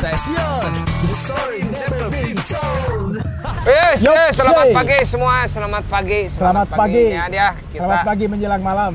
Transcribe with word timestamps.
Jebo, 0.00 0.08
saya 0.08 0.16
Sion. 0.16 0.72
The 1.04 1.12
story 1.12 1.60
never 1.68 2.08
been 2.08 2.36
told. 2.48 3.20
Yes, 3.60 4.00
yes, 4.00 4.40
selamat 4.40 4.72
say. 4.72 4.74
pagi 4.74 4.98
semua. 5.04 5.34
Selamat 5.44 5.84
pagi. 5.84 6.20
Selamat 6.32 6.68
pagi. 6.72 7.12
Ya, 7.12 7.28
dia 7.28 7.48
kita 7.68 7.84
Selamat 7.84 8.08
pagi 8.08 8.24
menjelang 8.24 8.62
malam. 8.64 8.92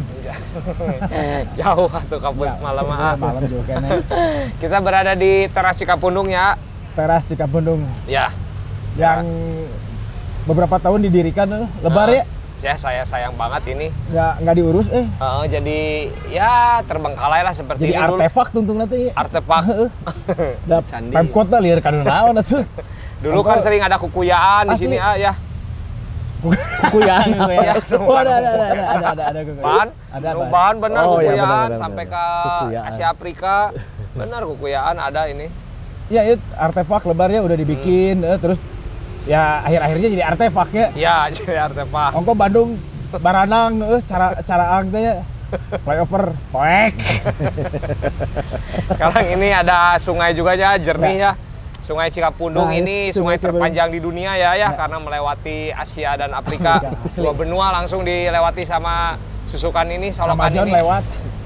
jauh 1.61 1.85
atau 1.85 2.17
kabut 2.17 2.49
Ya, 2.49 2.57
malam. 2.57 2.85
ya, 2.89 2.97
ah. 2.97 3.13
malam 3.13 3.43
juga 3.45 3.77
ya. 3.77 4.01
Kita 4.65 4.81
berada 4.81 5.13
di 5.13 5.45
teras 5.53 5.77
Cikapundung 5.77 6.33
ya. 6.33 6.57
Teras 6.97 7.29
Cikapundung 7.29 7.85
Ya. 8.09 8.33
yang 8.97 9.29
beberapa 10.49 10.81
tahun 10.81 11.05
didirikan 11.05 11.45
eh. 11.53 11.69
lebar 11.85 12.09
ya. 12.09 12.25
Ya, 12.65 12.73
saya 12.73 13.05
sayang 13.05 13.37
banget 13.37 13.77
ini. 13.77 13.93
Nggak 14.09 14.33
nggak 14.41 14.55
diurus 14.57 14.87
eh. 14.89 15.05
Eh, 15.05 15.43
jadi 15.45 15.79
ya 16.33 16.81
terbengkalai 16.81 17.45
lah 17.45 17.53
seperti 17.53 17.85
Jadi 17.85 17.93
ini 17.93 18.01
dulu. 18.01 18.17
artefak 18.17 18.47
tuntung 18.49 18.81
nanti. 18.81 19.13
Artefak. 19.13 19.93
Da 20.69 20.77
Candi. 20.81 21.13
Pemkot 21.13 21.47
lah 21.47 21.59
liar 21.59 21.79
kanu 21.79 22.01
naon 22.01 22.35
atuh. 22.35 22.63
Dulu 23.23 23.39
kan 23.41 23.57
sering 23.59 23.81
ada 23.81 23.97
kukuyaan 23.97 24.69
di 24.69 24.77
sini 24.77 24.97
ah 24.97 25.15
ya. 25.15 25.33
Kuyaan 26.93 27.33
Ya, 27.49 27.73
Oh, 27.97 28.13
ada 28.13 28.37
ada 28.37 28.49
ada 28.53 28.65
ada 28.69 28.83
ada 28.85 29.07
ada 29.07 29.23
ada 29.25 29.39
kukuyaan. 29.41 29.65
Ban, 29.65 29.87
Ada 30.13 30.29
ban. 30.45 30.75
bener 30.77 31.03
Oh, 31.03 31.17
iya, 31.17 31.33
kukuyaan 31.33 31.41
benar, 31.41 31.65
benar, 31.65 31.79
sampai 31.79 32.05
benar. 32.05 32.13
ke 32.13 32.25
Kukuyaan. 32.45 32.85
Asia 32.85 33.05
Afrika. 33.09 33.55
Benar 34.13 34.41
kukuyaan 34.45 34.95
ada 34.99 35.21
ini. 35.25 35.47
Ya 36.05 36.21
itu 36.23 36.45
artefak 36.53 37.01
lebarnya 37.03 37.41
udah 37.41 37.57
dibikin 37.57 38.21
eh, 38.21 38.37
terus 38.37 38.61
ya 39.25 39.65
akhir-akhirnya 39.65 40.07
jadi 40.11 40.23
artefak 40.27 40.69
ya. 40.69 40.87
Ya, 40.93 41.15
jadi 41.33 41.65
artefak. 41.65 42.13
Ongko 42.13 42.33
Bandung 42.33 42.77
Baranang 43.15 43.79
eh 43.81 44.01
cara 44.03 44.37
cara 44.43 44.65
ang 44.77 44.91
teh 44.91 45.01
ya. 45.01 45.15
Flyover 45.81 46.23
poek. 46.49 46.93
Sekarang 48.87 49.25
ini 49.29 49.49
ada 49.49 49.95
sungai 49.97 50.31
juga 50.31 50.53
ya, 50.53 50.75
jernih 50.75 51.17
ya. 51.19 51.31
Sungai 51.79 52.09
Cikapundung 52.09 52.65
Nah, 52.65 52.73
ini 52.73 53.13
sungai 53.13 53.37
sungai 53.37 53.37
terpanjang 53.37 53.93
di 53.93 54.01
dunia 54.01 54.33
ya 54.33 54.57
ya 54.57 54.57
Ya. 54.57 54.69
karena 54.73 54.97
melewati 54.97 55.69
Asia 55.69 56.17
dan 56.17 56.33
Afrika. 56.33 56.81
Dua 57.13 57.29
benua 57.31 57.69
langsung 57.71 58.01
dilewati 58.01 58.65
sama 58.65 59.13
susukan 59.45 59.85
ini, 59.87 60.09
solokan 60.09 60.49
Amazon 60.49 60.65
ini. 60.65 60.73
lewat. 60.73 61.03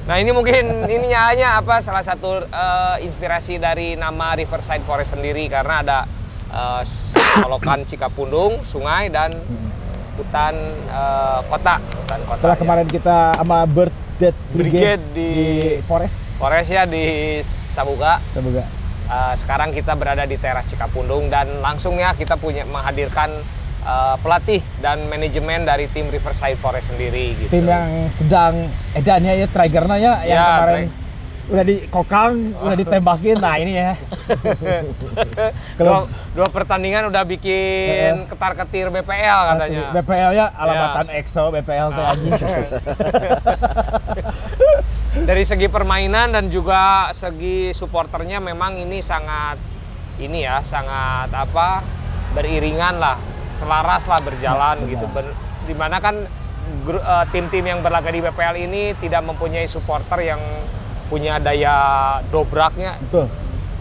Nah, 0.08 0.16
ini 0.16 0.31
mungkin 0.31 0.64
ininya 0.96 1.28
hanya 1.28 1.59
apa 1.59 1.84
salah 1.84 2.00
satu 2.00 2.40
eh, 2.42 2.96
inspirasi 3.03 3.59
dari 3.59 3.94
nama 3.94 4.31
Riverside 4.34 4.80
Forest 4.81 5.12
sendiri 5.14 5.52
karena 5.52 5.84
ada 5.84 6.00
eh, 6.48 6.81
solokan 7.36 7.84
Cikapundung, 7.84 8.64
sungai 8.64 9.12
dan 9.12 9.36
hutan 10.19 10.53
eh, 10.85 11.40
kota, 11.47 11.75
hutan 11.80 12.19
kota. 12.28 12.38
Setelah 12.38 12.53
ya. 12.53 12.62
kemarin 12.62 12.88
kita 12.88 13.18
sama 13.34 13.57
Bird 13.63 13.94
Dead 14.16 14.35
Brigade, 14.52 15.00
Brigade 15.00 15.03
di- 15.16 15.31
di 15.31 15.47
Forest 15.81 16.18
Forest 16.35 16.69
ya 16.69 16.84
di 16.84 17.03
Sabuga. 17.41 18.19
Sabuga. 18.30 18.63
Uh, 19.09 19.34
sekarang 19.34 19.74
kita 19.74 19.97
berada 19.97 20.22
di 20.22 20.38
teras 20.38 20.69
Cikapundung 20.69 21.34
dan 21.34 21.50
langsung 21.59 21.97
ya 21.97 22.13
kita 22.13 22.38
punya 22.38 22.62
menghadirkan 22.62 23.41
uh, 23.81 24.13
pelatih 24.16 24.62
dan 24.78 25.02
manajemen 25.09 25.66
dari 25.66 25.90
tim 25.90 26.06
Riverside 26.07 26.53
Forest 26.56 26.94
sendiri 26.94 27.34
gitu. 27.34 27.50
Tim 27.50 27.66
yang 27.66 27.90
sedang 28.13 28.69
edannya 28.94 29.34
ya 29.36 29.47
triggernya 29.50 29.97
ya 29.97 30.13
yang 30.22 30.38
Ya, 30.38 30.46
kemarin 30.53 30.86
udah 31.50 31.64
dikokang, 31.64 32.34
udah 32.56 32.76
ditembakin. 32.82 33.36
Nah, 33.38 33.56
ini 33.58 33.74
ya. 33.74 33.94
dua, 35.78 35.78
Kalau 35.78 36.02
dua 36.32 36.48
pertandingan 36.48 37.08
udah 37.08 37.24
bikin 37.24 38.14
Eh. 38.16 38.28
ketar-ketir 38.28 38.90
BPL 38.90 39.40
katanya. 39.50 39.82
asli, 39.84 39.96
BPL 39.96 40.32
ya 40.32 40.46
alamatan 40.52 41.06
EXO 41.12 41.44
BPL 41.52 41.88
teh 41.92 42.04
Ah. 42.04 42.16
Dari 45.20 45.44
segi 45.44 45.68
permainan 45.68 46.32
dan 46.32 46.46
juga 46.48 47.10
segi 47.12 47.70
supporternya 47.72 48.38
memang 48.40 48.78
ini 48.78 49.02
sangat 49.02 49.58
ini 50.18 50.44
ya, 50.44 50.62
sangat 50.62 51.30
apa? 51.31 51.81
beriringan 52.30 53.02
lah, 53.02 53.18
selaras 53.50 54.06
lah 54.06 54.22
berjalan 54.22 54.86
Ya, 54.86 54.94
gitu. 54.94 55.10
benar. 55.10 55.34
Ben- 55.34 55.38
di 55.66 55.74
mana 55.74 55.98
kan 55.98 56.16
eh, 56.88 57.26
tim-tim 57.30 57.62
yang 57.64 57.81
berlaga 57.81 58.06
di 58.08 58.22
BPL 58.22 58.56
ini 58.60 58.94
tidak 58.96 59.22
mempunyai 59.24 59.66
supporter 59.66 60.22
yang 60.24 60.38
punya 61.09 61.42
daya 61.42 61.75
dobraknya 62.30 63.02
Betul. 63.09 63.25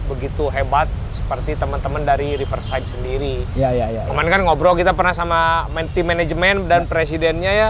begitu 0.09 0.49
hebat 0.49 0.89
seperti 1.13 1.53
teman-teman 1.55 2.01
dari 2.01 2.35
Riverside 2.35 2.89
sendiri. 2.89 3.45
Ya 3.53 3.69
ya 3.71 3.93
ya. 3.93 4.09
Kemarin 4.09 4.33
kan 4.33 4.41
ngobrol 4.49 4.75
kita 4.75 4.97
pernah 4.97 5.13
sama 5.13 5.69
tim 5.93 6.09
manajemen 6.09 6.65
dan 6.65 6.89
presidennya 6.89 7.53
ya 7.53 7.69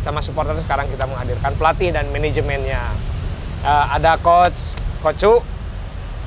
sama 0.00 0.24
supporter 0.24 0.56
sekarang 0.64 0.88
kita 0.88 1.04
menghadirkan 1.04 1.52
pelatih 1.60 1.92
dan 1.92 2.08
manajemennya. 2.08 2.80
Eh, 3.60 3.84
ada 3.92 4.16
coach 4.16 4.76
Kocu 5.04 5.44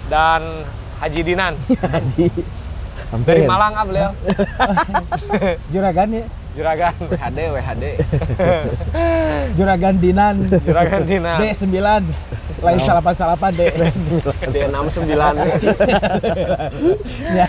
dan 0.07 0.65
Haji 1.01 1.21
Dinan 1.25 1.53
Haji. 1.93 2.27
dari 3.25 3.43
Malang 3.49 3.73
ah 3.73 3.85
beliau 3.87 4.11
Juragan 5.73 6.09
ya. 6.13 6.25
Juragan 6.51 6.93
WHD, 6.99 7.37
WHD. 7.49 7.83
Juragan 9.57 9.95
Dinan. 9.95 10.35
juragan 10.59 11.01
Dinan 11.03 11.39
D9. 11.39 11.77
Lain 12.59 12.75
salapan 12.77 13.13
salapan 13.13 13.51
D9. 13.55 13.79
D69. 14.51 15.15
ya. 17.31 17.47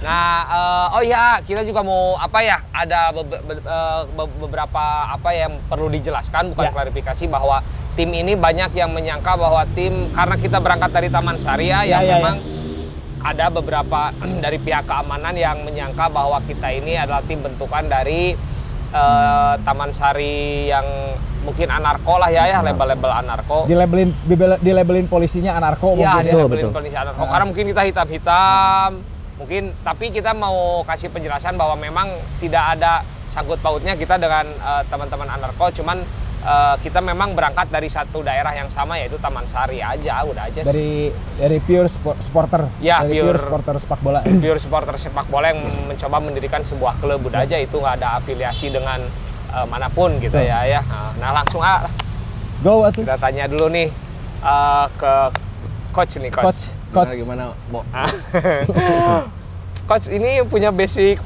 Nah, 0.00 0.32
eh, 0.46 0.86
oh 0.94 1.02
ya, 1.02 1.42
kita 1.42 1.60
juga 1.60 1.82
mau 1.82 2.16
apa 2.16 2.40
ya? 2.40 2.62
Ada 2.70 3.12
be- 3.12 3.26
eh, 3.52 4.00
be- 4.08 4.36
beberapa 4.40 4.84
apa 5.10 5.30
yang 5.30 5.60
perlu 5.66 5.90
dijelaskan, 5.90 6.54
bukan 6.54 6.66
Ya. 6.66 6.72
klarifikasi 6.72 7.24
bahwa 7.26 7.60
tim 7.92 8.08
ini 8.08 8.32
banyak 8.32 8.72
yang 8.72 8.88
menyangka 8.88 9.34
bahwa 9.34 9.66
tim 9.74 10.08
karena 10.10 10.36
kita 10.38 10.56
berangkat 10.56 10.90
dari 10.90 11.08
Taman 11.10 11.36
Syariah 11.36 11.84
Ya, 11.84 11.98
yang 11.98 12.02
ya, 12.06 12.14
memang 12.16 12.36
ada 13.20 13.46
beberapa 13.48 14.10
dari 14.44 14.58
pihak 14.58 14.84
keamanan 14.84 15.34
yang 15.34 15.60
menyangka 15.62 16.08
bahwa 16.08 16.40
kita 16.44 16.68
ini 16.70 16.96
adalah 16.96 17.20
tim 17.22 17.40
bentukan 17.40 17.84
dari 17.84 18.32
eh, 18.90 19.54
Taman 19.60 19.90
Sari 19.92 20.68
yang 20.68 20.86
mungkin 21.40 21.72
anarko 21.72 22.20
lah 22.20 22.28
ya 22.28 22.44
ya 22.46 22.58
label-label 22.60 23.08
anarko. 23.08 23.64
Dilabelin 23.64 24.12
dibel- 24.28 24.60
dilabelin 24.60 25.08
polisinya 25.08 25.56
anarko 25.56 25.96
Iya, 25.96 26.20
mungkin 26.20 26.24
ya. 26.28 26.34
labelin 26.36 26.64
betul. 26.68 26.76
polisi 26.76 26.96
anarko. 26.96 27.22
Ah. 27.24 27.28
Karena 27.32 27.44
mungkin 27.48 27.64
kita 27.72 27.82
hitam-hitam, 27.88 28.88
mungkin 29.40 29.62
tapi 29.80 30.12
kita 30.12 30.36
mau 30.36 30.84
kasih 30.84 31.08
penjelasan 31.08 31.56
bahwa 31.56 31.80
memang 31.80 32.12
tidak 32.44 32.76
ada 32.76 33.00
sangkut 33.24 33.56
pautnya 33.60 33.96
kita 33.96 34.20
dengan 34.20 34.44
eh, 34.48 34.82
teman-teman 34.92 35.28
anarko, 35.32 35.72
cuman 35.72 36.04
eh, 36.40 36.74
kita 36.80 37.00
memang 37.00 37.32
berangkat 37.32 37.68
dari 37.68 37.86
satu 37.86 38.20
daerah 38.20 38.52
yang 38.52 38.68
sama 38.68 38.96
yaitu 38.96 39.16
Taman 39.16 39.44
Sari 39.44 39.78
aja, 39.78 40.24
udah 40.24 40.48
aja 40.48 40.60
sih. 40.60 40.68
Dari 40.68 40.92
dari 41.36 41.58
pure 41.60 41.88
supporter. 42.18 42.68
Ya, 42.80 43.04
dari 43.04 43.20
pure- 43.20 43.36
pure 43.36 43.38
supporter 43.40 43.74
sepak 43.76 44.00
bola. 44.00 44.20
pure 44.44 44.60
supporter 44.60 44.94
sepak 44.96 45.26
bola 45.28 45.52
yang 45.52 45.60
mencoba 45.86 46.16
mendirikan 46.18 46.62
sebuah 46.62 46.96
klub 46.98 47.28
udah 47.28 47.44
aja 47.44 47.56
itu 47.56 47.76
nggak 47.76 48.00
ada 48.00 48.16
afiliasi 48.18 48.72
dengan 48.72 49.00
eh, 49.52 49.66
mana 49.68 49.88
pun 49.88 50.16
gitu 50.18 50.34
Betul. 50.34 50.48
ya 50.48 50.64
ya. 50.66 50.80
Nah, 50.84 51.12
Nah 51.20 51.30
langsung 51.36 51.60
ah 51.60 51.84
Go 52.60 52.84
atuh. 52.84 53.00
kita 53.04 53.16
tanya 53.16 53.44
dulu 53.48 53.68
nih 53.68 53.88
eh, 54.40 54.86
ke 54.96 55.12
coach 55.90 56.16
nih 56.16 56.30
coach. 56.32 56.44
Coach, 56.44 56.62
coach. 56.92 57.16
Gimana, 57.16 57.52
gimana, 57.52 57.70
Bo? 57.72 57.80
Ah. 57.90 58.08
coach 59.88 60.06
ini 60.06 60.44
punya 60.46 60.70
basic 60.70 61.18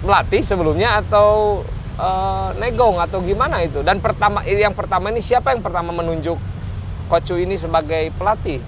melatih 0.00 0.40
sebelumnya 0.40 1.00
atau 1.00 1.60
eh, 2.00 2.48
negong 2.56 2.96
atau 2.96 3.20
gimana 3.20 3.60
itu? 3.60 3.84
Dan 3.84 4.00
pertama 4.00 4.40
yang 4.48 4.72
pertama 4.72 5.12
ini 5.12 5.20
siapa 5.20 5.52
yang 5.52 5.60
pertama 5.60 5.92
menunjuk 5.92 6.40
coach 7.12 7.36
ini 7.36 7.60
sebagai 7.60 8.08
pelatih? 8.16 8.62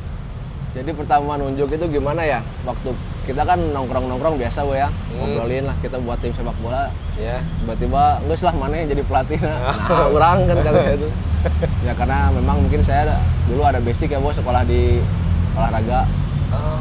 Jadi 0.72 0.90
pertama 0.96 1.36
nunjuk 1.36 1.68
itu 1.68 1.84
gimana 2.00 2.24
ya? 2.24 2.40
Waktu 2.64 2.96
kita 3.28 3.44
kan 3.44 3.60
nongkrong-nongkrong 3.76 4.40
biasa, 4.40 4.64
Bo 4.64 4.72
ya. 4.72 4.88
Ngobrolin 5.14 5.68
lah 5.68 5.76
kita 5.84 6.00
buat 6.00 6.16
tim 6.24 6.32
sepak 6.32 6.56
bola. 6.64 6.88
Ya. 7.20 7.44
Tiba-tiba, 7.60 8.24
nggak 8.24 8.40
lah 8.40 8.54
mana 8.56 8.80
yang 8.80 8.88
jadi 8.88 9.04
pelatih 9.04 9.38
nah, 9.44 10.08
orang 10.08 10.48
kan 10.48 10.58
kata 10.64 10.80
itu. 10.98 11.08
Ya 11.84 11.92
karena 11.92 12.32
memang 12.32 12.64
mungkin 12.64 12.80
saya 12.80 13.12
ada, 13.12 13.16
dulu 13.46 13.62
ada 13.68 13.84
basic 13.84 14.10
ya, 14.10 14.18
Bo, 14.18 14.32
sekolah 14.32 14.64
di 14.64 14.98
olahraga. 15.52 16.08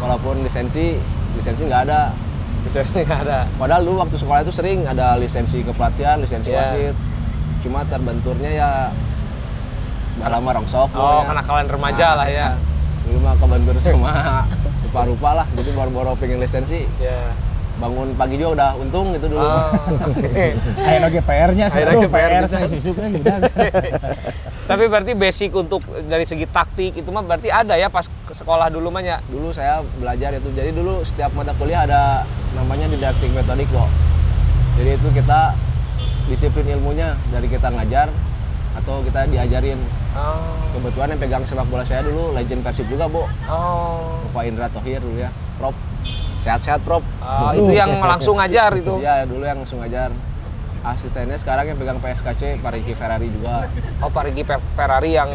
Walaupun 0.01 0.47
lisensi, 0.47 0.95
lisensi 1.35 1.67
nggak 1.67 1.83
ada. 1.91 2.15
Lisensi 2.61 2.99
nggak 3.07 3.21
ada. 3.25 3.39
Padahal 3.55 3.81
dulu 3.81 3.97
waktu 3.99 4.15
sekolah 4.15 4.41
itu 4.41 4.51
sering 4.51 4.85
ada 4.85 5.17
lisensi 5.17 5.61
kepelatihan, 5.61 6.17
lisensi 6.17 6.49
Iya. 6.49 6.59
wasit. 6.61 6.95
Cuma 7.61 7.81
terbenturnya 7.83 8.51
ya 8.51 8.69
nggak 10.17 10.29
lama 10.29 10.49
rongsok. 10.53 10.89
Oh, 10.89 10.97
pokoknya. 11.17 11.27
kenakalan 11.27 11.67
remaja 11.67 12.07
lah 12.13 12.27
ya. 12.27 12.47
Dulu 13.03 13.17
mah 13.19 13.33
kebentur 13.35 13.75
sama 13.79 14.13
rupa-rupa 14.85 15.29
lah. 15.33 15.47
Jadi 15.53 15.69
baru-baru 15.73 16.13
pengen 16.15 16.39
lisensi. 16.39 16.85
Ya. 16.97 17.33
Bangun 17.79 18.13
pagi 18.19 18.35
juga 18.35 18.49
udah 18.57 18.69
untung 18.81 19.15
gitu 19.15 19.31
dulu. 19.31 19.41
Oh. 19.51 20.87
Ayo 20.87 20.99
lagi 21.07 21.19
PR-nya 21.23 21.65
sih. 21.71 21.81
Ke 21.81 22.09
PR 22.09 22.29
PR 22.29 22.45
saya 22.49 22.67
sisuknya 22.67 23.07
gimana 23.13 23.37
bisa. 23.47 23.57
Tapi 24.69 24.83
berarti 24.87 25.11
basic 25.17 25.51
untuk 25.51 25.83
dari 26.07 26.23
segi 26.23 26.47
taktik 26.47 26.95
itu 26.95 27.09
mah 27.11 27.25
berarti 27.25 27.51
ada 27.51 27.75
ya 27.75 27.91
pas 27.91 28.07
ke 28.07 28.33
sekolah 28.33 28.71
dulu 28.71 28.91
mah 28.91 29.03
ya. 29.03 29.19
Dulu 29.27 29.51
saya 29.51 29.83
belajar 29.99 30.35
itu. 30.35 30.49
Jadi 30.51 30.71
dulu 30.75 31.03
setiap 31.03 31.31
mata 31.35 31.51
kuliah 31.55 31.83
ada 31.85 32.23
namanya 32.55 32.87
didaktik 32.87 33.31
metodik 33.31 33.67
kok. 33.71 33.89
Jadi 34.79 34.97
itu 34.97 35.07
kita 35.11 35.55
disiplin 36.31 36.67
ilmunya 36.79 37.19
dari 37.33 37.47
kita 37.51 37.67
ngajar 37.67 38.07
atau 38.79 39.03
kita 39.03 39.27
diajarin. 39.27 39.79
Oh. 40.15 40.71
Kebetulan 40.75 41.15
yang 41.15 41.19
pegang 41.19 41.43
sepak 41.43 41.67
bola 41.67 41.83
saya 41.83 42.03
dulu 42.07 42.31
legend 42.31 42.63
Persib 42.63 42.87
juga, 42.87 43.07
Bo. 43.11 43.27
Oh. 43.47 44.23
Bapak 44.31 44.43
Indra 44.47 44.67
Tohir 44.71 45.03
dulu 45.03 45.19
ya. 45.19 45.31
Prop. 45.59 45.75
Sehat-sehat, 46.41 46.81
Prop. 46.81 47.05
Oh, 47.21 47.51
itu 47.53 47.71
yang 47.71 48.01
langsung 48.01 48.35
ngajar 48.37 48.73
itu. 48.73 48.97
Iya, 48.97 49.25
dulu 49.25 49.45
yang 49.45 49.61
langsung 49.61 49.79
ngajar. 49.79 50.09
Asistennya 50.81 51.37
sekarang 51.37 51.69
yang 51.69 51.77
pegang 51.77 52.01
PSKC, 52.01 52.57
Pak 52.57 52.73
Ricky 52.73 52.97
Ferrari 52.97 53.29
juga. 53.29 53.69
Oh, 54.01 54.09
Pak 54.09 54.25
Ricky 54.25 54.41
Pe- 54.41 54.57
Ferrari 54.73 55.13
yang 55.13 55.29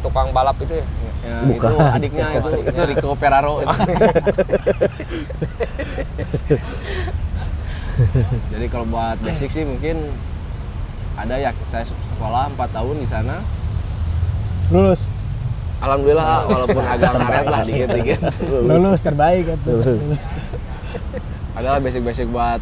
tukang 0.00 0.32
balap 0.32 0.56
itu 0.58 0.80
ya. 0.80 0.86
Ya, 1.18 1.44
itu 1.44 1.66
adiknya 1.92 2.26
itu, 2.32 2.48
itu 2.64 2.82
Rico 2.88 3.12
Ferraro. 3.12 3.60
itu. 3.60 3.68
Jadi 8.48 8.66
kalau 8.70 8.86
buat 8.86 9.18
basic 9.20 9.50
sih 9.50 9.66
mungkin 9.66 10.08
ada 11.18 11.34
ya 11.34 11.50
saya 11.66 11.82
sekolah 11.84 12.48
4 12.54 12.70
tahun 12.70 12.96
di 12.96 13.08
sana. 13.10 13.36
Lulus. 14.70 15.02
Alhamdulillah 15.78 16.50
walaupun 16.50 16.82
agak 16.82 17.12
ngaret 17.14 17.46
lah 17.46 17.60
dikit-dikit. 17.62 18.20
Lulus 18.66 18.98
terbaik 18.98 19.46
itu. 19.46 19.74
Adalah 21.54 21.78
basic-basic 21.78 22.26
buat 22.34 22.58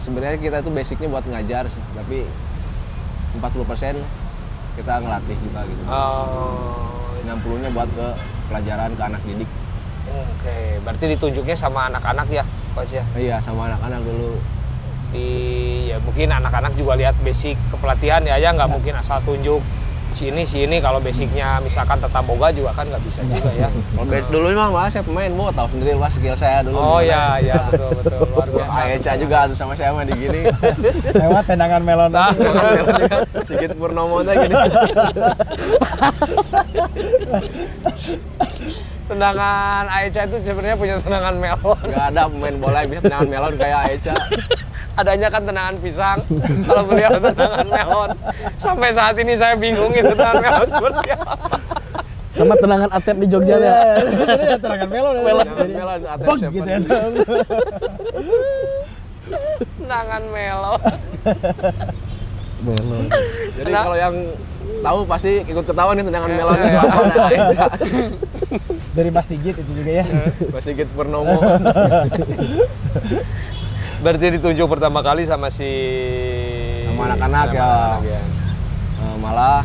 sebenarnya 0.00 0.36
kita 0.40 0.56
itu 0.60 0.70
basicnya 0.72 1.08
buat 1.08 1.24
ngajar 1.24 1.64
sih, 1.72 1.84
tapi 1.96 2.28
40% 3.40 3.96
kita 4.76 4.92
ngelatih 5.00 5.36
juga 5.40 5.60
gitu. 5.64 5.82
Oh. 5.88 7.16
60-nya 7.22 7.70
buat 7.70 7.88
ke 7.94 8.08
pelajaran 8.50 8.92
ke 8.92 9.02
anak 9.06 9.22
didik. 9.24 9.50
Oke, 10.12 10.82
berarti 10.82 11.04
ditunjuknya 11.16 11.56
sama 11.56 11.88
anak-anak 11.88 12.28
ya, 12.28 12.44
coach 12.74 12.98
ya. 12.98 13.04
Iya, 13.14 13.36
sama 13.40 13.70
anak-anak 13.72 14.02
dulu. 14.04 14.36
Di 15.14 15.28
ya 15.92 15.96
mungkin 16.02 16.28
anak-anak 16.32 16.72
juga 16.76 16.98
lihat 16.98 17.16
basic 17.22 17.56
kepelatihan 17.70 18.20
ya, 18.26 18.36
ya 18.36 18.52
nggak 18.52 18.68
mungkin 18.68 18.96
asal 18.98 19.20
tunjuk 19.24 19.62
sini 20.14 20.42
sini 20.44 20.76
kalau 20.78 21.00
basicnya 21.00 21.58
misalkan 21.60 21.98
tata 22.00 22.20
boga 22.24 22.48
juga 22.54 22.72
kan 22.72 22.84
nggak 22.88 23.02
bisa 23.04 23.20
juga 23.26 23.50
ya. 23.52 23.68
Kalau 23.96 24.06
base 24.08 24.28
dulu 24.32 24.46
mah 24.56 24.68
malah 24.72 24.90
saya 24.90 25.04
pemain, 25.04 25.30
bu 25.32 25.50
tahu 25.52 25.66
sendiri 25.74 25.94
lah 25.98 26.10
skill 26.10 26.36
saya 26.36 26.64
dulu. 26.64 26.76
Oh 26.76 27.00
gimana. 27.00 27.40
ya, 27.40 27.54
ya 27.54 27.60
betul 27.70 27.90
betul 28.00 28.18
luar 28.32 28.48
biasa. 28.48 28.78
Aeca 28.88 29.12
juga 29.18 29.36
ada 29.46 29.54
sama 29.56 29.74
saya 29.76 29.90
mah 29.92 30.04
di 30.06 30.14
gini. 30.16 30.40
Lewat 31.22 31.44
tendangan 31.44 31.82
melon. 31.84 32.10
Nah, 32.12 32.32
Sigit 33.44 33.72
Purnomo 33.76 34.24
teh 34.24 34.34
gini. 34.36 34.54
tendangan 39.12 39.84
Aeca 39.92 40.20
itu 40.24 40.36
sebenarnya 40.40 40.76
punya 40.80 40.94
tendangan 41.02 41.34
melon. 41.36 41.78
Gak 41.90 42.06
ada 42.16 42.22
pemain 42.28 42.56
bola 42.56 42.78
yang 42.84 42.90
bisa 42.96 43.00
tendangan 43.04 43.28
melon 43.28 43.54
kayak 43.60 43.78
Aeca. 43.88 44.14
Adanya 44.92 45.28
kan 45.28 45.42
tendangan 45.42 45.76
pisang, 45.78 46.18
kalau 46.68 46.82
beliau 46.84 47.16
tendangan 47.16 47.64
melon. 47.64 48.10
Sampai 48.54 48.92
saat 48.92 49.16
ini 49.16 49.32
saya 49.32 49.56
bingung 49.56 49.88
itu 49.90 50.12
tendangan 50.12 50.36
melon 50.38 50.68
seperti 50.68 51.08
apa. 51.12 51.32
Sama 52.32 52.54
tendangan 52.56 52.90
atep 52.90 53.16
di 53.16 53.26
Jogja 53.26 53.56
ya. 53.56 53.72
Sebenarnya 54.04 54.56
tendangan 54.56 54.88
melon. 54.88 55.14
ya. 55.14 55.22
Melon, 55.22 55.46
melon, 55.70 56.00
atep 56.06 56.26
siapa 56.36 56.52
gitu 56.52 56.68
ya. 56.68 56.78
nih? 56.78 56.88
Tendangan 59.78 60.22
melon. 60.28 60.80
Belum. 62.62 63.04
Jadi 63.58 63.70
Nah. 63.70 63.82
kalau 63.82 63.96
yang 63.98 64.14
tahu 64.80 64.98
pasti 65.04 65.42
ikut 65.42 65.64
ketawa 65.66 65.90
nih 65.92 66.04
tendangan 66.04 66.30
melon 66.30 66.58
itu 66.58 66.78
apa 66.78 67.00
nah, 67.02 67.26
Aeca. 67.26 67.66
Dari 68.92 69.08
Mas 69.08 69.26
Sigit 69.26 69.56
itu 69.56 69.72
juga 69.72 69.92
ya. 70.00 70.04
Mas 70.48 70.62
Sigit 70.62 70.88
Purnomo. 70.92 71.36
Berarti 74.02 74.34
ditunjuk 74.34 74.66
pertama 74.66 74.98
kali 74.98 75.22
sama 75.22 75.46
si 75.46 75.70
Sama 76.90 77.06
anak-anak 77.06 77.46
ya. 77.54 77.70
anak-anak 78.02 78.22
Eh, 78.98 79.16
malah 79.18 79.62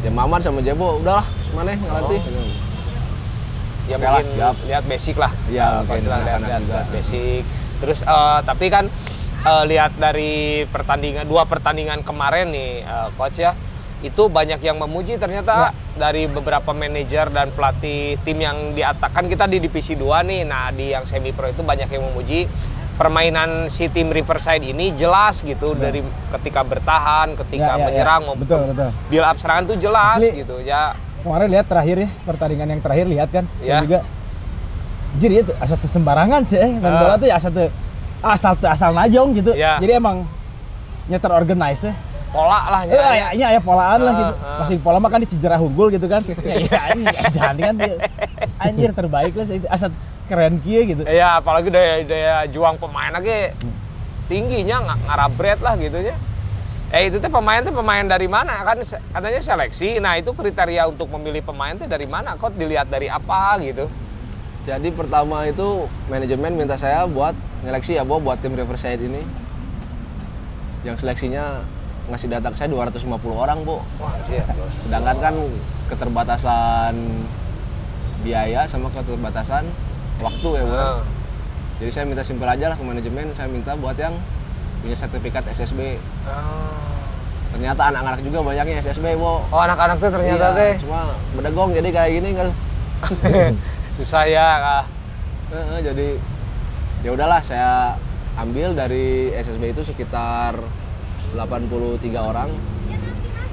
ya 0.00 0.10
Maman 0.12 0.40
sama 0.40 0.60
Jebo 0.60 1.00
udahlah 1.00 1.24
mana 1.52 1.76
ngelatih. 1.76 2.20
Ya 3.84 4.00
Oke 4.00 4.04
lah, 4.08 4.12
mungkin 4.16 4.36
siap. 4.40 4.54
lihat 4.64 4.84
basic 4.88 5.16
lah. 5.20 5.32
Iya, 5.46 5.64
Eh, 5.68 5.72
mungkin 5.84 6.08
lah, 6.08 6.20
lihat, 6.24 6.40
lihat, 6.64 6.86
basic. 6.88 7.44
Terus 7.76 8.00
eh, 8.00 8.38
tapi 8.40 8.66
kan 8.72 8.88
eh, 9.44 9.64
lihat 9.68 9.92
dari 10.00 10.64
pertandingan 10.64 11.28
dua 11.28 11.44
pertandingan 11.44 12.00
kemarin 12.00 12.48
nih 12.48 12.80
eh, 12.80 13.08
coach 13.20 13.36
ya 13.36 13.52
itu 14.00 14.28
banyak 14.28 14.60
yang 14.60 14.76
memuji 14.76 15.16
ternyata 15.16 15.72
dari 15.96 16.28
beberapa 16.28 16.76
manajer 16.76 17.32
dan 17.32 17.48
pelatih 17.56 18.20
tim 18.20 18.36
yang 18.36 18.76
diatakan 18.76 19.32
kita 19.32 19.48
di 19.48 19.64
divisi 19.64 19.96
2 19.96 20.20
nih. 20.28 20.40
Nah, 20.44 20.68
di 20.68 20.92
yang 20.92 21.08
semi 21.08 21.32
pro 21.32 21.48
itu 21.48 21.64
banyak 21.64 21.88
yang 21.88 22.04
memuji 22.12 22.44
permainan 22.94 23.66
si 23.66 23.86
tim 23.88 24.08
Riverside 24.08 24.62
ini 24.62 24.90
jelas 24.92 25.40
gitu 25.40 25.74
dari 25.74 26.00
ketika 26.32 26.62
bertahan, 26.62 27.34
ketika 27.36 27.66
Ya, 27.66 27.70
ya, 27.72 27.76
ya. 27.76 27.84
menyerang 27.84 28.20
maupun 28.24 28.40
Betul, 28.40 28.60
betul. 28.70 28.90
build 29.08 29.24
up 29.24 29.36
serangan 29.36 29.64
tuh 29.66 29.76
jelas 29.76 30.16
Asli. 30.16 30.30
gitu 30.36 30.56
ya. 30.60 30.94
Kemarin 31.20 31.48
lihat 31.48 31.66
terakhir 31.66 31.96
ya, 31.98 32.08
pertandingan 32.22 32.68
yang 32.68 32.80
terakhir 32.80 33.06
lihat 33.06 33.28
kan. 33.28 33.44
Ya. 33.58 33.80
Juga. 33.80 34.00
Jadi 35.14 35.34
itu 35.40 35.52
asal 35.56 35.76
teu 35.76 35.86
sembarangan 35.88 36.42
sih, 36.44 36.56
eh. 36.56 36.72
main 36.74 36.90
Ah. 36.90 37.00
bola 37.00 37.14
tuh 37.16 37.26
ya 37.26 37.34
asal 37.34 37.50
teu 37.50 37.66
asal 38.20 38.52
teu 38.54 38.68
asal 38.68 38.90
najong 38.90 39.28
gitu. 39.34 39.50
Ya. 39.52 39.78
Jadi 39.78 39.92
emang 39.94 40.26
nya 41.06 41.18
terorganize 41.18 41.84
ya. 41.84 41.94
Pola 42.28 42.66
lah 42.66 42.82
Eh, 42.82 42.98
aya 42.98 43.26
aya 43.30 43.46
aya 43.48 43.60
polaan 43.60 44.00
lah 44.00 44.10
Ah, 44.10 44.18
gitu. 44.18 44.32
ah. 44.34 44.58
Masih 44.60 44.76
pola 44.78 44.98
mah 44.98 45.06
kan 45.06 45.18
di 45.18 45.28
sejarah 45.28 45.58
unggul 45.58 45.86
gitu 45.88 46.06
kan. 46.06 46.18
ya 46.42 46.82
iya 46.98 47.20
edan 47.24 47.56
kan. 47.56 47.74
Anjir 48.58 48.90
terbaik 48.90 49.32
lah 49.32 49.46
asal 49.68 49.94
keren 50.28 50.60
kia 50.64 50.80
gitu. 50.88 51.02
Iya, 51.04 51.40
apalagi 51.40 51.68
daya, 51.68 52.00
daya 52.04 52.36
juang 52.48 52.80
pemain 52.80 53.12
lagi 53.12 53.52
tingginya 54.24 54.80
nggak 54.80 54.98
ngarabret 55.04 55.60
lah 55.60 55.74
gitu 55.76 56.00
ya. 56.00 56.16
Eh 56.94 57.10
itu 57.10 57.18
teh 57.18 57.26
pemain 57.26 57.58
tuh 57.58 57.74
pemain 57.74 58.06
dari 58.06 58.30
mana 58.30 58.62
kan 58.62 58.78
katanya 58.84 59.40
seleksi. 59.42 59.98
Nah 59.98 60.14
itu 60.16 60.30
kriteria 60.30 60.86
untuk 60.88 61.10
memilih 61.12 61.42
pemain 61.42 61.74
tuh 61.74 61.90
dari 61.90 62.06
mana? 62.06 62.38
Kok 62.38 62.54
dilihat 62.54 62.86
dari 62.86 63.10
apa 63.10 63.58
gitu? 63.60 63.90
Jadi 64.64 64.88
pertama 64.96 65.44
itu 65.44 65.90
manajemen 66.08 66.56
minta 66.56 66.80
saya 66.80 67.04
buat 67.04 67.36
nyeleksi 67.66 68.00
ya, 68.00 68.04
Bo, 68.06 68.16
buat 68.16 68.40
tim 68.40 68.56
Riverside 68.56 69.02
ini. 69.02 69.20
Yang 70.88 71.04
seleksinya 71.04 71.60
ngasih 72.08 72.28
data 72.32 72.48
ke 72.48 72.56
saya 72.56 72.72
250 72.72 73.04
orang, 73.32 73.60
Bu. 73.60 73.82
Wah 74.00 74.14
anjir. 74.14 74.40
Sedangkan 74.86 75.16
kan 75.20 75.34
keterbatasan 75.92 76.94
biaya 78.24 78.64
sama 78.64 78.88
keterbatasan 78.88 79.68
waktu 80.20 80.48
ya, 80.54 80.62
Bu. 80.62 80.72
Nah, 80.72 81.00
Jadi 81.74 81.90
saya 81.90 82.04
minta 82.06 82.22
simpel 82.22 82.46
aja 82.46 82.70
lah 82.70 82.76
ke 82.78 82.84
manajemen, 82.86 83.34
saya 83.34 83.50
minta 83.50 83.74
buat 83.74 83.98
yang 83.98 84.14
punya 84.80 84.94
sertifikat 84.94 85.42
SSB. 85.50 85.98
ah. 86.24 86.70
Ternyata 87.50 87.86
anak-anak 87.94 88.20
juga 88.22 88.42
banyaknya 88.42 88.82
SSB, 88.82 89.14
Bu. 89.14 89.42
Oh 89.46 89.60
anak-anak 89.60 89.98
tuh 89.98 90.10
ternyata 90.10 90.54
Iya, 90.54 90.58
teh 90.58 90.72
Cuma 90.82 91.14
bedegong 91.34 91.70
jadi 91.74 91.88
kayak 91.90 92.10
gini 92.14 92.30
kan. 92.34 92.48
susah 93.98 94.24
ya. 94.26 94.48
Kak. 94.58 94.84
Heeh, 95.54 95.78
jadi 95.82 96.08
ya 97.06 97.10
udahlah 97.14 97.40
saya 97.46 97.94
ambil 98.34 98.74
dari 98.74 99.30
SSB 99.30 99.70
itu 99.70 99.86
sekitar 99.86 100.58
83 101.34 101.70
orang 102.18 102.50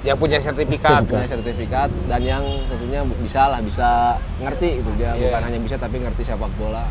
Yang 0.01 0.17
punya 0.17 0.37
sertifikat. 0.37 1.05
punya 1.05 1.29
sertifikat 1.29 1.89
dan 2.09 2.21
yang 2.21 2.41
tentunya 2.65 3.05
bisa 3.21 3.41
lah 3.47 3.61
bisa 3.61 4.17
ngerti 4.37 4.81
itu 4.81 4.89
dia 4.97 5.13
Iya. 5.13 5.29
bukan 5.29 5.41
hanya 5.45 5.59
bisa 5.61 5.75
tapi 5.77 6.01
ngerti 6.01 6.25
sepak 6.25 6.49
bola 6.57 6.89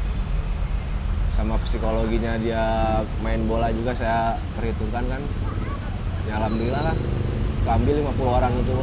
sama 1.35 1.59
psikologinya 1.65 2.39
dia 2.39 2.63
main 3.19 3.43
bola 3.45 3.73
juga 3.73 3.91
saya 3.93 4.39
perhitungkan 4.55 5.03
kan 5.09 5.23
ya 6.23 6.39
alhamdulillah 6.39 6.83
lah 6.85 6.97
keambil 7.61 7.95
50 8.07 8.31
orang 8.31 8.53
itu 8.57 8.79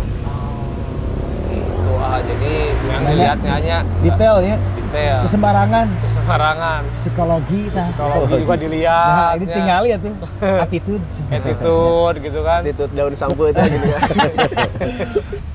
Gitu. 1.48 1.92
Ah, 1.98 2.20
jadi 2.20 2.54
yang 2.86 3.04
dilihatnya 3.08 3.52
hanya 3.54 3.78
Detail 4.04 4.38
ya. 4.44 4.56
Detail. 4.88 5.18
Kesembarangan 5.22 5.86
Kesembarangan. 6.00 6.82
psikologi 6.94 7.62
nah. 7.70 7.84
Psikologi 7.84 8.34
juga 8.38 8.48
Nah, 8.50 8.60
dilihat. 8.60 9.36
ini 9.36 9.46
tinggal 9.48 9.82
ya 9.84 9.98
tuh 9.98 10.14
attitude. 10.64 11.06
attitude 11.30 12.16
gitu 12.22 12.40
kan. 12.42 12.60
attitude 12.62 12.92
daun 12.92 13.14
sampo 13.14 13.44
itu 13.46 13.60
gini 13.60 13.88
kan 13.90 14.02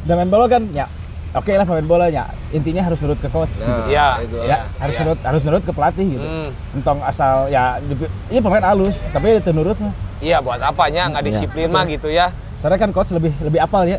Dan 0.03 0.15
main 0.17 0.29
bola 0.29 0.47
kan 0.47 0.63
ya 0.71 0.87
oke 1.33 1.49
lah 1.49 1.65
pemain 1.65 1.87
bolanya 1.87 2.23
intinya 2.51 2.83
harus 2.83 3.01
nurut 3.01 3.17
ke 3.17 3.29
coach 3.29 3.57
gitu. 3.57 3.65
Nah, 3.65 3.89
Iya, 3.89 4.07
itu. 4.21 4.37
ya 4.45 4.59
harus 4.77 4.93
iya. 4.93 5.03
nurut 5.03 5.21
harus 5.23 5.43
nurut 5.43 5.63
ke 5.63 5.73
pelatih 5.73 6.07
gitu 6.11 6.23
Hmm. 6.23 6.49
entong 6.75 7.01
asal 7.01 7.49
ya 7.49 7.81
iya 8.29 8.41
pemain 8.41 8.61
halus 8.63 9.01
tapi 9.11 9.35
itu 9.35 9.51
nurut 9.51 9.79
mah 9.79 9.95
Iya 10.19 10.39
buat 10.39 10.61
apanya 10.61 11.09
nggak 11.09 11.25
disiplin 11.25 11.67
mah 11.67 11.83
gitu 11.85 12.07
ya. 12.07 12.31
soalnya 12.59 12.79
kan 12.79 12.91
coach 12.91 13.11
lebih 13.11 13.35
lebih 13.41 13.59
apal 13.59 13.83
ya 13.83 13.99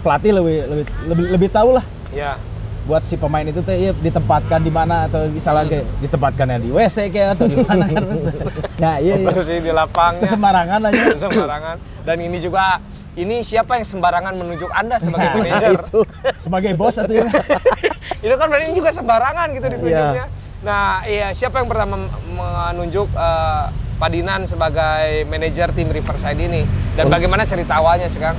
pelatih 0.00 0.32
lebih 0.32 0.56
lebih 0.64 0.84
lebih, 1.04 1.24
lebih 1.32 1.48
tahu 1.50 1.74
lah 1.74 1.84
Ya. 2.10 2.34
Buat 2.90 3.06
si 3.06 3.14
pemain 3.14 3.46
itu 3.46 3.62
teh 3.62 3.76
iya, 3.78 3.92
ditempatkan 3.94 4.58
di 4.58 4.68
mana 4.68 5.06
atau 5.06 5.30
misalnya 5.30 5.62
kayak 5.70 5.86
ditempatkannya 6.02 6.58
di 6.58 6.70
WC 6.70 6.96
kayak 7.08 7.38
atau 7.38 7.46
di 7.46 7.56
mana 7.56 7.86
kan 7.86 8.02
ya 8.74 8.92
iya, 9.06 9.14
iya. 9.16 9.30
Terus 9.30 9.46
di 9.46 9.70
lapangnya 9.70 10.26
sembarangan 10.26 10.80
aja 10.84 11.02
sembarangan. 11.16 11.76
Dan 12.02 12.16
ini 12.18 12.42
juga 12.42 12.82
ini 13.14 13.46
siapa 13.46 13.78
yang 13.78 13.86
sembarangan 13.86 14.34
menunjuk 14.34 14.66
Anda 14.70 14.98
sebagai 14.98 15.22
Nah, 15.22 15.34
manajer? 15.38 15.70
itu 15.78 16.00
sebagai 16.40 16.72
bos 16.74 16.98
atau 16.98 17.14
ya 17.14 17.30
itu 18.26 18.34
kan 18.34 18.46
berarti 18.50 18.74
juga 18.74 18.90
sembarangan 18.90 19.46
gitu 19.52 19.66
Iya. 19.66 19.74
ditunjuknya. 19.76 20.24
Nah, 20.60 20.86
iya 21.06 21.26
siapa 21.30 21.62
yang 21.62 21.70
pertama 21.70 22.10
menunjuk 22.26 23.06
eh, 23.08 23.64
Padinan 23.96 24.48
sebagai 24.48 25.28
manajer 25.28 25.70
tim 25.70 25.86
Riverside 25.86 26.40
ini 26.40 26.64
dan 26.96 27.06
bagaimana 27.06 27.44
cerita 27.44 27.78
awalnya, 27.78 28.08
Cekang? 28.08 28.32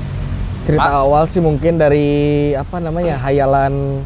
Cerita 0.62 0.84
Pak? 0.84 1.06
awal 1.06 1.24
sih 1.26 1.38
mungkin 1.38 1.78
dari 1.78 2.10
apa 2.52 2.78
namanya 2.78 3.18
hayalan 3.18 4.02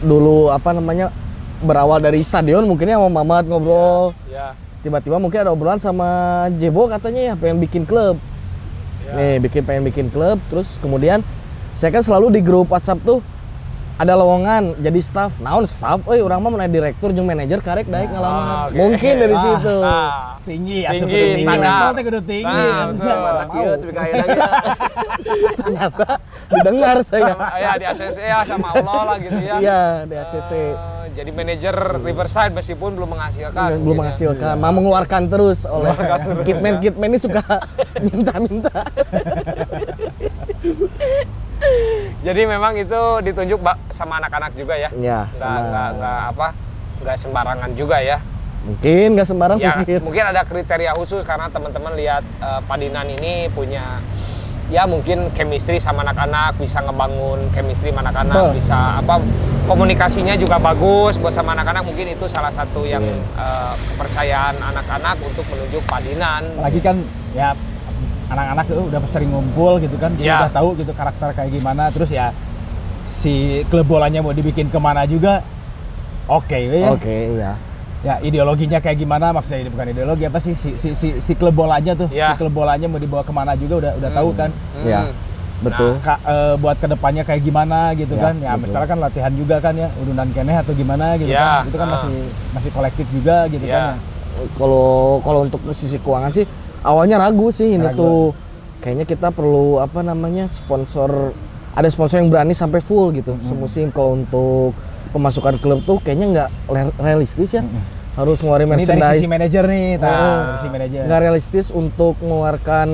dulu 0.00 0.48
apa 0.48 0.72
namanya 0.72 1.12
berawal 1.60 2.00
dari 2.00 2.24
stadion 2.24 2.64
mungkin 2.64 2.88
ya 2.88 2.96
sama 2.96 3.20
Mamat 3.20 3.44
ngobrol. 3.48 4.16
Ya. 4.28 4.56
tiba-tiba 4.80 5.20
mungkin 5.20 5.44
ada 5.44 5.52
obrolan 5.52 5.76
sama 5.76 6.08
Jebo 6.56 6.88
katanya 6.88 7.32
ya 7.32 7.34
pengen 7.36 7.60
bikin 7.60 7.84
klub. 7.84 8.16
Nih 9.10 9.42
bikin 9.42 9.62
pengen 9.66 9.84
bikin 9.84 10.06
klub 10.08 10.40
terus 10.48 10.80
kemudian 10.80 11.20
saya 11.76 11.92
kan 11.92 12.00
selalu 12.00 12.38
di 12.38 12.40
grup 12.40 12.72
WhatsApp 12.72 13.02
tuh 13.04 13.20
ada 14.00 14.12
lowongan 14.14 14.80
jadi 14.80 14.96
staff. 14.98 15.36
Naon 15.38 15.64
staff? 15.64 16.00
Euy 16.04 16.18
urang 16.18 16.40
mah 16.40 16.50
menaik 16.50 16.72
direktur 16.72 17.12
jeung 17.12 17.24
manajer 17.24 17.60
karek 17.60 17.84
daek 17.84 18.08
ngalaman 18.08 18.44
oke. 18.66 18.72
mungkin 18.72 19.12
dari 19.14 19.34
Ah, 19.34 19.42
situ. 19.44 19.76
Ah, 19.78 20.10
tinggi 20.40 20.80
atau 20.82 21.04
Tinggi, 21.04 21.20
standar. 21.38 21.92
teh 21.92 22.02
kudu 22.02 22.20
tinggi. 22.22 22.48
Nah, 22.48 22.88
mau. 22.88 23.44
Kieu 23.46 23.72
tapi 23.76 23.92
ternyata 25.60 26.06
didengar 26.48 26.96
saya. 27.02 27.30
Sama, 27.30 27.46
ya 27.54 27.70
di 27.74 27.84
ACC 27.86 28.18
ya 28.18 28.38
sama 28.42 28.68
Allah 28.72 29.00
lah 29.04 29.16
gitu 29.18 29.36
ya. 29.38 29.54
iya 29.58 29.80
di 30.02 30.14
ACC 30.16 30.50
Eh, 30.50 30.72
jadi 31.12 31.30
manajer 31.30 31.74
Riverside 32.00 32.52
meskipun 32.52 32.90
belum 32.94 33.10
menghasilkan. 33.10 33.52
belum 33.52 33.76
mungkin 33.76 33.90
ya. 33.90 33.98
menghasilkan 34.00 34.54
mau 34.56 34.72
mengeluarkan 34.72 35.22
terus 35.26 35.66
oleh 35.66 35.92
kitman 36.42 36.78
kitman 36.78 37.10
ini 37.10 37.18
suka 37.18 37.42
minta-minta 38.06 38.72
Jadi 42.20 42.42
memang 42.44 42.72
itu 42.74 43.00
ditunjuk 43.22 43.60
sama 43.88 44.16
anak-anak 44.16 44.52
juga 44.52 44.76
ya. 44.76 44.90
ya 44.92 45.24
Nggak, 45.24 45.38
sama 45.38 45.60
nggak, 45.62 45.88
nggak 45.96 46.20
apa, 46.30 46.48
nggak 47.00 47.16
sembarangan 47.16 47.70
juga 47.72 47.98
ya. 47.98 48.18
mungkin 48.60 49.16
nggak 49.16 49.24
sembarang 49.24 49.56
Ya 49.56 49.72
mungkin 49.72 49.98
mungkin 50.04 50.24
ada 50.26 50.44
kriteria 50.44 50.92
khusus 50.92 51.24
karena 51.24 51.48
teman-teman 51.48 51.96
lihat 51.96 52.20
eh, 52.20 52.60
Padinan 52.68 53.08
ini 53.08 53.48
punya 53.48 54.04
ya 54.68 54.84
mungkin 54.84 55.32
chemistry 55.32 55.80
sama 55.80 56.04
anak-anak 56.04 56.60
bisa 56.60 56.78
ngebangun 56.78 57.40
chemistry 57.50 57.88
sama 57.88 58.04
anak-anak 58.04 58.36
Betul. 58.36 58.52
bisa 58.54 59.00
apa 59.00 59.16
komunikasinya 59.64 60.36
juga 60.36 60.60
bagus 60.60 61.16
buat 61.16 61.32
sama 61.32 61.56
anak-anak 61.56 61.82
mungkin 61.82 62.12
itu 62.12 62.28
salah 62.28 62.52
satu 62.52 62.84
yang 62.84 63.00
Iya. 63.00 63.16
eh, 63.40 63.74
kepercayaan 63.88 64.54
anak-anak 64.60 65.16
untuk 65.24 65.44
menunjuk 65.48 65.80
Padinan 65.88 66.44
lagi 66.60 66.78
kan 66.78 67.00
ya 67.32 67.56
anak-anak 68.30 68.64
tuh 68.64 68.86
udah 68.86 69.00
sering 69.06 69.28
ngumpul 69.28 69.76
gitu 69.78 69.96
kan 69.96 70.14
dia 70.14 70.24
Ya. 70.24 70.36
udah 70.40 70.52
tahu 70.52 70.68
gitu 70.74 70.92
karakter 70.92 71.28
kayak 71.32 71.50
gimana 71.50 71.90
terus 71.90 72.08
ya 72.08 72.30
si 73.04 73.32
klub 73.66 73.84
bolanya 73.84 74.18
mau 74.18 74.30
dibikin 74.30 74.66
ke 74.66 74.78
mana 74.78 75.02
juga 75.04 75.42
oke 76.26 76.54
ya 76.54 76.88
oke 76.88 77.10
iya 77.34 77.52
ya 78.00 78.14
ideologinya 78.20 78.78
kayak 78.78 78.96
gimana 78.96 79.28
maksudnya 79.30 79.60
ini 79.60 79.68
bukan 79.68 79.86
ideologi 79.88 80.24
apa 80.24 80.38
sih 80.38 80.54
si 80.54 80.72
si 80.74 80.94
si, 80.94 81.18
si 81.18 81.32
klub 81.34 81.52
bolanya 81.52 81.92
tuh 81.92 82.08
Ya. 82.08 82.32
si 82.32 82.38
klub 82.38 82.54
bolanya 82.54 82.86
mau 82.86 82.96
dibawa 82.96 83.20
ke 83.20 83.30
mana 83.30 83.52
juga 83.54 83.74
udah 83.78 83.92
udah 83.98 84.10
tahu 84.10 84.30
kan 84.32 84.50
ya 84.80 85.04
Hmm. 85.04 85.12
betul 85.60 85.92
Ka- 86.00 86.16
eh, 86.24 86.54
buat 86.56 86.72
ke 86.74 86.88
depannya 86.88 87.20
kayak 87.20 87.42
gimana 87.42 87.92
gitu 87.92 88.14
Ya, 88.14 88.22
kan 88.22 88.34
ya 88.38 88.52
betul. 88.54 88.62
misalnya 88.64 88.88
kan 88.88 88.98
latihan 89.02 89.32
juga 89.34 89.56
kan 89.58 89.74
ya 89.74 89.92
udunan 89.98 90.24
keneh 90.30 90.56
atau 90.56 90.72
gimana 90.72 91.20
gitu 91.20 91.28
Ya, 91.28 91.60
kan 91.60 91.68
itu 91.68 91.76
kan 91.76 91.84
ah. 91.84 91.92
masih 91.92 92.14
masih 92.56 92.70
kolektif 92.70 93.06
juga 93.10 93.36
gitu 93.46 93.64
Ya. 93.64 93.74
kan 93.74 93.84
ya. 93.84 93.94
kalau 94.56 94.88
kalau 95.20 95.40
untuk 95.44 95.60
sisi 95.74 96.00
keuangan 96.00 96.32
sih 96.32 96.48
awalnya 96.84 97.20
ragu 97.20 97.48
sih 97.52 97.76
ini 97.76 97.86
Ragu. 97.90 97.98
tuh. 97.98 98.22
Kayaknya 98.80 99.04
kita 99.04 99.28
perlu 99.28 99.76
apa 99.76 100.00
namanya 100.00 100.48
sponsor 100.48 101.36
ada 101.76 101.88
sponsor 101.92 102.24
yang 102.24 102.32
berani 102.32 102.56
sampai 102.56 102.80
full 102.80 103.12
gitu. 103.12 103.36
Semusim 103.44 103.92
kalau 103.92 104.16
untuk 104.16 104.72
pemasukan 105.12 105.60
klub 105.60 105.84
tuh 105.84 106.00
kayaknya 106.00 106.26
nggak 106.32 106.48
realistis 106.96 107.52
ya. 107.52 107.62
Harus 108.16 108.42
ngeluarin 108.42 108.66
ini 108.74 108.84
dari 108.84 109.00
merchandise. 109.00 109.20
sisi 109.22 109.28
manajer 109.30 109.64
nih 109.70 109.86
tahu 110.00 110.10
dari 110.10 110.56
sisi 110.58 110.68
manajer. 110.68 111.02
nggak 111.06 111.20
realistis 111.20 111.66
untuk 111.70 112.18
mengeluarkan 112.24 112.88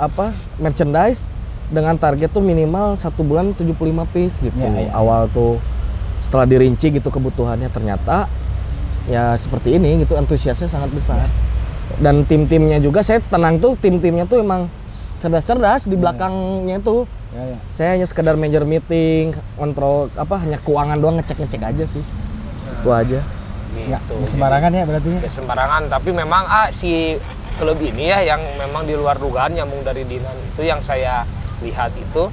apa 0.00 0.32
merchandise 0.62 1.28
dengan 1.68 1.98
target 1.98 2.30
tuh 2.30 2.40
minimal 2.40 2.94
satu 2.94 3.26
bulan 3.26 3.52
75 3.52 3.74
piece 4.14 4.38
gitu. 4.40 4.56
Ya, 4.56 4.70
ya. 4.86 4.90
awal 4.94 5.26
tuh 5.34 5.58
setelah 6.22 6.46
dirinci 6.46 6.90
gitu 6.94 7.10
kebutuhannya 7.10 7.70
ternyata 7.70 8.26
ya 9.06 9.38
seperti 9.38 9.78
ini 9.78 10.02
gitu 10.02 10.18
antusiasnya 10.18 10.66
sangat 10.66 10.90
besar 10.90 11.30
dan 12.02 12.26
tim-timnya 12.26 12.78
juga 12.82 13.00
saya 13.00 13.22
tenang 13.22 13.62
tuh 13.62 13.78
tim-timnya 13.78 14.26
tuh 14.26 14.42
emang 14.42 14.68
cerdas-cerdas 15.16 15.88
di 15.88 15.96
belakangnya 15.96 16.76
tuh 16.84 17.08
ya, 17.32 17.56
ya. 17.56 17.58
saya 17.72 17.88
hanya 17.96 18.04
sekedar 18.04 18.36
manager 18.36 18.68
meeting 18.68 19.32
kontrol 19.56 20.12
apa 20.12 20.36
hanya 20.44 20.60
keuangan 20.60 21.00
doang 21.00 21.16
ngecek-ngecek 21.16 21.62
aja 21.62 21.84
sih. 21.88 22.02
Itu 22.82 22.90
aja. 22.92 23.20
Ya, 23.76 24.00
Gitu. 24.00 24.12
nggak 24.16 24.30
sembarangan 24.32 24.70
ya 24.72 24.84
berarti 24.88 25.08
ya. 25.08 25.20
Ya, 25.20 25.30
sembarangan. 25.32 25.82
Tapi 25.92 26.10
memang 26.12 26.42
ah 26.48 26.68
si 26.72 27.16
klub 27.56 27.80
ini 27.80 28.12
ya 28.12 28.20
yang 28.24 28.40
memang 28.60 28.84
di 28.84 28.92
luar 28.92 29.16
dugaan 29.16 29.56
nyambung 29.56 29.80
dari 29.80 30.04
Dinan 30.04 30.36
itu 30.52 30.60
yang 30.64 30.80
saya 30.84 31.24
lihat 31.64 31.92
itu 31.96 32.28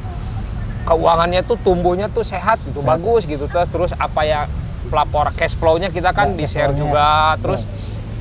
keuangannya 0.83 1.47
tuh 1.47 1.55
tumbuhnya 1.63 2.11
tuh 2.11 2.27
sehat 2.27 2.59
gitu 2.67 2.83
bagus 2.83 3.23
gitu 3.23 3.47
terus 3.47 3.71
terus 3.71 3.91
apa 3.95 4.27
ya 4.27 4.51
pelapor 4.91 5.31
cash 5.39 5.55
flow-nya 5.55 5.95
kita 5.95 6.11
kan 6.11 6.35
Ya, 6.35 6.43
di 6.43 6.45
share 6.45 6.75
juga 6.75 7.39
terus 7.39 7.63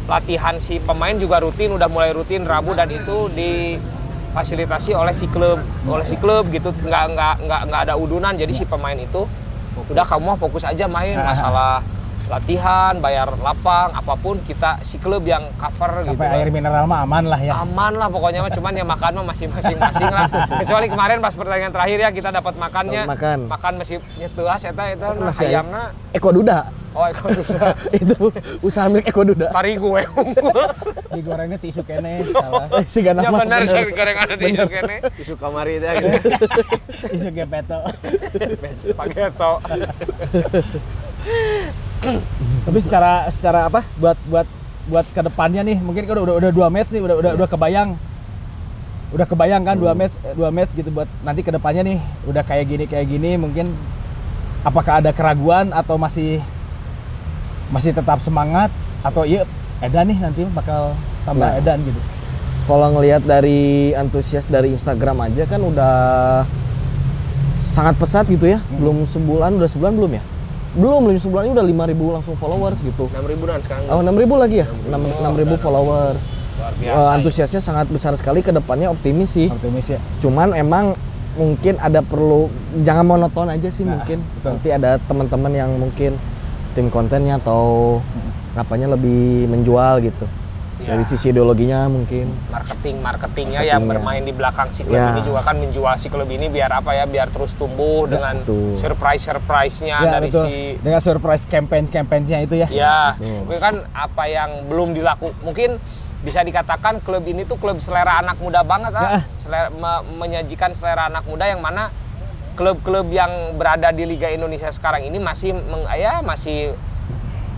latihan 0.05 0.59
si 0.59 0.83
pemain 0.83 1.15
juga 1.15 1.39
rutin 1.39 1.71
udah 1.73 1.87
mulai 1.87 2.11
rutin 2.11 2.43
Rabu 2.43 2.75
dan 2.75 2.91
itu 2.91 3.31
difasilitasi 3.31 4.99
oleh 4.99 5.15
si 5.15 5.31
klub 5.31 5.63
oleh 5.87 6.03
si 6.03 6.19
klub 6.19 6.51
gitu 6.51 6.75
nggak 6.75 7.05
nggak 7.15 7.35
nggak 7.47 7.61
nggak 7.71 7.81
ada 7.87 7.95
udunan 7.95 8.35
jadi 8.35 8.51
si 8.51 8.67
pemain 8.67 8.99
itu 8.99 9.25
udah 9.79 10.05
kamu 10.05 10.37
fokus 10.37 10.67
aja 10.67 10.85
main 10.87 11.17
Ah. 11.17 11.27
masalah 11.31 11.75
latihan 12.33 12.97
bayar 12.97 13.29
lapang 13.45 13.93
apa 13.93 14.17
pun 14.17 14.41
kita 14.41 14.81
si 14.81 14.97
klub 14.97 15.21
yang 15.29 15.53
cover 15.61 16.01
gitu 16.01 16.17
sampai 16.17 16.33
kan. 16.33 16.37
air 16.41 16.49
mineral 16.49 16.89
mah 16.89 17.05
aman 17.05 17.29
lah 17.29 17.37
ya. 17.37 17.61
Aman 17.61 17.93
lah 18.01 18.09
pokoknya 18.09 18.41
mah 18.41 18.49
cuman 18.49 18.73
ya 18.73 18.85
makan 18.89 19.21
mah 19.21 19.37
masih 19.37 19.53
masing-masing 19.53 20.09
lah. 20.09 20.33
Kecuali 20.65 20.89
kemarin 20.89 21.21
pas 21.21 21.37
pertandingan 21.37 21.77
terakhir 21.77 21.99
ya 22.01 22.09
kita 22.09 22.33
dapat 22.33 22.57
makannya. 22.57 23.05
Makan. 23.05 23.39
makan 23.53 23.73
masih 23.85 24.01
nyetuas 24.17 24.65
eta 24.65 24.85
eta 24.89 25.13
nah, 25.13 25.29
ayamna 25.29 25.93
Eko 26.17 26.33
Duda. 26.33 26.73
Oh 26.93 27.09
ekor 27.09 27.33
duda. 27.33 27.73
Itu 28.01 28.29
usaha 28.61 28.89
milik 28.89 29.09
Eko 29.13 29.25
Duda. 29.25 29.49
Tari 29.53 29.77
gue 29.81 30.03
digorengnya 31.17 31.61
tisu 31.61 31.85
kene 31.85 32.25
salah. 32.33 32.69
Eh, 32.81 32.85
si 32.89 33.01
Gana 33.05 33.21
ya 33.25 33.33
benar 33.33 33.65
bener. 33.65 33.69
saya 33.69 33.89
goreng 33.93 34.17
ada 34.17 34.35
tisu 34.37 34.67
kene. 34.69 34.97
Isu 35.21 35.35
kamari 35.37 35.81
teh. 35.81 35.93
tisu 37.13 37.29
gepeto 37.33 37.81
pageto 38.97 39.53
tapi 42.67 42.79
secara 42.83 43.31
secara 43.31 43.71
apa 43.71 43.87
buat 43.99 44.19
buat 44.27 44.47
buat 44.91 45.07
ke 45.15 45.21
depannya 45.23 45.63
nih 45.63 45.79
mungkin 45.79 46.03
kan 46.03 46.19
udah 46.19 46.35
udah 46.43 46.51
dua 46.51 46.67
match 46.67 46.91
nih 46.91 47.03
udah 47.03 47.17
udah 47.19 47.31
udah 47.39 47.49
kebayang. 47.49 47.95
Udah 49.13 49.27
kebayang 49.29 49.63
kan 49.63 49.77
dua 49.79 49.93
match 49.95 50.19
eh, 50.25 50.35
dua 50.35 50.51
match 50.51 50.73
gitu 50.75 50.91
buat 50.91 51.07
nanti 51.23 51.45
ke 51.45 51.53
depannya 51.53 51.83
nih 51.87 51.99
udah 52.27 52.43
kayak 52.43 52.65
gini 52.67 52.85
kayak 52.89 53.07
gini 53.07 53.37
mungkin 53.39 53.71
apakah 54.67 55.05
ada 55.05 55.13
keraguan 55.15 55.71
atau 55.71 55.95
masih 56.01 56.43
masih 57.71 57.95
tetap 57.95 58.19
semangat? 58.25 58.73
Atau 59.07 59.23
iya 59.23 59.47
edan 59.83 60.11
nih 60.11 60.19
nanti 60.19 60.43
bakal 60.51 60.97
tambah 61.23 61.47
Nah. 61.47 61.59
edan 61.61 61.79
gitu. 61.87 62.01
Kalau 62.67 62.95
ngelihat 62.95 63.27
dari 63.27 63.91
antusias 63.95 64.47
dari 64.47 64.71
Instagram 64.75 65.19
aja 65.29 65.45
kan 65.51 65.61
udah 65.63 65.95
sangat 67.63 67.95
pesat 67.99 68.27
gitu 68.27 68.51
ya. 68.51 68.59
Belum 68.75 69.07
sebulan 69.07 69.55
udah 69.59 69.71
sebulan 69.71 69.95
belum 69.95 70.13
ya 70.19 70.23
belum 70.73 71.01
belum 71.05 71.19
sebulan 71.19 71.43
ini 71.45 71.53
udah 71.53 71.67
5000 71.67 72.17
langsung 72.17 72.37
followers 72.37 72.79
gitu. 72.81 73.05
Enam 73.13 73.27
ribuan 73.27 73.61
sekarang. 73.61 73.85
oh 73.87 74.01
6000 74.01 74.43
lagi 74.43 74.57
ya? 74.61 74.67
6000 74.89 75.57
followers. 75.59 76.23
Luar 76.53 76.73
Eh, 76.73 76.79
biasa 76.79 77.11
antusiasnya 77.13 77.61
sangat 77.61 77.87
besar 77.91 78.13
sekali 78.15 78.41
ke 78.41 78.51
depannya 78.51 78.89
optimis 78.89 79.31
sih. 79.31 79.49
Optimis 79.49 79.87
ya. 79.89 80.01
Cuman 80.19 80.55
emang 80.55 80.95
mungkin 81.33 81.77
ada 81.77 82.01
perlu 82.01 82.49
jangan 82.81 83.05
monoton 83.05 83.49
aja 83.49 83.69
sih 83.69 83.83
Nah, 83.83 83.97
mungkin. 83.97 84.21
betul. 84.21 84.49
nanti 84.49 84.69
ada 84.69 85.01
teman-teman 85.01 85.53
yang 85.53 85.71
mungkin 85.75 86.17
tim 86.73 86.89
kontennya 86.89 87.37
atau 87.37 87.99
apanya 88.53 88.93
lebih 88.93 89.49
menjual 89.49 90.01
gitu 90.03 90.25
Ya. 90.83 90.93
Dari 90.93 91.05
sisi 91.05 91.31
ideologinya 91.31 91.87
mungkin. 91.87 92.27
marketing 92.49 92.99
marketingnya 92.99 93.61
yang 93.61 93.81
Marketingnya. 93.81 93.91
bermain 93.95 94.23
di 94.23 94.33
belakang 94.33 94.69
si 94.69 94.83
klub 94.83 94.95
Ya. 94.95 95.15
ini 95.15 95.23
juga 95.23 95.41
kan 95.41 95.55
menjual 95.55 95.95
si 95.95 96.07
klub 96.07 96.27
ini 96.27 96.47
biar 96.47 96.71
apa 96.73 96.91
ya 96.93 97.05
biar 97.05 97.31
terus 97.31 97.55
tumbuh 97.55 98.05
dengan 98.05 98.35
betul. 98.37 98.75
surprise 98.75 99.23
surprise 99.23 99.77
nya 99.81 99.97
Ya, 99.97 100.11
dari 100.13 100.27
betul. 100.27 100.45
si 100.45 100.55
Dengan 100.77 100.99
surprise 101.01 101.45
campaign-campaign-nya 101.47 102.39
itu 102.41 102.55
ya. 102.57 102.69
ya 102.69 102.97
Betul. 103.15 103.39
mungkin 103.41 103.61
kan 103.61 103.75
apa 103.93 104.25
yang 104.27 104.51
belum 104.67 104.89
dilaku 104.91 105.31
mungkin 105.41 105.79
bisa 106.21 106.41
dikatakan 106.41 106.99
klub 106.99 107.23
ini 107.23 107.43
tuh 107.43 107.57
klub 107.57 107.79
selera 107.79 108.19
anak 108.19 108.37
muda 108.37 108.63
banget 108.63 108.91
ah 108.93 109.03
Ya. 109.13 109.21
selera, 109.37 109.69
me- 109.71 110.03
menyajikan 110.17 110.71
selera 110.71 111.07
anak 111.07 111.23
muda 111.25 111.47
yang 111.47 111.59
mana 111.59 111.95
klub-klub 112.53 113.07
yang 113.09 113.31
berada 113.55 113.89
di 113.89 114.05
Liga 114.05 114.29
Indonesia 114.29 114.69
sekarang 114.69 115.03
ini 115.03 115.17
masih 115.17 115.55
meng, 115.55 115.87
ya 115.91 116.21
masih 116.21 116.75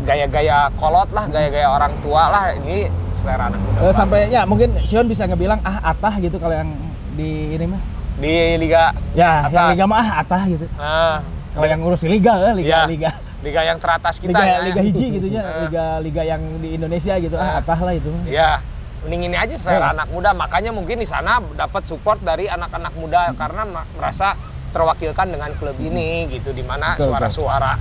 gaya-gaya 0.00 0.58
kolot 0.74 1.06
lah 1.08 1.24
gaya-gaya 1.24 1.70
orang 1.70 1.94
tua 1.98 2.22
lah 2.26 2.44
ini 2.56 2.90
selera 3.10 3.46
anak 3.46 3.60
muda 3.60 3.78
banget. 3.80 3.94
sampai 3.94 4.20
ya 4.26 4.42
mungkin 4.42 4.68
Sion 4.82 5.06
bisa 5.06 5.22
ngebilang 5.24 5.62
ah 5.62 5.78
atah 5.86 6.18
gitu 6.18 6.36
kalau 6.36 6.52
yang 6.52 6.70
di 7.12 7.54
ini 7.54 7.64
mah. 7.64 7.78
di 8.14 8.34
Liga 8.56 8.90
Ya, 9.12 9.46
yang 9.46 9.54
Atas. 9.64 9.70
liga 9.72 9.84
mah 9.84 9.96
ah 9.96 10.10
atah 10.20 10.42
gitu. 10.44 10.66
Nah, 10.72 11.18
Kalau 11.50 11.66
yang 11.66 11.80
ngurus 11.80 12.02
liga 12.02 12.34
eh, 12.42 12.54
liga 12.56 12.66
Ya. 12.66 12.80
liga 12.84 13.10
liga 13.40 13.60
yang 13.62 13.78
teratas 13.78 14.18
kita 14.18 14.32
liga 14.32 14.42
ya. 14.44 14.56
liga 14.60 14.80
hiji 14.82 15.06
gitu 15.14 15.26
ya, 15.28 15.42
Eh, 15.42 15.54
liga 15.62 15.84
liga 16.00 16.22
yang 16.24 16.42
di 16.58 16.74
Indonesia 16.74 17.14
gitu 17.16 17.36
ah 17.36 17.58
atah 17.58 17.78
lah 17.80 17.92
itu. 17.92 18.10
Ya, 18.24 18.58
mending 19.02 19.30
ini 19.30 19.36
aja 19.36 19.54
selera 19.54 19.78
Ya. 19.80 19.94
anak 19.94 20.10
muda. 20.10 20.30
Makanya 20.32 20.70
mungkin 20.70 20.96
di 20.96 21.04
sana 21.04 21.38
dapat 21.54 21.86
support 21.86 22.18
dari 22.20 22.46
anak-anak 22.46 22.94
muda 22.94 23.30
karena 23.32 23.62
merasa 23.92 24.34
terwakilkan 24.70 25.26
dengan 25.28 25.54
klub 25.54 25.78
ini 25.78 26.26
gitu 26.28 26.50
di 26.50 26.62
mana 26.62 26.94
suara-suara 26.96 27.78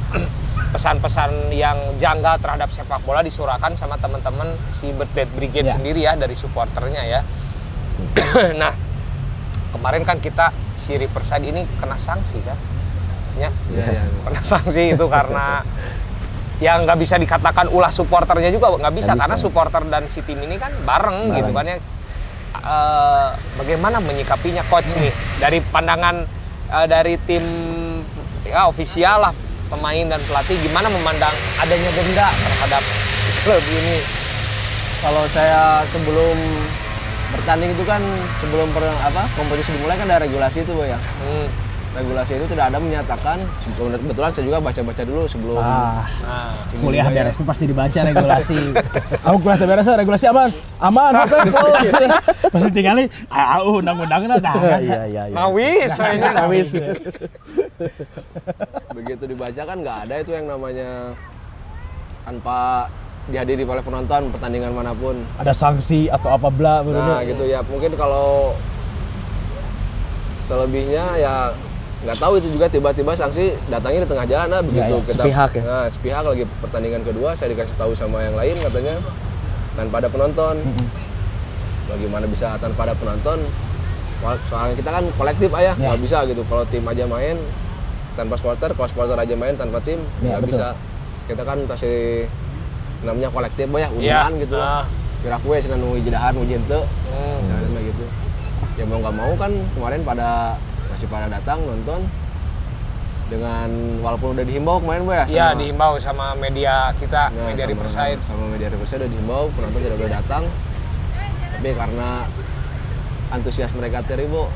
pesan-pesan 0.74 1.54
yang 1.54 1.78
janggal 1.96 2.42
terhadap 2.42 2.74
sepak 2.74 3.06
bola 3.06 3.22
disuarakan 3.22 3.78
sama 3.78 3.94
teman-teman 3.96 4.58
si 4.74 4.90
Birthday 4.90 5.30
Brigade 5.30 5.70
Ya. 5.70 5.78
sendiri 5.78 6.02
ya 6.02 6.18
dari 6.18 6.34
supporternya 6.34 7.06
ya. 7.06 7.22
nah, 8.62 8.74
kemarin 9.72 10.02
kan 10.02 10.18
kita 10.18 10.50
si 10.74 10.98
Riverside 10.98 11.46
ini 11.46 11.62
kena 11.78 11.94
sanksi 11.94 12.42
kan? 12.42 12.58
Ya. 13.38 13.54
Iya, 13.70 13.86
iya. 13.88 14.04
kena 14.26 14.42
sanksi 14.42 14.98
itu 14.98 15.06
karena 15.06 15.62
yang 16.58 16.86
nggak 16.86 16.98
bisa 16.98 17.16
dikatakan 17.16 17.70
ulah 17.70 17.94
supporternya 17.94 18.50
juga 18.50 18.74
nggak 18.74 18.94
bisa, 18.94 19.14
Nggak 19.14 19.22
karena 19.22 19.38
bisa. 19.38 19.46
supporter 19.46 19.82
dan 19.86 20.04
si 20.10 20.26
tim 20.26 20.38
ini 20.38 20.58
kan 20.58 20.74
bareng, 20.82 21.30
Bareng. 21.30 21.38
gitu 21.38 21.52
kan 21.54 21.66
ya 21.70 21.78
Eh, 22.54 23.30
bagaimana 23.60 24.00
menyikapinya 24.00 24.64
coach 24.72 24.96
nih 24.96 25.12
dari 25.36 25.60
pandangan 25.60 26.24
eh, 26.72 26.88
dari 26.88 27.20
tim 27.28 27.44
ya 28.48 28.72
ofisial 28.72 29.20
lah 29.20 29.34
pemain 29.74 30.06
dan 30.06 30.22
pelatih 30.30 30.58
gimana 30.62 30.86
memandang 30.86 31.34
adanya 31.58 31.90
denda 31.98 32.28
terhadap 32.30 32.84
klub 33.42 33.64
ini 33.74 33.98
Kalau 35.04 35.28
saya 35.36 35.84
sebelum 35.92 36.38
bertanding 37.34 37.76
itu 37.76 37.84
kan 37.84 38.00
sebelum 38.40 38.72
per, 38.72 38.88
apa 38.88 39.28
kompetisi 39.36 39.76
dimulai 39.76 40.00
kan 40.00 40.08
ada 40.08 40.24
regulasi 40.24 40.64
itu 40.64 40.72
boy 40.72 40.88
ya. 40.88 40.96
Hmm, 40.96 41.48
Regulasi 41.94 42.42
itu 42.42 42.46
tidak 42.50 42.74
ada 42.74 42.82
menyatakan 42.82 43.38
kebetulan 43.78 44.32
saya 44.34 44.50
juga 44.50 44.58
baca-baca 44.58 45.02
dulu 45.06 45.30
sebelum 45.30 45.62
Ah, 45.62 46.02
nah 46.26 46.50
kuliah 46.82 47.06
ya. 47.06 47.30
beres 47.30 47.38
pasti 47.46 47.70
dibaca 47.70 48.00
regulasi. 48.02 48.58
Aku 49.22 49.38
kuliah 49.38 49.58
beres 49.62 49.86
regulasi 49.86 50.26
aman. 50.26 50.50
Aman, 50.82 51.12
apa? 51.14 51.38
Pasti 52.50 52.70
tinggalin 52.74 53.06
ah 53.30 53.62
uh, 53.62 53.78
undang-undangna 53.78 54.42
tah. 54.42 54.58
Iya, 54.58 55.06
iya, 55.06 55.24
iya. 55.30 55.36
Nawis 55.38 55.94
soalnya 55.94 56.34
nawis 56.34 56.74
begitu 58.98 59.24
dibaca 59.30 59.62
kan 59.62 59.78
nggak 59.78 59.98
ada 60.10 60.16
itu 60.22 60.32
yang 60.34 60.46
namanya 60.50 61.14
tanpa 62.26 62.90
dihadiri 63.30 63.70
oleh 63.70 63.86
penonton 63.86 64.34
pertandingan 64.34 64.74
mana 64.74 64.98
pun. 64.98 65.22
Ada 65.38 65.54
sanksi 65.54 66.10
atau 66.10 66.34
apa 66.34 66.50
bla 66.50 66.82
Nah 66.82 67.22
gitu 67.22 67.46
ya 67.46 67.62
mungkin 67.70 67.94
kalau 67.94 68.58
selebihnya 70.50 71.06
ya 71.22 71.54
nggak 72.04 72.18
tahu 72.18 72.34
itu 72.36 72.48
juga 72.52 72.68
tiba-tiba 72.68 73.12
sanksi 73.14 73.56
datangnya 73.68 74.04
di 74.04 74.10
tengah 74.10 74.26
jalan 74.26 74.48
nah 74.50 74.62
begitu 74.62 74.84
ya, 74.92 75.00
kita 75.02 75.14
sepihak 75.18 75.52
ya? 75.54 75.64
nah 75.64 75.86
sepihak 75.88 76.24
lagi 76.26 76.44
pertandingan 76.60 77.02
kedua 77.02 77.30
saya 77.32 77.48
dikasih 77.52 77.76
tahu 77.76 77.92
sama 77.94 78.20
yang 78.22 78.36
lain 78.36 78.56
katanya 78.60 78.96
tanpa 79.74 79.96
ada 79.98 80.10
penonton 80.12 80.56
bagaimana 81.86 82.26
bisa 82.28 82.56
tanpa 82.58 82.80
ada 82.84 82.96
penonton 82.96 83.40
soalnya 84.48 84.76
kita 84.76 84.90
kan 84.90 85.04
kolektif 85.14 85.50
ayah 85.54 85.76
Ya. 85.76 85.84
nggak 85.86 86.00
bisa 86.00 86.18
gitu 86.26 86.42
kalau 86.46 86.64
tim 86.66 86.84
aja 86.84 87.04
main 87.06 87.36
tanpa 88.14 88.36
supporter 88.36 88.72
kalau 88.72 88.88
supporter 88.88 89.18
aja 89.18 89.36
main 89.36 89.56
tanpa 89.56 89.80
tim 89.80 90.00
Ya, 90.20 90.38
nggak 90.38 90.44
bisa 90.48 90.68
kita 91.24 91.44
kan 91.44 91.60
kasih 91.66 92.28
namanya 93.02 93.28
kolektif 93.30 93.68
ya 93.68 93.80
Iya, 93.80 93.88
udahan 93.92 94.32
gitu 94.40 94.56
ah. 94.56 94.60
lah 94.60 94.84
kira 95.20 95.38
kue 95.40 95.56
sih 95.56 95.68
nanu 95.68 95.96
jedahan 95.98 96.36
ujian 96.36 96.64
tuh 96.68 96.84
Hmm. 97.14 97.80
Gitu. 97.80 98.06
Ya 98.74 98.84
mau 98.84 98.98
nggak 98.98 99.14
mau 99.14 99.32
kan 99.36 99.52
kemarin 99.76 100.02
pada 100.02 100.56
masih 101.04 101.12
pada 101.12 101.28
datang 101.28 101.60
nonton 101.60 102.00
dengan 103.28 103.68
walaupun 104.00 104.40
udah 104.40 104.46
dihimbau 104.48 104.80
kemarin 104.80 105.04
Boy 105.04 105.16
ya. 105.18 105.26
Iya 105.28 105.48
dihimbau 105.54 106.00
sama 106.00 106.32
media 106.34 106.96
kita, 106.96 107.28
Nah, 107.28 107.52
media 107.52 107.68
Riverside. 107.68 108.20
Sama 108.24 108.48
media 108.48 108.72
Riverside 108.72 109.04
udah 109.04 109.12
dihimbau, 109.12 109.44
penonton 109.52 109.80
tidak 109.82 110.00
boleh 110.00 110.14
datang. 110.14 110.44
Tapi 111.54 111.70
karena 111.74 112.10
antusias 113.30 113.72
mereka 113.74 114.00
teribu 114.02 114.48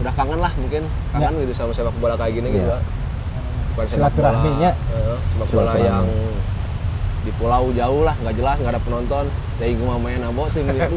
udah 0.00 0.12
kangen 0.16 0.40
lah 0.40 0.52
mungkin 0.56 0.88
kangen 1.12 1.36
gitu 1.38 1.52
sama 1.52 1.76
sepak 1.76 1.92
bola 2.00 2.16
kayak 2.16 2.32
gini 2.34 2.48
gitu. 2.50 2.64
Iya. 2.64 2.80
Bukan 3.70 3.84
sepak 3.84 3.92
bola- 3.92 4.08
Silaturahminya. 4.08 4.70
eh, 4.72 5.16
sepak 5.20 5.48
bola 5.50 5.50
Silaturahmi. 5.68 5.84
yang 5.84 6.06
di 7.20 7.32
pulau 7.36 7.64
jauh 7.70 8.02
lah 8.02 8.16
nggak 8.16 8.34
jelas 8.34 8.56
nggak 8.56 8.72
ada 8.72 8.80
penonton 8.80 9.24
dari 9.60 9.76
gua 9.76 10.00
main 10.00 10.24
abo 10.24 10.48
tim 10.48 10.64
itu 10.66 10.96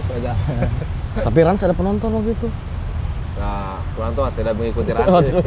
Tapi 1.28 1.40
Rans 1.40 1.60
ada 1.62 1.76
penonton 1.76 2.08
waktu 2.10 2.32
itu. 2.32 2.48
Nah 3.94 4.10
penonton 4.10 4.34
tidak 4.34 4.54
mengikuti 4.58 4.90
rantai 4.90 5.30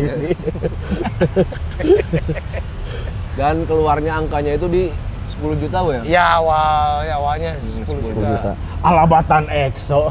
dan 3.37 3.67
keluarnya 3.67 4.13
angkanya 4.17 4.55
itu 4.55 4.67
di 4.67 4.83
10 5.37 5.61
juta 5.61 5.79
ya 5.85 6.01
Ya 6.07 6.25
awal, 6.35 7.05
ya 7.05 7.15
awalnya 7.19 7.53
10, 7.59 7.85
10 7.85 8.01
juta. 8.09 8.25
juta. 8.25 8.53
Alabatan 8.81 9.45
EXO. 9.51 10.09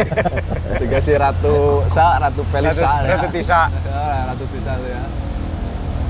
dikasih 0.82 1.16
ratu 1.16 1.80
sa 1.86 2.18
ratu 2.18 2.42
Ratu, 2.42 2.52
pelisa 2.52 2.90
ya. 3.00 3.16
Ratu 3.16 3.28
Tisa. 3.30 3.60
Ya, 3.70 4.02
ratu 4.28 4.44
tisa 4.50 4.72
tuh 4.74 4.90
ya 4.90 5.02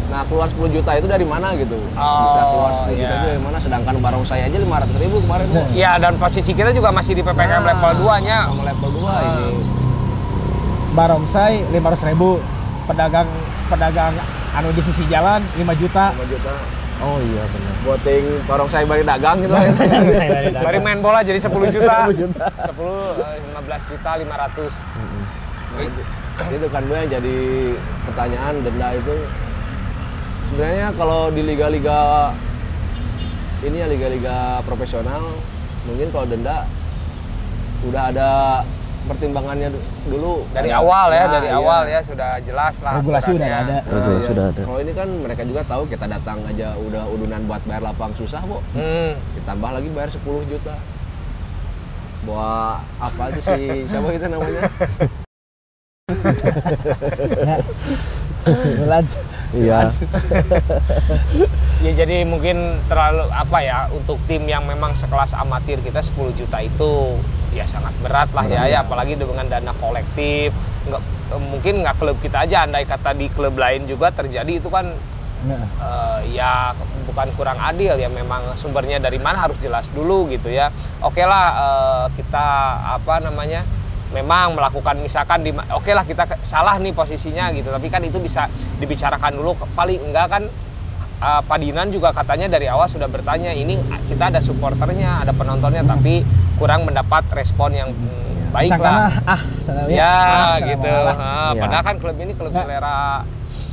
nah 0.08 0.20
keluar 0.28 0.44
10 0.44 0.60
juta 0.68 0.92
itu 0.92 1.06
dari 1.06 1.24
mana 1.24 1.56
gitu 1.56 1.72
Oh, 1.96 2.20
bisa 2.26 2.40
keluar 2.42 2.70
10 2.84 2.92
juta 2.92 3.00
iya. 3.00 3.08
itu 3.14 3.26
dari 3.28 3.40
mana 3.40 3.56
sedangkan 3.56 3.94
barang 3.96 4.24
saya 4.26 4.44
aja 4.44 4.58
500 4.58 4.92
ribu 4.98 5.16
kemarin 5.20 5.46
Bu. 5.48 5.60
Ya 5.72 5.96
dan 5.96 6.16
posisi 6.16 6.52
kita 6.52 6.68
juga 6.70 6.90
masih 6.90 7.12
di 7.14 7.22
PPKM 7.22 7.48
Nah, 7.58 7.72
level 7.72 7.92
2 8.04 8.20
nya. 8.20 8.38
sama 8.44 8.62
level 8.66 8.90
2 8.92 9.08
ini 9.22 9.44
Barongsai 10.92 11.64
500 11.72 12.10
ribu. 12.12 12.40
Pedagang 12.82 13.28
pedagang 13.70 14.12
anu 14.52 14.68
di 14.74 14.82
sisi 14.84 15.06
jalan 15.08 15.40
5 15.56 15.80
juta. 15.80 16.12
5 16.12 16.26
juta 16.28 16.52
Oh 17.02 17.18
iya 17.18 17.42
benar. 17.50 17.74
boting 17.82 18.24
barang 18.46 18.68
saya 18.70 18.86
bari 18.86 19.02
dagang 19.02 19.42
gitu 19.42 19.50
Bari 20.66 20.78
main 20.78 21.02
bola 21.02 21.18
jadi 21.26 21.34
10 21.34 21.50
juta. 21.74 22.06
10 22.14 22.14
juta. 22.14 22.46
10, 22.46 22.78
eh, 23.18 23.36
15 23.58 23.90
juta 23.90 24.10
500. 24.22 24.86
Nah, 25.72 25.82
itu, 25.82 26.00
itu 26.62 26.66
kan 26.70 26.82
Bu 26.86 26.94
yang 26.94 27.10
jadi 27.10 27.38
pertanyaan 28.06 28.54
denda 28.62 28.88
itu 28.94 29.14
sebenarnya 30.46 30.86
kalau 30.94 31.32
di 31.34 31.42
liga-liga 31.42 32.30
ini 33.64 33.76
ya 33.82 33.86
liga-liga 33.90 34.62
profesional 34.62 35.32
mungkin 35.88 36.06
kalau 36.14 36.26
denda 36.28 36.68
udah 37.82 38.02
ada 38.14 38.30
pertimbangannya 39.04 39.68
du- 39.68 39.84
dulu 40.08 40.34
Dari 40.50 40.68
Ada- 40.68 40.78
awal 40.78 41.06
ya, 41.08 41.20
Nah, 41.20 41.32
dari 41.32 41.48
iya. 41.48 41.56
awal 41.56 41.82
ya 41.84 42.00
sudah 42.00 42.30
jelas 42.40 42.74
lah. 42.80 42.92
Regulasi 42.96 43.30
udah 43.30 43.44
aturannya. 43.44 43.58
ada. 43.64 43.76
Nah, 43.80 43.92
Regulasi 43.92 44.18
iya. 44.18 44.28
sudah 44.28 44.44
ada. 44.48 44.62
Kalau 44.62 44.80
ini 44.80 44.92
kan 44.92 45.08
mereka 45.18 45.42
juga 45.42 45.62
tahu 45.64 45.82
kita 45.86 46.06
datang 46.06 46.38
aja 46.44 46.68
udah 46.76 47.02
udunan 47.06 47.40
buat 47.44 47.62
bayar 47.62 47.82
lapang 47.84 48.12
susah, 48.14 48.40
Bu. 48.42 48.58
Hmm. 48.72 49.12
Ditambah 49.34 49.70
lagi 49.72 49.88
bayar 49.88 50.10
10 50.10 50.22
juta. 50.44 50.74
Bawa 52.22 52.78
apa 52.96 53.22
itu 53.28 53.40
sih? 53.42 53.62
Siapa 53.90 54.08
itu 54.10 54.26
namanya? 54.26 54.62
Lanjut. 58.90 59.24
Iya. 59.52 59.92
Ya 61.82 61.92
jadi 61.92 62.24
mungkin 62.24 62.78
terlalu 62.88 63.26
apa 63.34 63.58
ya 63.60 63.90
untuk 63.92 64.16
tim 64.30 64.46
yang 64.48 64.64
memang 64.64 64.94
sekelas 64.94 65.34
amatir 65.36 65.82
kita 65.82 66.00
10 66.00 66.32
juta 66.32 66.58
itu 66.62 67.18
ya 67.52 67.68
sangat 67.68 67.92
berat 68.00 68.32
lah 68.32 68.48
ya, 68.48 68.64
ya 68.64 68.78
apalagi 68.80 69.18
dengan 69.18 69.44
dana 69.50 69.74
kolektif. 69.76 70.54
Nggak 70.88 71.02
mungkin 71.52 71.84
nggak 71.84 71.96
klub 72.00 72.16
kita 72.22 72.48
aja 72.48 72.64
andai 72.64 72.88
kata 72.88 73.12
di 73.12 73.28
klub 73.28 73.58
lain 73.58 73.84
juga 73.84 74.14
terjadi 74.14 74.62
itu 74.62 74.70
kan 74.72 74.94
Nah, 75.42 75.58
eh, 75.58 76.38
ya 76.38 76.70
bukan 77.02 77.34
kurang 77.34 77.58
adil 77.58 77.98
ya. 77.98 78.06
Memang 78.06 78.54
sumbernya 78.54 79.02
dari 79.02 79.18
mana 79.18 79.42
harus 79.42 79.58
jelas 79.58 79.90
dulu 79.90 80.30
gitu 80.30 80.46
ya. 80.46 80.70
Oke 81.02 81.26
lah 81.26 81.46
eh, 81.50 82.04
kita 82.14 82.46
apa 82.94 83.18
namanya 83.18 83.66
memang 84.12 84.52
melakukan 84.52 85.00
misalkan 85.00 85.40
di 85.40 85.50
oke 85.50 85.88
lah 85.88 86.04
kita 86.04 86.28
salah 86.40 86.76
nih 86.76 86.92
posisinya 86.92 87.48
gitu 87.50 87.68
tapi 87.68 87.88
kan 87.88 88.04
itu 88.04 88.16
bisa 88.16 88.46
dibicarakan 88.76 89.32
dulu 89.34 89.56
paling 89.72 89.98
enggak 89.98 90.28
kan 90.28 90.42
eh, 91.18 91.40
Pak 91.42 91.58
Dinan 91.58 91.88
juga 91.88 92.12
katanya 92.12 92.46
dari 92.46 92.68
awal 92.68 92.86
sudah 92.86 93.08
bertanya 93.08 93.50
ini 93.50 93.80
kita 94.06 94.28
ada 94.28 94.38
supporternya 94.38 95.24
ada 95.24 95.32
penontonnya 95.32 95.80
tapi 95.82 96.20
kurang 96.56 96.84
mendapat 96.84 97.24
respon 97.32 97.72
yang 97.72 97.90
mm, 97.90 98.52
baik 98.52 98.76
lah. 98.76 99.08
ah, 99.24 99.40
sana 99.64 99.88
Ya, 99.88 100.12
ah, 100.12 100.56
gitu. 100.60 100.84
Ah, 100.86 101.56
Ya. 101.56 101.60
Padahal 101.64 101.82
kan 101.82 101.96
klub 101.96 102.16
ini 102.20 102.36
klub 102.36 102.52
selera 102.52 103.24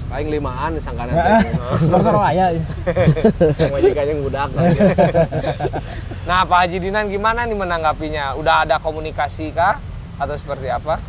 paling 0.10 0.28
limaan 0.32 0.74
disangka 0.74 1.04
Ya, 1.12 1.14
nanti 1.14 1.52
Supporter 1.84 2.16
Raya. 2.16 2.46
yang 2.50 3.72
majikan 3.76 4.06
yang 4.08 4.20
budak. 4.24 4.50
Nah, 6.30 6.46
Pak 6.46 6.58
Haji 6.62 6.78
Dinan 6.78 7.10
gimana 7.10 7.42
nih 7.42 7.58
menanggapinya? 7.58 8.38
Udah 8.38 8.62
ada 8.62 8.78
komunikasi 8.78 9.50
kah 9.50 9.82
atau 10.20 10.36
seperti 10.36 10.68
apa? 10.68 11.00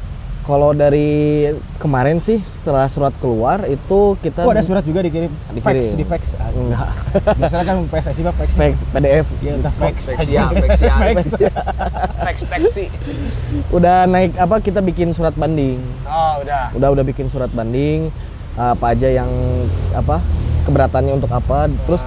Kalau 0.41 0.73
dari 0.73 1.47
kemarin 1.77 2.17
sih 2.19 2.41
setelah 2.41 2.89
surat 2.89 3.13
keluar 3.21 3.69
itu 3.69 4.17
kita 4.19 4.41
Oh, 4.41 4.51
ada 4.51 4.65
surat 4.65 4.81
juga 4.81 5.05
dikirim. 5.05 5.29
Dikirim. 5.53 5.63
Fax, 5.63 5.93
di 5.93 6.03
fax. 6.03 6.23
Ah, 6.35 6.49
enggak 6.49 6.91
Biasanya 7.37 7.65
kan 7.67 7.77
PSSI 7.85 8.21
mah 8.23 8.35
fax. 8.35 8.51
fax 8.57 8.75
PDF 8.89 9.27
Ya, 9.39 9.53
udah 9.55 9.73
fax. 9.73 9.95
Fax 10.09 10.19
aja. 10.19 10.33
ya, 10.33 10.45
fax 10.49 10.71
ya, 10.81 10.95
Fax. 11.13 11.27
fax 12.19 12.37
teksi. 12.47 12.85
udah 13.69 14.07
naik 14.07 14.33
apa 14.35 14.57
kita 14.59 14.81
bikin 14.81 15.13
surat 15.13 15.35
banding 15.35 15.77
Oh, 16.03 16.41
udah. 16.41 16.73
udah 16.73 16.89
udah 16.91 17.05
bikin 17.05 17.29
surat 17.29 17.53
banding 17.53 18.09
apa 18.57 18.85
aja 18.91 19.09
yang 19.13 19.31
apa 19.93 20.19
keberatannya 20.63 21.15
untuk 21.15 21.31
apa 21.31 21.69
terus 21.87 22.03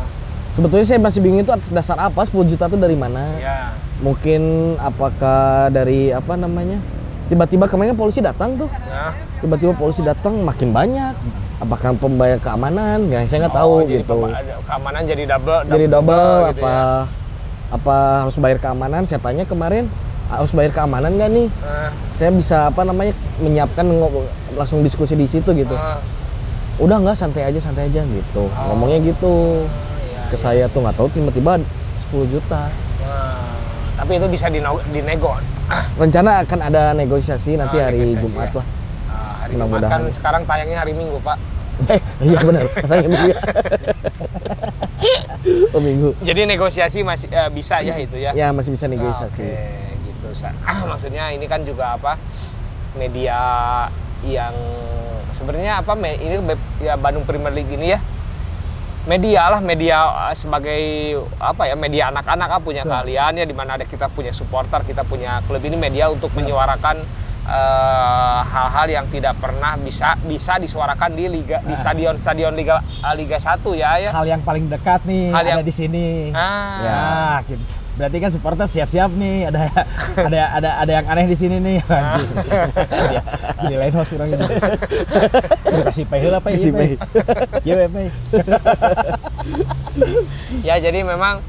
sebetulnya 0.52 0.86
saya 0.86 1.00
masih 1.00 1.20
bingung 1.20 1.42
itu 1.42 1.50
atas 1.50 1.70
dasar 1.70 1.98
apa 1.98 2.20
10 2.20 2.34
juta 2.48 2.66
itu 2.66 2.78
dari 2.78 2.94
mana 2.94 3.38
Ya. 3.38 3.74
Mungkin 4.04 4.42
apakah 4.84 5.72
dari 5.72 6.12
apa 6.12 6.36
namanya 6.36 6.78
tiba-tiba 7.32 7.72
kemarin 7.72 7.96
kan 7.96 8.00
polisi 8.04 8.20
datang 8.20 8.60
tuh? 8.60 8.68
Nah, 8.68 9.16
tiba-tiba 9.40 9.72
polisi 9.74 10.04
datang 10.04 10.44
makin 10.44 10.76
banyak. 10.76 11.16
Apakah 11.64 11.96
pembayar 11.96 12.36
keamanan? 12.36 13.08
Yang 13.08 13.32
saya 13.32 13.48
nggak 13.48 13.56
tahu 13.56 13.72
oh, 13.72 13.88
jadi 13.88 14.04
gitu. 14.04 14.20
ada- 14.28 14.60
keamanan 14.68 15.02
jadi 15.08 15.24
double, 15.24 15.60
jadi 15.72 15.86
double 15.88 16.28
gitu 16.52 16.60
apa 16.60 16.68
ya. 16.68 16.84
apa 17.72 17.96
harus 18.28 18.36
bayar 18.36 18.60
keamanan? 18.60 19.02
Saya 19.08 19.24
tanya 19.24 19.48
kemarin 19.48 19.88
harus 20.28 20.52
bayar 20.52 20.76
keamanan 20.76 21.16
nggak 21.16 21.30
nih? 21.32 21.48
Nah, 21.48 21.90
saya 22.20 22.30
bisa 22.36 22.58
apa 22.68 22.84
namanya 22.84 23.16
menyiapkan 23.40 23.88
langsung 24.60 24.84
diskusi 24.84 25.16
di 25.16 25.24
situ 25.24 25.48
gitu. 25.56 25.74
Ah, 25.80 26.04
udah 26.84 27.00
nggak 27.00 27.16
santai 27.16 27.48
aja 27.48 27.64
santai 27.64 27.88
aja 27.88 28.04
gitu. 28.04 28.52
Ngomongnya 28.52 29.00
gitu. 29.00 29.64
Iya, 29.64 30.28
ke 30.28 30.36
saya 30.36 30.68
tuh 30.68 30.84
nggak 30.84 31.00
tahu 31.00 31.08
tiba-tiba 31.16 31.64
10 32.12 32.28
juta. 32.28 32.68
Nah. 33.00 33.53
Tapi 34.04 34.20
itu 34.20 34.28
bisa 34.28 34.52
dinego. 34.52 35.40
rencana 35.96 36.44
akan 36.44 36.60
ada 36.62 36.92
negosiasi 36.92 37.56
nanti 37.56 37.80
Ah, 37.80 37.88
hari 37.88 38.04
negosiasi 38.04 38.20
Jumat 38.20 38.52
ya. 38.52 38.60
lah 38.60 38.66
Ah, 39.08 39.34
hari 39.40 39.54
Jumat 39.56 39.82
kan 39.82 40.02
sekarang 40.12 40.42
tayangnya 40.44 40.78
hari 40.78 40.92
Minggu, 40.92 41.24
Pak. 41.24 41.40
eh 41.88 42.00
iya 42.20 42.38
benar 42.38 42.68
saya 42.86 43.02
minggu 43.02 43.26
ya 43.26 43.38
oh 45.72 45.82
minggu 45.82 46.10
Jadi 46.20 46.42
negosiasi 46.46 47.00
masih 47.02 47.32
eh, 47.32 47.48
bisa 47.50 47.80
ya 47.80 47.96
itu 47.98 48.20
ya. 48.20 48.36
ya 48.36 48.52
masih 48.52 48.76
bisa 48.76 48.86
negosiasi 48.86 49.42
Oke, 49.42 49.72
gitu. 50.04 50.28
Sa- 50.36 50.52
Ah, 50.62 50.84
maksudnya 50.84 51.32
ini 51.32 51.48
kan 51.48 51.64
juga 51.64 51.96
apa? 51.96 52.20
Media 52.94 53.40
yang 54.22 54.52
sebenarnya 55.32 55.80
apa? 55.80 55.96
Ini 55.96 56.44
ya 56.78 56.94
Bandung 56.94 57.24
Premier 57.24 57.52
League 57.52 57.72
ini 57.72 57.96
ya. 57.96 58.04
Media 59.04 59.52
lah, 59.52 59.60
media 59.60 59.98
eh, 60.32 60.36
sebagai 60.36 60.80
apa 61.36 61.68
ya? 61.68 61.76
Media 61.76 62.08
anak-anak 62.08 62.50
ah, 62.50 62.62
punya 62.64 62.88
keahlian 62.88 63.36
ya 63.36 63.44
di 63.44 63.52
mana 63.52 63.76
ada 63.76 63.84
kita 63.84 64.08
punya 64.08 64.32
supporter, 64.32 64.80
kita 64.82 65.04
punya 65.04 65.44
klub 65.44 65.60
ini 65.60 65.76
media 65.76 66.08
untuk 66.08 66.32
menyuarakan 66.32 67.04
eh, 67.44 68.40
hal-hal 68.48 68.88
yang 68.88 69.06
tidak 69.12 69.36
pernah 69.38 69.76
bisa 69.76 70.16
bisa 70.24 70.56
disuarakan 70.56 71.12
di 71.12 71.28
liga 71.28 71.60
di 71.62 71.76
stadion-stadion 71.76 72.56
liga 72.56 72.80
eh, 72.80 73.14
Liga 73.14 73.36
1 73.36 73.60
ya 73.76 73.92
ya. 74.00 74.10
Hal 74.16 74.24
yang 74.24 74.40
paling 74.40 74.72
dekat 74.72 75.04
nih 75.04 75.36
Hal 75.36 75.44
ada 75.44 75.50
yang- 75.60 75.68
di 75.68 75.74
sini. 75.76 76.32
Ah. 76.32 76.80
Nah, 76.80 77.38
gitu. 77.44 77.83
Berarti 77.94 78.18
kan 78.18 78.30
supporter 78.34 78.66
siap-siap 78.66 79.12
nih. 79.14 79.54
Ada 79.54 79.62
ada 80.28 80.42
ada 80.58 80.70
ada 80.82 80.92
yang 80.92 81.06
aneh 81.06 81.26
di 81.30 81.38
sini 81.38 81.58
nih. 81.62 81.78
Ah. 81.90 82.18
Jadi- 83.62 83.78
lain 83.78 83.94
host 83.94 84.14
orang. 84.18 84.28
Udah 84.34 85.84
kasih 85.90 86.06
pay 86.10 86.20
heula 86.22 86.40
pay. 86.42 86.54
Kasih 86.58 86.72
pay. 86.74 86.90
Ya 90.64 90.80
jadi 90.80 91.06
memang 91.06 91.44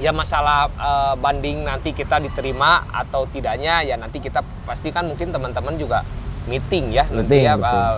ya 0.00 0.12
masalah 0.12 0.68
eh, 0.68 1.14
banding 1.20 1.64
nanti 1.64 1.92
kita 1.96 2.20
diterima 2.20 2.84
atau 2.92 3.24
tidaknya 3.28 3.80
ya 3.84 3.96
nanti 3.96 4.20
kita 4.20 4.44
pastikan 4.68 5.08
mungkin 5.08 5.32
teman-teman 5.32 5.76
juga 5.80 6.04
meeting 6.44 6.92
ya 6.92 7.04
nanti 7.08 7.44
Meeting, 7.44 7.48
ya 7.48 7.54
eh, 7.56 7.96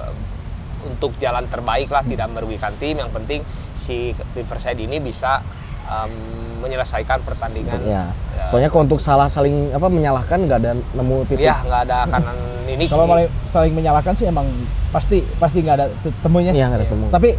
untuk 0.87 1.19
jalan 1.19 1.45
terbaik 1.51 1.91
lah 1.91 2.07
tidak 2.07 2.31
merugikan 2.31 2.71
tim 2.79 3.03
yang 3.03 3.11
penting 3.11 3.43
si 3.75 4.15
Riverside 4.39 4.79
ini 4.79 5.03
bisa 5.03 5.43
em, 5.89 6.13
menyelesaikan 6.59 7.19
pertandingan 7.21 7.81
ya 7.83 8.05
Ya, 8.31 8.47
soalnya 8.47 8.69
kalau 8.69 8.85
untuk 8.85 8.99
salah 8.99 9.27
saling 9.27 9.73
apa 9.73 9.89
menyalahkan 9.89 10.39
nggak 10.41 10.59
ada 10.59 10.73
nemu 10.75 11.17
titik 11.27 11.43
ya 11.45 11.59
nggak 11.61 11.81
ada 11.85 11.99
kanan 12.07 12.37
ini 12.69 12.85
Kalau 12.87 13.05
maling- 13.05 13.33
saling 13.45 13.73
menyalahkan 13.73 14.13
sih 14.13 14.25
emang 14.25 14.47
pasti 14.89 15.21
pasti 15.35 15.59
nggak 15.59 15.75
ada 15.75 15.87
temunya. 16.21 16.53
Iya, 16.53 16.65
nggak 16.67 16.79
ada 16.79 16.87
temu 16.87 17.07
Tapi 17.09 17.31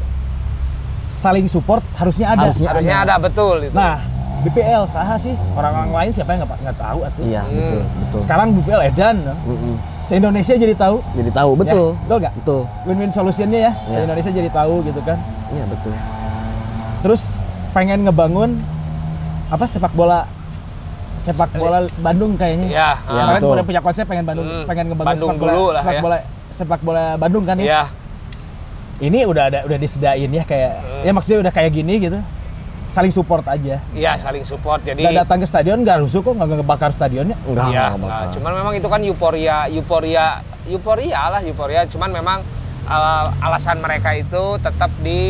saling 1.08 1.46
support 1.46 1.82
harusnya 1.96 2.28
ada. 2.30 2.46
Harusnya 2.46 2.68
harusnya 2.68 2.98
ada 3.00 3.16
betul 3.18 3.58
itu. 3.60 3.72
Nah, 3.72 4.02
BPL 4.40 4.86
saha 4.86 5.16
sih 5.16 5.34
orang-orang 5.52 5.92
lain 5.92 6.12
siapa 6.12 6.32
yang 6.32 6.42
nggak 6.42 6.60
nggak 6.62 6.78
tahu 6.78 7.00
atuh. 7.04 7.24
iya 7.24 7.42
Hmm. 7.42 7.54
betul 7.56 7.82
betul 8.00 8.20
Sekarang 8.22 8.48
BPL 8.54 8.82
edan. 8.86 9.16
Mm-mm. 9.44 9.76
Se 10.02 10.14
Indonesia 10.16 10.54
jadi 10.56 10.74
tahu. 10.74 10.96
jadi 11.14 11.30
tahu 11.30 11.52
betul 11.56 11.88
Ya, 11.88 12.00
betul 12.00 12.18
nggak? 12.20 12.34
betul 12.36 12.62
Win-win 12.84 13.12
solutionnya 13.12 13.60
ya. 13.62 13.72
Se 13.80 13.94
Ya. 13.94 14.00
Indonesia 14.04 14.32
jadi 14.32 14.50
tahu 14.50 14.74
gitu 14.84 15.02
kan. 15.02 15.18
iya 15.50 15.64
betul 15.66 15.94
Terus 17.00 17.22
pengen 17.72 18.00
ngebangun 18.02 18.58
apa 19.48 19.66
sepak 19.66 19.94
bola 19.94 20.26
sepak 21.16 21.52
bola 21.52 21.84
Bandung 21.98 22.34
kayaknya. 22.34 22.68
ya 22.68 22.74
Ya, 22.74 22.88
ah, 22.88 22.96
Kemarin 23.28 23.40
betul. 23.40 23.54
udah 23.54 23.66
punya 23.66 23.82
konsep 23.82 24.06
pengen 24.06 24.24
Bandung, 24.24 24.48
Hmm, 24.48 24.64
pengen 24.64 24.86
ngebangun 24.88 25.10
Bandung 25.10 25.30
sepak 25.30 25.38
bola, 25.38 25.52
dulu 25.52 25.66
lah 25.68 25.82
sepak 25.82 25.94
ya. 25.94 26.02
bola 26.02 26.18
sepak 26.50 26.82
bola 26.82 27.06
Bandung 27.16 27.44
kan 27.44 27.56
ya. 27.58 27.66
ya 27.66 27.84
Ini 29.00 29.24
udah 29.24 29.44
ada 29.46 29.60
udah 29.64 29.78
disediain 29.78 30.28
ya 30.30 30.44
kayak 30.44 30.72
Hmm. 30.76 31.04
ya 31.04 31.12
maksudnya 31.12 31.40
udah 31.42 31.54
kayak 31.54 31.72
gini 31.72 31.94
gitu. 32.02 32.20
Saling 32.90 33.14
support 33.14 33.46
aja. 33.46 33.78
ya 33.94 34.18
saling 34.18 34.42
support 34.42 34.82
jadi 34.82 34.98
Nggak 35.00 35.18
datang 35.22 35.38
ke 35.40 35.48
stadion 35.48 35.78
nggak 35.80 35.98
rusuh 36.02 36.20
kok 36.20 36.34
nggak 36.34 36.48
ngebakar 36.58 36.90
stadionnya. 36.90 37.38
enggak 37.42 37.68
Iya, 37.68 37.84
enggak 37.86 37.90
enggak. 37.94 38.10
bakal. 38.18 38.34
cuman 38.34 38.52
memang 38.56 38.74
itu 38.74 38.88
kan 38.88 39.02
euforia, 39.04 39.58
euforia, 39.68 40.26
euforia 40.66 41.22
lah 41.30 41.42
euforia. 41.42 41.82
Cuman 41.86 42.10
memang 42.10 42.40
uh, 42.86 43.26
alasan 43.40 43.78
mereka 43.78 44.10
itu 44.12 44.44
tetap 44.58 44.90
di 45.00 45.22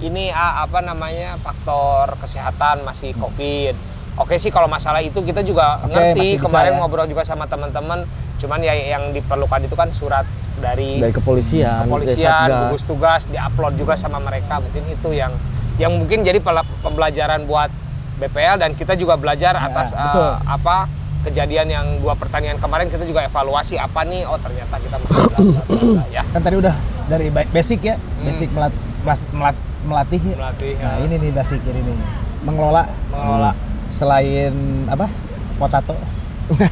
ini 0.00 0.30
ah, 0.30 0.64
apa 0.64 0.80
namanya 0.80 1.38
faktor 1.38 2.18
kesehatan 2.18 2.82
masih 2.82 3.14
covid. 3.14 3.74
Oke 4.14 4.38
sih 4.38 4.48
kalau 4.48 4.70
masalah 4.70 5.02
itu 5.02 5.18
kita 5.18 5.42
juga 5.42 5.82
Oke, 5.82 5.90
ngerti. 5.90 6.38
Kemarin 6.38 6.74
ya. 6.74 6.78
ngobrol 6.78 7.06
juga 7.06 7.22
sama 7.22 7.46
teman-teman. 7.46 8.06
Cuman 8.38 8.58
ya 8.58 8.74
yang 8.74 9.10
diperlukan 9.10 9.62
itu 9.62 9.74
kan 9.74 9.90
surat 9.90 10.26
dari, 10.58 10.98
dari 10.98 11.10
kepolisian, 11.10 11.86
kepolisian, 11.86 12.46
gugus 12.70 12.82
tugas, 12.86 13.26
diupload 13.26 13.74
juga 13.74 13.94
sama 13.94 14.18
mereka. 14.18 14.58
Mungkin 14.58 14.86
itu 14.86 15.10
yang 15.10 15.34
yang 15.74 15.90
mungkin 15.90 16.22
jadi 16.22 16.38
pembelajaran 16.80 17.46
buat 17.46 17.70
BPL 18.14 18.62
dan 18.62 18.70
kita 18.78 18.94
juga 18.94 19.18
belajar 19.18 19.58
Ya, 19.58 19.66
atas 19.66 19.90
uh, 19.90 20.38
apa 20.46 20.86
kejadian 21.26 21.66
yang 21.66 21.86
dua 21.98 22.14
pertandingan 22.14 22.62
kemarin 22.62 22.86
kita 22.86 23.02
juga 23.02 23.26
evaluasi 23.26 23.74
apa 23.74 24.06
nih 24.06 24.22
oh 24.22 24.38
ternyata 24.38 24.76
kita 24.78 24.96
masih 25.02 25.18
bla, 25.26 25.38
bla, 25.40 25.62
bla, 25.66 25.82
bla, 25.98 26.04
ya 26.12 26.22
Kan 26.30 26.40
tadi 26.44 26.56
udah 26.60 26.74
dari 27.10 27.26
ba- 27.34 27.48
basic 27.48 27.80
ya, 27.82 27.96
basic 28.22 28.54
melat, 28.54 28.70
melas- 29.02 29.26
melat- 29.34 29.62
melatih. 29.84 30.20
ya. 30.20 30.36
Melatih, 30.36 30.72
Nah, 30.76 30.94
ya. 30.96 31.04
ini 31.04 31.14
nih 31.18 31.30
basic 31.30 31.60
ini 31.62 31.80
nih. 31.82 31.96
Mengelola 32.42 32.82
mengelola 33.08 33.52
selain 33.88 34.52
apa? 34.86 35.06
Potato. 35.54 35.94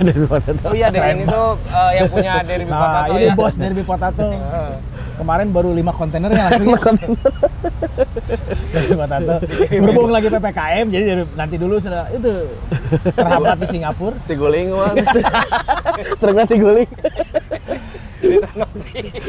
dari 0.05 0.21
kota 0.23 0.53
itu. 0.53 0.65
oh 0.69 0.75
iya 0.77 0.93
Selain 0.93 1.17
dari 1.17 1.25
itu 1.25 1.43
uh, 1.73 1.91
yang 1.97 2.09
punya 2.13 2.45
dari 2.45 2.65
Nah, 2.69 2.77
Potato 2.77 3.13
ini 3.15 3.25
ya 3.25 3.33
bos 3.33 3.55
Derby 3.57 3.83
Potato. 3.83 4.27
Kemarin 5.23 5.49
baru 5.49 5.73
lima 5.73 5.93
kontainer 5.93 6.29
yang 6.29 6.51
langsung 6.77 7.17
Derby 8.75 8.95
Potato. 8.95 9.35
Berhubung 9.71 10.13
lagi 10.13 10.29
PPKM, 10.29 10.87
jadi 10.89 11.05
dari, 11.07 11.23
nanti 11.33 11.57
dulu 11.57 11.81
sudah 11.81 12.05
itu 12.11 12.53
terhambat 13.13 13.57
di 13.61 13.67
Singapura. 13.71 14.13
Tiguling 14.27 14.77
mah. 14.77 14.93
Truk 16.21 16.35
nanti 16.37 16.55
guling. 16.59 16.89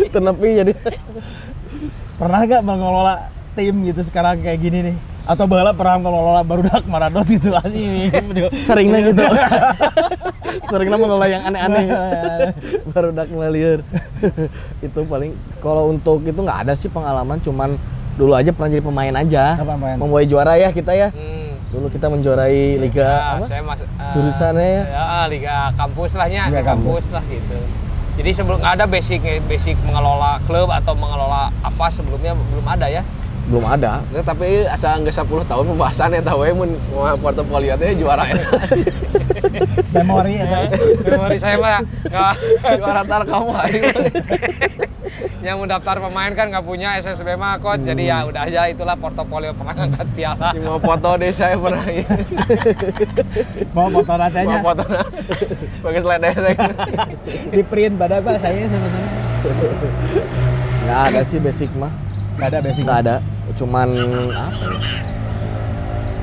Tenepi 0.10 0.50
jadi. 0.60 0.74
Pernah 2.16 2.40
nggak 2.42 2.62
mengelola 2.64 3.16
tim 3.54 3.84
gitu 3.84 4.02
sekarang 4.02 4.40
kayak 4.40 4.60
gini 4.60 4.80
nih? 4.84 4.98
Atau 5.24 5.46
bala 5.46 5.72
pernah 5.72 5.98
mengelola 6.00 6.42
barudak 6.42 6.84
Maradot 6.92 7.24
gitu 7.24 7.54
anjing. 7.54 8.12
Seringnya 8.54 9.00
gitu. 9.06 9.24
Seringnya 10.68 10.98
mengelola 10.98 11.26
yang 11.26 11.44
aneh-aneh. 11.44 11.84
Baru 12.90 13.10
dak 13.10 13.28
ngeliur. 13.28 13.80
itu 14.86 15.00
paling 15.02 15.32
kalau 15.58 15.90
untuk 15.90 16.22
itu 16.22 16.36
nggak 16.36 16.68
ada 16.68 16.74
sih 16.74 16.88
pengalaman 16.88 17.40
cuman 17.40 17.80
dulu 18.14 18.34
aja 18.34 18.52
pernah 18.52 18.70
jadi 18.70 18.84
pemain 18.84 19.16
aja. 19.16 19.44
Pemain? 19.56 19.96
Membawa 19.96 20.22
juara 20.24 20.54
ya 20.56 20.70
kita 20.70 20.92
ya. 20.92 21.10
Hmm. 21.10 21.56
Dulu 21.72 21.90
kita 21.90 22.06
menjuarai 22.06 22.78
liga 22.78 23.02
Ya, 23.02 23.34
apa? 23.34 23.46
saya 23.50 23.62
mas, 23.62 23.82
uh, 23.82 23.88
Jurusannya 24.14 24.62
ya? 24.62 24.82
ya 24.86 25.06
liga 25.26 25.56
kampus 25.74 26.14
lah 26.14 26.30
ya 26.30 26.46
Liga 26.46 26.54
liga 26.54 26.70
kampus. 26.70 27.02
kampus. 27.02 27.06
lah 27.10 27.24
gitu 27.26 27.58
jadi 28.14 28.30
sebelum 28.30 28.62
nggak 28.62 28.74
ada 28.78 28.86
basic 28.86 29.26
basic 29.50 29.74
mengelola 29.82 30.38
klub 30.46 30.70
atau 30.70 30.94
mengelola 30.94 31.50
apa 31.66 31.90
sebelumnya 31.90 32.38
belum 32.38 32.62
ada 32.70 32.86
ya 32.86 33.02
Belum 33.52 33.66
ada. 33.68 34.00
Nah, 34.08 34.24
tapi 34.24 34.64
asal 34.64 35.04
nggak 35.04 35.12
10 35.12 35.44
tahun 35.44 35.66
pembahasannya 35.76 36.22
tahu 36.24 36.48
ya 36.48 36.52
mun 36.56 36.72
mau 36.96 37.12
portofolio 37.20 37.76
teh 37.76 37.92
juara 38.00 38.24
ya. 38.32 38.40
memori 39.94 40.42
atau 40.42 40.66
Memori 41.06 41.38
saya 41.38 41.56
mah 41.60 41.84
nggak 41.84 42.34
Juara 42.80 43.02
tar 43.04 43.22
kamu 43.28 43.52
aing. 43.52 43.84
yang 45.46 45.60
mendaftar 45.60 46.00
pemain 46.00 46.32
kan 46.32 46.48
nggak 46.48 46.64
punya 46.64 46.96
SSB 47.04 47.36
mah 47.36 47.60
coach. 47.60 47.84
Jadi 47.84 48.08
ya 48.08 48.24
udah 48.24 48.48
aja 48.48 48.72
itulah 48.72 48.96
portofolio 48.96 49.52
pernah 49.52 49.76
angkat 49.76 50.08
piala. 50.16 50.56
Mau 50.64 50.80
foto 50.80 51.20
deh 51.20 51.30
saya 51.36 51.60
pernah 51.60 51.84
ini. 51.92 52.08
mau 53.76 53.92
foto 53.92 54.12
Mau 54.16 54.22
ratanya 54.24 54.58
foto 54.64 54.84
nah. 54.88 55.06
Pakai 55.84 56.00
slide 56.00 56.24
saya. 56.32 56.56
di 57.52 57.64
print 57.68 58.00
pada 58.00 58.24
pak 58.24 58.40
saya 58.40 58.72
sebetulnya 58.72 59.08
Nggak 60.88 61.00
ada 61.12 61.22
sih 61.28 61.40
basic 61.44 61.72
mah. 61.76 61.92
Nggak 62.36 62.48
ada 62.50 62.60
basic 62.60 62.84
Nggak 62.84 63.00
ada. 63.06 63.16
Cuman 63.54 63.88
apa 64.30 64.64
ya? 64.66 64.80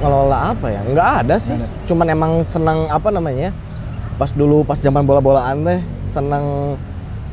Ngelola 0.00 0.38
apa 0.50 0.66
ya? 0.68 0.80
Nggak 0.82 1.10
ada 1.24 1.36
sih. 1.36 1.56
Nggak 1.56 1.70
Cuman 1.86 2.06
emang 2.08 2.32
senang 2.40 2.88
apa 2.88 3.08
namanya? 3.12 3.50
Pas 4.16 4.32
dulu 4.32 4.64
pas 4.64 4.76
zaman 4.76 5.04
bola-bolaan 5.04 5.64
teh 5.64 5.80
senang 6.04 6.76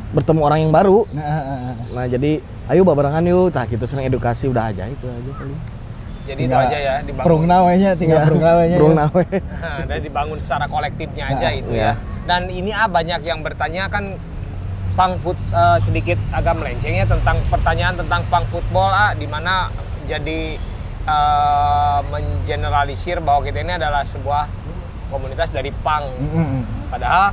bertemu 0.07 0.39
orang 0.39 0.59
yang 0.63 0.71
baru. 0.71 1.03
nah, 1.11 1.19
ah, 1.19 1.31
ah, 1.35 1.59
ah. 1.71 1.75
Nah 1.91 2.05
jadi 2.07 2.39
ayo 2.67 2.81
barengan 2.83 3.23
yuk. 3.23 3.51
Tah 3.51 3.67
gitu 3.67 3.83
senang 3.83 4.07
edukasi 4.07 4.47
udah 4.47 4.71
aja 4.71 4.87
itu 4.87 5.03
aja 5.03 5.31
paling. 5.35 5.59
Jadi 6.27 6.43
itu 6.43 6.51
Tinggal 6.51 6.67
aja 6.67 6.77
ya 6.77 6.93
perung 7.23 7.47
dibangun. 7.47 7.47
nawanya 7.47 7.89
tinggal 7.95 8.19
perung 8.27 8.43
nawanya 8.43 8.75
Perung 8.75 8.95
ya. 8.95 9.03
nawe. 9.07 9.23
dan 9.87 9.97
dibangun 10.03 10.37
secara 10.43 10.65
kolektifnya 10.67 11.23
aja 11.31 11.47
Nah, 11.47 11.53
itu 11.55 11.71
iya. 11.71 11.83
ya. 11.83 11.93
Dan 12.27 12.41
ini 12.51 12.71
ah 12.75 12.87
banyak 12.91 13.23
yang 13.23 13.39
bertanya 13.39 13.87
kan 13.87 14.19
pang 14.97 15.13
foot 15.21 15.37
eh, 15.53 15.77
sedikit 15.85 16.17
agak 16.33 16.57
melenceng 16.57 16.97
ya 16.97 17.05
tentang 17.05 17.37
pertanyaan 17.53 17.93
tentang 17.93 18.25
pang 18.33 18.43
football 18.49 18.89
ah 18.89 19.13
di 19.13 19.29
mana 19.29 19.69
jadi 20.09 20.57
eh, 21.05 21.99
mengeneralisir 22.09 23.21
bahwa 23.21 23.45
kita 23.45 23.61
ini 23.61 23.77
adalah 23.77 24.01
sebuah 24.01 24.49
komunitas 25.07 25.53
dari 25.55 25.71
pang. 25.85 26.03
Mm, 26.19 26.27
mm, 26.27 26.47
mm. 26.49 26.63
Padahal 26.91 27.31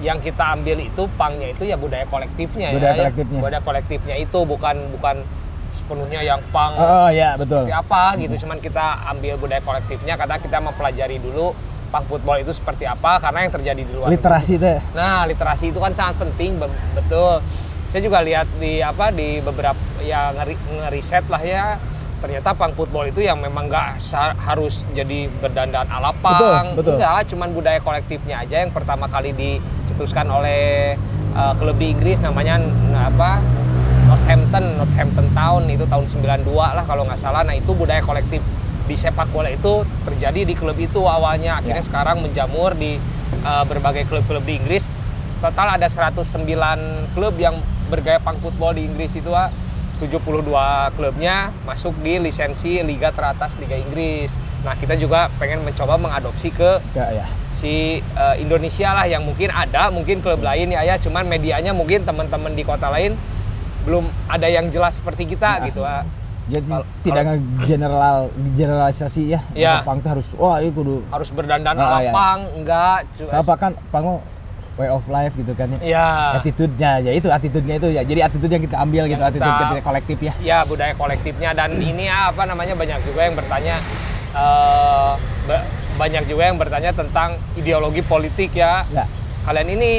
yang 0.00 0.16
kita 0.24 0.56
ambil 0.56 0.80
itu 0.80 1.02
pangnya 1.20 1.52
itu 1.52 1.68
ya 1.68 1.76
budaya 1.76 2.08
kolektifnya 2.08 2.72
Budaya 2.72 2.88
ya. 2.88 2.96
ya. 2.96 3.00
kolektifnya. 3.04 3.40
Budaya 3.44 3.60
kolektifnya 3.60 4.14
itu 4.16 4.38
bukan 4.48 4.76
bukan 4.96 5.16
sepenuhnya 5.76 6.20
yang 6.24 6.40
pang 6.50 6.74
oh, 6.74 7.06
oh 7.06 7.08
ya 7.12 7.36
betul 7.36 7.68
seperti 7.68 7.76
apa 7.76 8.02
gitu. 8.16 8.34
Cuman 8.46 8.58
kita 8.64 8.86
ambil 9.12 9.34
budaya 9.36 9.60
kolektifnya 9.60 10.14
karena 10.16 10.36
kita 10.40 10.56
mempelajari 10.56 11.20
dulu 11.20 11.52
pang 11.90 12.06
football 12.06 12.38
itu 12.38 12.54
seperti 12.54 12.86
apa 12.86 13.18
karena 13.18 13.38
yang 13.44 13.52
terjadi 13.52 13.82
di 13.82 13.92
luar. 13.92 14.08
literasi 14.08 14.54
teh 14.56 14.78
Nah, 14.94 15.26
literasi 15.26 15.74
itu 15.74 15.78
kan 15.78 15.90
sangat 15.90 16.22
penting, 16.22 16.56
be- 16.56 16.70
betul. 16.94 17.42
Saya 17.90 18.00
juga 18.00 18.22
lihat 18.22 18.46
di 18.62 18.78
apa 18.78 19.10
di 19.10 19.42
beberapa 19.42 19.74
ya 20.00 20.30
ngeri, 20.30 20.54
ngeriset 20.54 21.26
lah 21.26 21.42
ya. 21.42 21.66
Ternyata 22.20 22.52
pang 22.52 22.70
football 22.70 23.08
itu 23.08 23.24
yang 23.24 23.40
memang 23.40 23.66
nggak 23.66 23.98
harus 24.38 24.84
jadi 24.92 25.26
berdandan 25.40 25.88
ala 25.88 26.12
pang, 26.14 26.76
Betul, 26.76 26.78
betul. 26.78 26.92
enggak, 27.00 27.20
cuman 27.32 27.48
budaya 27.50 27.80
kolektifnya 27.80 28.44
aja 28.44 28.60
yang 28.60 28.70
pertama 28.70 29.08
kali 29.08 29.32
dicetuskan 29.32 30.28
oleh 30.28 30.94
eh, 31.34 31.52
klub 31.58 31.80
di 31.80 31.90
Inggris 31.90 32.20
namanya 32.20 32.60
nah, 32.92 33.08
apa 33.08 33.40
Northampton, 34.06 34.64
Northampton 34.76 35.26
Town 35.32 35.62
itu 35.66 35.86
tahun 35.86 36.04
92 36.44 36.50
lah 36.50 36.84
kalau 36.84 37.02
nggak 37.06 37.18
salah. 37.18 37.42
Nah, 37.42 37.54
itu 37.54 37.72
budaya 37.72 38.02
kolektif 38.02 38.42
di 38.90 38.98
sepak 38.98 39.30
bola 39.30 39.46
itu 39.46 39.72
terjadi 40.02 40.42
di 40.42 40.52
klub 40.52 40.74
itu 40.76 40.98
awalnya. 41.00 41.56
Akhirnya 41.56 41.78
Ya. 41.78 41.86
sekarang 41.86 42.18
menjamur 42.20 42.74
di 42.74 42.98
eh, 43.40 43.64
berbagai 43.64 44.04
klub-klub 44.04 44.42
di 44.42 44.58
Inggris. 44.58 44.90
Total 45.38 45.78
ada 45.78 45.86
109 45.86 46.42
klub 47.14 47.38
yang 47.38 47.56
bergaya 47.86 48.18
punk 48.18 48.42
football 48.42 48.74
di 48.74 48.84
Inggris 48.84 49.14
itu 49.14 49.30
ah. 49.30 49.48
72 50.00 50.16
klubnya 50.96 51.52
masuk 51.62 51.92
di 52.00 52.16
lisensi 52.18 52.80
liga 52.80 53.12
teratas 53.12 53.52
Liga 53.56 53.76
Inggris. 53.76 54.32
Nah, 54.60 54.72
kita 54.72 54.96
juga 54.96 55.28
pengen 55.36 55.60
mencoba 55.60 55.94
mengadopsi 55.94 56.48
ke 56.50 56.80
Enggak 56.90 57.10
ya 57.14 57.26
si 57.52 57.74
eh, 58.00 58.36
Indonesia 58.38 58.90
lah 58.90 59.04
yang 59.04 59.20
mungkin 59.20 59.52
ada, 59.52 59.92
mungkin 59.92 60.24
klub 60.24 60.40
lain 60.40 60.72
ya 60.72 60.80
ya, 60.82 60.96
cuman 60.96 61.28
medianya 61.28 61.70
mungkin 61.70 62.00
teman-teman 62.02 62.56
di 62.56 62.64
kota 62.64 62.88
lain 62.88 63.12
belum 63.80 64.08
ada 64.24 64.48
yang 64.48 64.68
jelas 64.68 64.96
seperti 64.96 65.28
kita 65.28 65.60
Nah. 65.60 65.66
gitu 65.68 65.84
ah. 65.84 66.00
Jadi 66.50 66.66
Kalau- 66.66 66.86
tidak 67.00 67.22
general 67.62 68.16
generalisasi 68.52 69.22
ya 69.28 69.40
Iya. 69.52 69.74
pang 69.80 70.02
harus 70.02 70.34
wah 70.34 70.58
itu 70.58 70.74
kudu 70.74 71.00
Harus 71.08 71.30
berdandan 71.30 71.74
Ah, 71.74 71.86
ala 71.86 71.98
iya. 72.00 72.10
pang, 72.10 72.40
enggak. 72.52 72.98
cu- 73.14 73.30
apa 73.30 73.54
kan 73.56 73.72
pang 73.88 74.18
way 74.74 74.88
of 74.88 75.04
life 75.06 75.34
gitu 75.34 75.52
kan 75.52 75.70
ya 75.70 75.78
Ya. 75.80 76.06
attitude-nya 76.34 76.90
ya 77.00 77.12
itu 77.12 77.28
attitude-nya 77.28 77.74
itu 77.76 77.88
ya 77.90 78.02
jadi 78.02 78.20
attitude 78.24 78.48
yang 78.50 78.62
kita 78.62 78.76
ambil 78.76 79.02
gitu 79.04 79.16
Yang 79.16 79.30
attitude 79.30 79.52
kita- 79.52 79.70
kita 79.70 79.82
kolektif 79.82 80.18
ya 80.18 80.32
ya 80.40 80.58
budaya 80.64 80.92
kolektifnya 80.94 81.50
dan 81.52 81.70
ini 81.74 82.04
ya, 82.04 82.28
apa 82.28 82.42
namanya 82.44 82.74
banyak 82.74 82.98
juga 83.02 83.20
yang 83.22 83.34
bertanya 83.34 83.76
ba- 85.44 85.66
banyak 85.96 86.24
juga 86.24 86.42
yang 86.44 86.56
bertanya 86.56 86.90
tentang 86.90 87.28
ideologi 87.54 88.00
politik 88.00 88.54
ya 88.54 88.86
ya 88.88 89.04
kalian 89.42 89.68
ini 89.70 89.90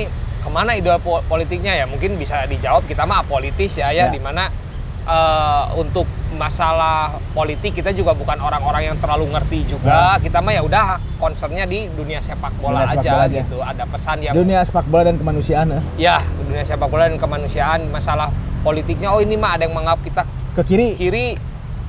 ke 0.41 0.49
mana 0.49 0.73
ideologi 0.73 1.03
po- 1.03 1.21
politiknya 1.23 1.73
ya 1.75 1.85
mungkin 1.85 2.17
bisa 2.17 2.45
dijawab 2.45 2.81
kita 2.83 3.05
mah 3.05 3.21
apolitis 3.21 3.77
ya 3.77 3.89
ya, 3.89 4.09
Ya. 4.09 4.09
di 4.09 4.17
mana 4.17 4.49
eh, 5.03 5.65
untuk 5.75 6.05
masalah 6.31 7.19
politik 7.35 7.75
kita 7.75 7.91
juga 7.91 8.15
bukan 8.15 8.39
orang-orang 8.39 8.93
yang 8.93 8.97
terlalu 8.97 9.29
ngerti 9.29 9.67
juga. 9.67 10.17
Kita 10.17 10.39
mah 10.39 10.53
ya 10.55 10.61
udah 10.63 10.83
concernnya 11.19 11.67
di 11.67 11.85
dunia 11.91 12.17
sepak 12.17 12.55
bola 12.57 12.81
Dunia 12.81 12.87
sepak 12.89 13.03
aja 13.03 13.11
bola 13.11 13.25
aja. 13.27 13.39
gitu. 13.43 13.57
Ada 13.61 13.83
pesan 13.85 14.17
yang 14.23 14.33
dunia 14.33 14.59
sepak 14.63 14.85
bola 14.87 15.03
dan 15.05 15.15
kemanusiaan 15.19 15.67
eh. 15.75 15.83
ya 15.99 16.17
dunia 16.39 16.63
sepak 16.63 16.87
bola 16.87 17.03
dan 17.11 17.19
kemanusiaan. 17.19 17.79
Masalah 17.91 18.31
politiknya 18.61 19.11
oh 19.11 19.19
ini 19.19 19.35
mah 19.35 19.57
ada 19.59 19.67
yang 19.67 19.75
menganggap 19.75 20.01
kita 20.01 20.21
ke 20.57 20.61
kiri. 20.65 20.89
kiri. 20.97 21.27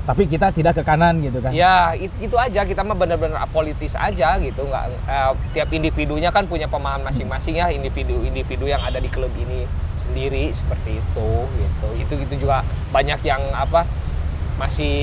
Tapi 0.02 0.26
kita 0.26 0.50
tidak 0.50 0.74
ke 0.74 0.82
kanan 0.82 1.22
gitu 1.22 1.38
kan. 1.38 1.54
Ya 1.54 1.94
it- 1.94 2.18
itu 2.18 2.34
aja. 2.34 2.66
Kita 2.66 2.82
mah 2.82 2.98
benar-benar 2.98 3.38
apolitis 3.38 3.94
aja 3.94 4.34
gitu. 4.42 4.66
Nggak 4.66 4.84
eh, 5.06 5.32
tiap 5.54 5.70
individunya 5.70 6.34
kan 6.34 6.50
punya 6.50 6.66
pemahaman 6.66 7.06
masing-masing 7.06 7.62
ya. 7.62 7.70
Individu-individu 7.70 8.66
yang 8.66 8.82
ada 8.82 8.98
di 8.98 9.06
klub 9.06 9.30
ini 9.38 9.62
sendiri 10.04 10.50
seperti 10.52 10.98
itu 10.98 11.28
gitu 11.46 11.88
itu 11.98 12.14
itu 12.28 12.34
juga 12.46 12.66
banyak 12.90 13.20
yang 13.22 13.40
apa 13.54 13.86
masih 14.60 14.94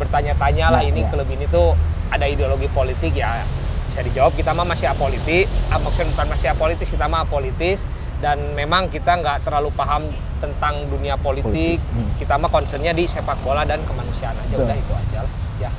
bertanya-tanya 0.00 0.72
lah 0.72 0.82
Ya, 0.82 0.90
ini 0.90 1.04
ya. 1.04 1.10
klub 1.12 1.28
ini 1.28 1.44
tuh 1.46 1.76
ada 2.10 2.24
ideologi 2.26 2.70
politik 2.72 3.12
ya 3.12 3.44
bisa 3.90 4.00
dijawab 4.02 4.32
kita 4.34 4.50
mah 4.54 4.66
masih 4.66 4.90
apolitik 4.90 5.46
ah, 5.70 5.78
maksudnya 5.78 6.10
bukan 6.14 6.26
masih 6.32 6.48
apolitis 6.52 6.88
kita 6.90 7.04
mah 7.06 7.22
apolitis 7.26 7.80
dan 8.18 8.40
memang 8.56 8.88
kita 8.88 9.12
nggak 9.20 9.44
terlalu 9.44 9.68
paham 9.76 10.08
tentang 10.36 10.84
dunia 10.88 11.16
politik, 11.16 11.80
Politik, 11.80 11.80
hmm. 11.80 12.10
kita 12.20 12.36
mah 12.36 12.48
concernnya 12.52 12.92
di 12.92 13.08
sepak 13.08 13.40
bola 13.40 13.64
dan 13.64 13.80
kemanusiaan 13.88 14.36
aja 14.36 14.52
Betul. 14.52 14.68
udah 14.68 14.76
itu 14.76 14.92
aja 14.92 15.18
lah 15.24 15.32
ya 15.60 15.70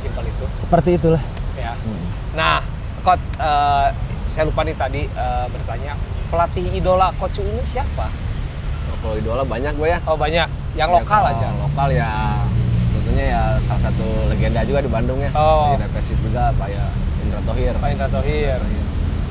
simpel 0.00 0.24
itu 0.24 0.44
seperti 0.56 0.90
itulah 0.96 1.22
ya 1.56 1.72
nah 2.32 2.64
coach 3.04 3.20
eh, 3.40 3.86
saya 4.28 4.44
lupa 4.48 4.64
nih 4.64 4.76
tadi 4.76 5.02
eh, 5.04 5.46
bertanya 5.52 5.92
pelatih 6.28 6.66
idola 6.70 7.08
coach 7.16 7.40
ini 7.40 7.62
siapa 7.64 8.06
Kalau 8.98 9.14
idola 9.14 9.42
banyak 9.46 9.72
gue 9.74 9.88
ya. 9.88 9.98
oh 10.04 10.16
banyak 10.18 10.48
yang 10.76 10.90
Ya, 10.90 10.96
lokal 11.00 11.22
aja 11.26 11.48
Lokal 11.58 11.88
ya 11.94 12.10
tentunya 12.92 13.24
ya 13.30 13.42
salah 13.64 13.82
satu 13.88 14.06
legenda 14.28 14.60
juga 14.66 14.82
di 14.82 14.90
Bandung 14.90 15.18
ya. 15.22 15.30
Oh. 15.32 15.72
Legenda 15.72 15.88
Persib 15.94 16.18
juga 16.20 16.50
Pak 16.54 16.68
ya 16.68 16.86
Indra 17.24 17.40
Tohir. 17.46 17.74
Pak 17.78 17.88
Indra 17.94 18.08
Thohir 18.10 18.60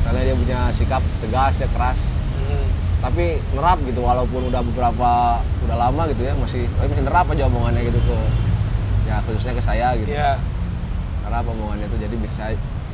Karena 0.08 0.20
dia 0.24 0.36
punya 0.40 0.60
sikap 0.72 1.04
tegas 1.20 1.60
ya 1.60 1.68
keras. 1.76 2.00
Hmm. 2.40 2.68
Tapi 3.04 3.44
nerap 3.54 3.78
gitu 3.84 4.02
walaupun 4.02 4.48
udah 4.48 4.62
beberapa 4.64 5.12
udah 5.68 5.78
lama 5.78 6.08
gitu 6.10 6.24
ya 6.24 6.34
masih 6.40 6.64
oh, 6.80 6.88
masih 6.88 7.04
nerap 7.04 7.28
aja 7.28 7.44
omongannya 7.46 7.82
gitu 7.92 8.00
ke 8.00 8.18
ya 9.06 9.20
khususnya 9.28 9.54
ke 9.54 9.64
saya 9.64 9.88
gitu. 10.00 10.10
Iya. 10.16 10.40
Karena 11.28 11.44
omongannya 11.44 11.86
itu 11.92 11.98
jadi 12.00 12.16
bisa 12.18 12.44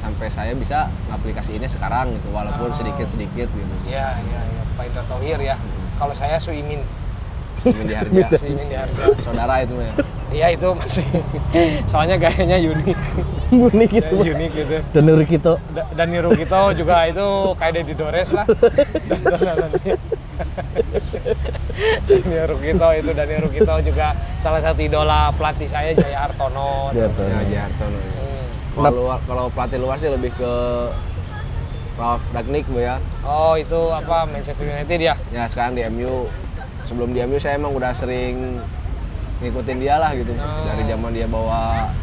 sampai 0.04 0.28
saya 0.28 0.52
bisa 0.54 0.80
ngaplikasiinnya 1.08 1.66
sekarang 1.66 2.12
gitu 2.12 2.28
walaupun 2.30 2.68
Oh. 2.68 2.76
sedikit-sedikit 2.76 3.48
gitu. 3.48 3.74
Iya, 3.86 4.20
iya, 4.20 4.40
iya. 4.44 4.62
Pak 4.74 4.84
Indra 4.86 5.04
Thohir 5.08 5.40
ya. 5.40 5.56
Kalau 5.96 6.12
saya 6.12 6.36
Suimin, 6.38 6.84
Sumin 7.60 7.88
di 7.88 7.96
Harja. 7.96 8.28
Suimin 8.42 8.68
di 8.68 8.76
Harja. 8.76 9.04
Saudara 9.22 9.64
itu 9.64 9.76
ya. 9.78 9.94
Iya 10.34 10.48
itu 10.52 10.68
masih. 10.74 11.06
Soalnya 11.92 12.20
gayanya 12.20 12.58
unik. 12.60 12.98
unik 13.54 13.90
gitu 13.94 14.16
Ya, 14.20 14.34
unik 14.34 14.52
gitu. 14.52 14.78
dan 14.90 15.04
dari 15.06 15.26
kita 15.26 15.52
Da- 15.72 15.86
dan 15.94 16.08
niru 16.10 16.34
kita 16.34 16.74
juga 16.74 17.06
itu 17.06 17.26
kayak 17.54 17.72
Deddy 17.78 17.94
Dores 17.94 18.30
lah. 18.30 18.46
Dan. 18.50 19.20
Daniel 22.04 22.46
Rukito 22.48 22.88
itu 22.92 23.12
Daniel 23.12 23.42
Rukito 23.44 23.74
juga 23.84 24.08
salah 24.40 24.60
satu 24.60 24.80
idola 24.80 25.30
pelatih 25.32 25.66
saya 25.66 25.94
Jaya 25.94 26.26
Hartono. 26.26 26.90
Jaya. 26.92 27.10
Ya 27.46 27.62
Hartono. 27.64 27.98
ya. 27.98 28.23
Kalau 28.74 28.90
luar, 28.92 29.20
kalau 29.24 29.46
pelatih 29.48 29.80
luar 29.80 29.96
sih 29.96 30.10
lebih 30.10 30.34
ke 30.34 30.52
Ralf 31.94 32.22
Ragnik 32.32 32.66
bu 32.66 32.82
ya. 32.82 32.98
Oh 33.22 33.54
itu 33.54 33.78
apa 33.90 34.26
Manchester 34.26 34.66
United 34.66 34.98
ya? 34.98 35.14
Ya 35.30 35.46
sekarang 35.46 35.78
di 35.78 35.86
MU. 35.86 36.26
Sebelum 36.84 37.14
di 37.14 37.22
MU 37.22 37.38
saya 37.38 37.56
emang 37.56 37.72
udah 37.72 37.94
sering 37.94 38.58
ngikutin 39.40 39.78
dia 39.78 40.02
lah 40.02 40.10
gitu. 40.14 40.34
Oh. 40.34 40.66
Dari 40.66 40.84
zaman 40.84 41.14
dia 41.14 41.30
bawa 41.30 41.94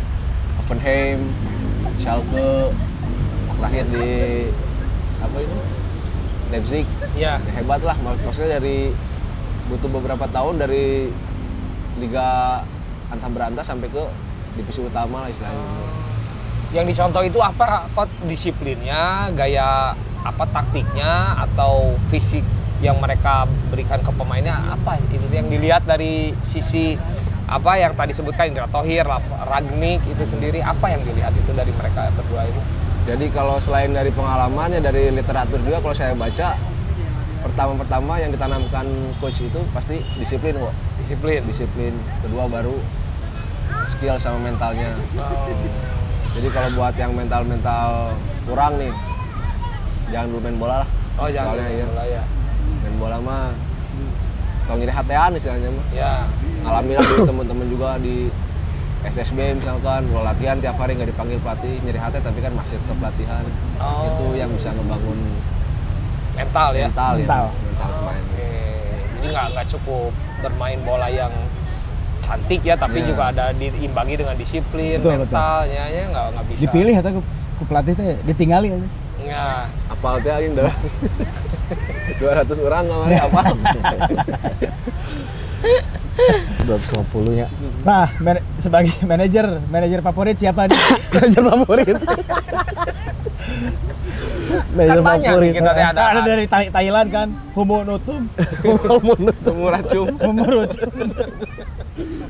Hoffenheim, 0.56 1.34
Schalke, 1.98 2.70
terakhir 3.52 3.84
di 3.90 4.08
apa 5.18 5.36
itu 5.36 5.56
Leipzig. 6.48 6.86
Iya. 7.12 7.36
Ya, 7.36 7.50
hebat 7.52 7.82
lah. 7.82 7.98
Mak- 7.98 8.22
Maksudnya 8.22 8.56
dari 8.56 8.94
butuh 9.66 9.90
beberapa 9.90 10.26
tahun 10.26 10.58
dari 10.58 11.10
liga 11.98 12.62
antah 13.10 13.26
berantah 13.26 13.66
sampai 13.66 13.90
ke 13.90 14.02
divisi 14.54 14.80
utama 14.80 15.26
lah 15.26 15.28
istilahnya. 15.28 15.66
Yang 16.70 16.86
dicontoh 16.86 17.22
itu 17.26 17.38
apa 17.42 17.90
kok 17.90 18.06
disiplinnya 18.30 19.34
gaya 19.34 19.94
apa 20.22 20.44
taktiknya 20.54 21.34
atau 21.48 21.98
fisik 22.12 22.46
yang 22.80 22.96
mereka 23.02 23.44
berikan 23.68 24.00
ke 24.00 24.12
pemainnya 24.14 24.56
apa 24.72 24.96
itu 25.12 25.26
yang 25.34 25.50
dilihat 25.50 25.84
dari 25.84 26.32
sisi 26.46 26.96
apa 27.50 27.82
yang 27.82 27.98
tadi 27.98 28.14
sebutkan 28.14 28.54
Indra 28.54 28.70
Tohir, 28.70 29.02
Ragnik 29.50 29.98
itu 30.06 30.22
sendiri 30.22 30.62
apa 30.62 30.86
yang 30.94 31.02
dilihat 31.02 31.34
itu 31.34 31.50
dari 31.50 31.74
mereka 31.74 32.06
berdua 32.14 32.46
ini 32.46 32.62
Jadi 33.10 33.26
kalau 33.34 33.58
selain 33.58 33.90
dari 33.90 34.14
pengalaman 34.14 34.70
ya 34.70 34.78
dari 34.78 35.10
literatur 35.10 35.58
juga 35.66 35.82
kalau 35.82 35.96
saya 35.96 36.14
baca 36.14 36.54
pertama-pertama 37.42 38.20
yang 38.20 38.30
ditanamkan 38.30 38.86
coach 39.18 39.42
itu 39.42 39.60
pasti 39.74 40.04
disiplin 40.20 40.54
kok. 40.60 40.74
disiplin 41.02 41.40
Disiplin. 41.48 41.94
Kedua 42.22 42.44
baru 42.46 42.76
skill 43.88 44.20
sama 44.20 44.38
mentalnya. 44.46 44.94
Jadi 46.30 46.48
kalau 46.48 46.68
buat 46.72 46.94
yang 46.94 47.12
mental-mental 47.12 48.14
kurang 48.44 48.72
nih 48.76 48.92
jangan 50.08 50.26
dulu 50.28 50.40
main 50.40 50.56
bola 50.56 50.76
lah. 50.80 50.88
oh 51.16 51.28
jangan 51.28 51.54
Soalnya 51.54 51.68
iya. 51.70 51.86
bola 51.86 52.04
ya 52.04 52.22
Main 52.80 52.94
bola 52.96 53.16
mah 53.20 53.44
tau 54.64 54.76
nyeri 54.76 54.92
hatean 54.92 55.30
istilahnya 55.34 55.68
mah. 55.68 55.86
ya 55.90 56.12
Ngalamin 56.60 56.94
lah 56.94 57.04
dulu 57.04 57.22
teman-teman 57.26 57.66
juga 57.68 57.88
di 57.98 58.16
SSB 59.02 59.38
misalkan 59.56 60.02
kalau 60.04 60.22
latihan 60.22 60.56
tiap 60.56 60.76
hari 60.76 60.92
nggak 60.92 61.08
dipanggil 61.08 61.40
pelatih 61.40 61.74
nyeri 61.80 61.96
hati 61.96 62.20
tapi 62.20 62.38
kan 62.38 62.52
masih 62.52 62.76
tetap 62.76 62.98
latihan 63.00 63.44
Oh. 63.80 64.04
itu 64.06 64.36
yang 64.36 64.52
bisa 64.52 64.68
ngebangun 64.70 65.16
mental 66.36 66.70
ya 66.70 66.84
mental, 66.86 67.12
Mental. 67.16 67.44
ya 67.48 67.64
mental 67.64 67.90
pemain 67.96 68.22
Oke, 68.22 68.52
jadi 69.10 69.26
nggak 69.30 69.46
nggak 69.50 69.66
cukup 69.68 70.12
bermain 70.40 70.78
bola 70.82 71.08
yang 71.08 71.32
cantik 72.30 72.62
ya, 72.62 72.74
tapi 72.74 72.98
Iya. 72.98 73.06
juga 73.10 73.22
ada 73.28 73.44
diimbangi 73.50 74.14
dengan 74.14 74.34
disiplin, 74.34 74.96
Betul, 74.96 75.18
mentalnya 75.20 75.84
ya 75.88 76.02
nggak 76.06 76.24
nggak 76.30 76.44
bisa. 76.46 76.60
Dipilih 76.62 76.94
atau 76.96 77.10
ke, 77.10 77.20
ke 77.58 77.64
pelatih 77.64 77.92
teh 77.92 78.14
ditinggali 78.24 78.68
aja. 78.70 78.88
Ya, 79.20 79.46
apal 79.86 80.14
teh 80.18 80.30
aing 80.30 80.54
dah 80.54 80.70
200 82.20 82.30
orang 82.60 82.82
kemarin 82.84 83.18
apa 83.20 83.40
250 86.60 87.34
nya. 87.34 87.46
Nah, 87.82 88.06
man- 88.16 88.44
sebagai 88.56 88.92
manajer, 89.10 89.46
manajer 89.66 90.00
favorit 90.00 90.36
siapa 90.36 90.64
nih? 90.66 90.78
Manajer 91.12 91.42
favorit. 91.44 91.86
Manajer 94.70 94.96
Kan 94.96 95.02
banyak 95.02 95.26
favorit. 95.26 95.42
nih 95.42 95.56
kita 95.56 95.70
teh 95.72 95.84
ada. 95.84 95.98
Kan 95.98 96.12
ada 96.12 96.22
dari 96.24 96.46
Thai- 96.46 96.70
Thailand 96.70 97.08
kan, 97.08 97.28
Homo 97.52 97.82
Notum, 97.82 98.22
temu 99.40 99.64
racum 99.66 100.06
Homo 100.18 100.44
Rotum. 100.46 100.90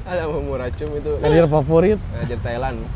Ada 0.03 0.23
mau 0.27 0.57
racum 0.57 0.89
itu 0.93 1.11
Manajer 1.21 1.47
favorit. 1.47 1.99
manajer 2.11 2.39
Thailand 2.41 2.77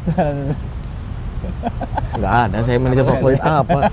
Enggak 2.16 2.34
ada, 2.48 2.58
saya 2.64 2.78
manajer 2.80 3.04
favorit 3.04 3.42
apa? 3.42 3.80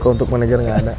Kok 0.00 0.10
untuk 0.16 0.28
manajer 0.28 0.58
nggak 0.60 0.78
ada? 0.86 0.94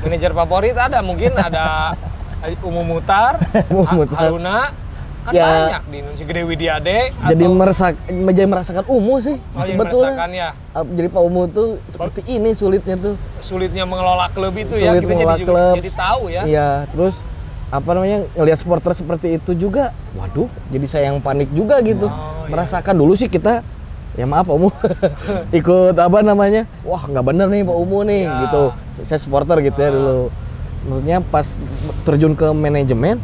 manajer 0.00 0.32
favorit 0.32 0.72
ada 0.72 0.98
mungkin 1.04 1.32
ada 1.36 1.92
Umum 2.68 2.96
Mutar, 2.96 3.36
Umum 3.68 3.84
Mutar. 3.84 4.16
Haruna, 4.16 4.72
kan 5.20 5.32
Ya. 5.32 5.46
banyak 5.46 5.82
di 5.84 5.96
Indonesia 5.98 6.24
Gede 6.24 6.42
Widiade. 6.42 6.98
Jadi 7.12 7.44
atau- 7.44 7.54
meresak, 7.54 7.94
jadi 8.08 8.46
merasakan 8.46 8.84
Umu 8.86 9.14
sih 9.18 9.36
oh, 9.36 9.62
sebetulnya. 9.62 10.14
ya 10.28 10.48
Ah, 10.70 10.82
Jadi 10.82 11.08
Pak 11.08 11.20
Umu 11.20 11.42
tuh 11.46 11.68
seperti 11.86 12.20
ini 12.26 12.50
sulitnya 12.50 12.94
tuh. 12.94 13.14
sulitnya 13.40 13.82
mengelola 13.82 14.28
klub 14.28 14.54
itu 14.54 14.74
ya, 14.74 14.90
Sulit 14.90 15.02
kita 15.02 15.12
mengelola 15.12 15.34
jadi, 15.34 15.44
klub. 15.44 15.74
jadi 15.76 15.90
tahu 15.92 16.22
ya. 16.26 16.42
Iya, 16.44 16.68
terus 16.88 17.14
apa 17.68 17.90
namanya 17.92 18.18
ngelihat 18.34 18.58
supporter 18.58 18.92
seperti 18.92 19.26
itu 19.32 19.54
juga, 19.54 19.90
waduh, 20.12 20.50
jadi 20.68 20.86
saya 20.86 21.04
yang 21.06 21.18
panik 21.18 21.50
juga 21.50 21.78
gitu. 21.80 22.06
Oh, 22.06 22.14
iya. 22.42 22.48
Merasakan 22.48 22.94
dulu 22.94 23.14
sih 23.14 23.26
kita, 23.26 23.62
ya 24.12 24.24
maaf 24.24 24.42
Pak 24.44 24.56
Umu, 24.56 24.70
ikut 25.52 25.94
apa 25.94 26.18
namanya, 26.20 26.66
wah 26.80 27.00
nggak 27.00 27.24
bener 27.24 27.46
nih 27.46 27.62
Pak 27.62 27.76
Umu 27.76 28.02
nih, 28.02 28.24
Ya. 28.24 28.42
gitu. 28.42 28.62
Saya 29.00 29.18
supporter 29.18 29.60
gitu 29.60 29.76
ya 29.76 29.90
dulu. 29.90 30.18
Maksudnya 30.82 31.18
pas 31.20 31.46
terjun 32.02 32.32
ke 32.32 32.48
manajemen, 32.48 33.20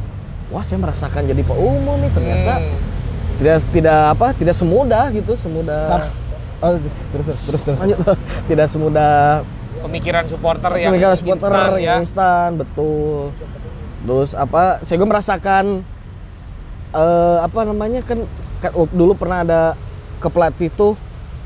wah 0.49 0.63
saya 0.63 0.79
merasakan 0.79 1.23
jadi 1.25 1.41
Pak 1.41 1.57
Umu 1.57 1.99
nih 1.99 2.11
ternyata 2.11 2.53
Hmm. 2.57 2.77
tidak 3.37 3.57
tidak 3.69 3.99
apa, 4.11 4.27
tidak 4.33 4.55
semudah 4.55 5.05
gitu, 5.11 5.33
semudah. 5.35 5.83
Sam- 5.85 6.15
Oh, 6.57 6.73
terus 6.73 6.97
terus 7.13 7.27
terus 7.45 7.63
terus. 7.63 7.77
Lanjut, 7.77 7.99
tidak 8.49 8.67
semudah 8.67 9.45
pemikiran 9.77 10.25
supporter 10.25 10.73
yang 10.75 10.89
pemikiran 10.91 11.15
supporter 11.15 11.53
instan 11.53 11.77
ya. 11.79 11.95
instan 12.01 12.49
betul 12.57 13.29
terus 14.01 14.33
apa 14.33 14.81
saya 14.81 14.97
gue 14.97 15.05
merasakan 15.07 15.65
eh 16.91 17.39
apa 17.39 17.61
namanya 17.63 18.01
kan, 18.01 18.25
kan 18.59 18.71
dulu 18.89 19.13
pernah 19.13 19.43
ada 19.43 19.61
ke 20.17 20.27
pelatih 20.27 20.73
tuh 20.73 20.97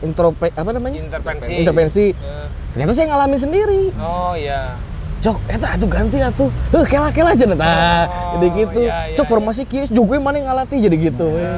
intrope 0.00 0.46
apa 0.46 0.70
namanya 0.70 1.02
intervensi. 1.02 1.50
intervensi 1.52 2.06
Ya. 2.14 2.46
ternyata 2.70 2.92
saya 2.94 3.06
ngalamin 3.10 3.40
sendiri 3.40 3.82
Oh 3.98 4.32
iya. 4.32 4.78
Cok 5.20 5.36
eta 5.46 5.66
atuh 5.76 5.84
ganti 5.86 6.16
atuh 6.16 6.48
heh 6.72 6.84
kela 6.86 7.08
kela 7.10 7.30
aja 7.30 7.44
nah 7.46 8.08
Oh, 8.30 8.38
jadi 8.38 8.46
gitu 8.56 8.80
iya, 8.80 8.96
iya, 9.06 9.16
cok 9.16 9.26
formasi 9.26 9.62
kieu 9.64 9.84
juga 9.86 10.16
mana 10.16 10.38
yang 10.38 10.48
ngalati 10.48 10.76
jadi 10.78 10.96
gitu 10.98 11.28
Iya. 11.28 11.52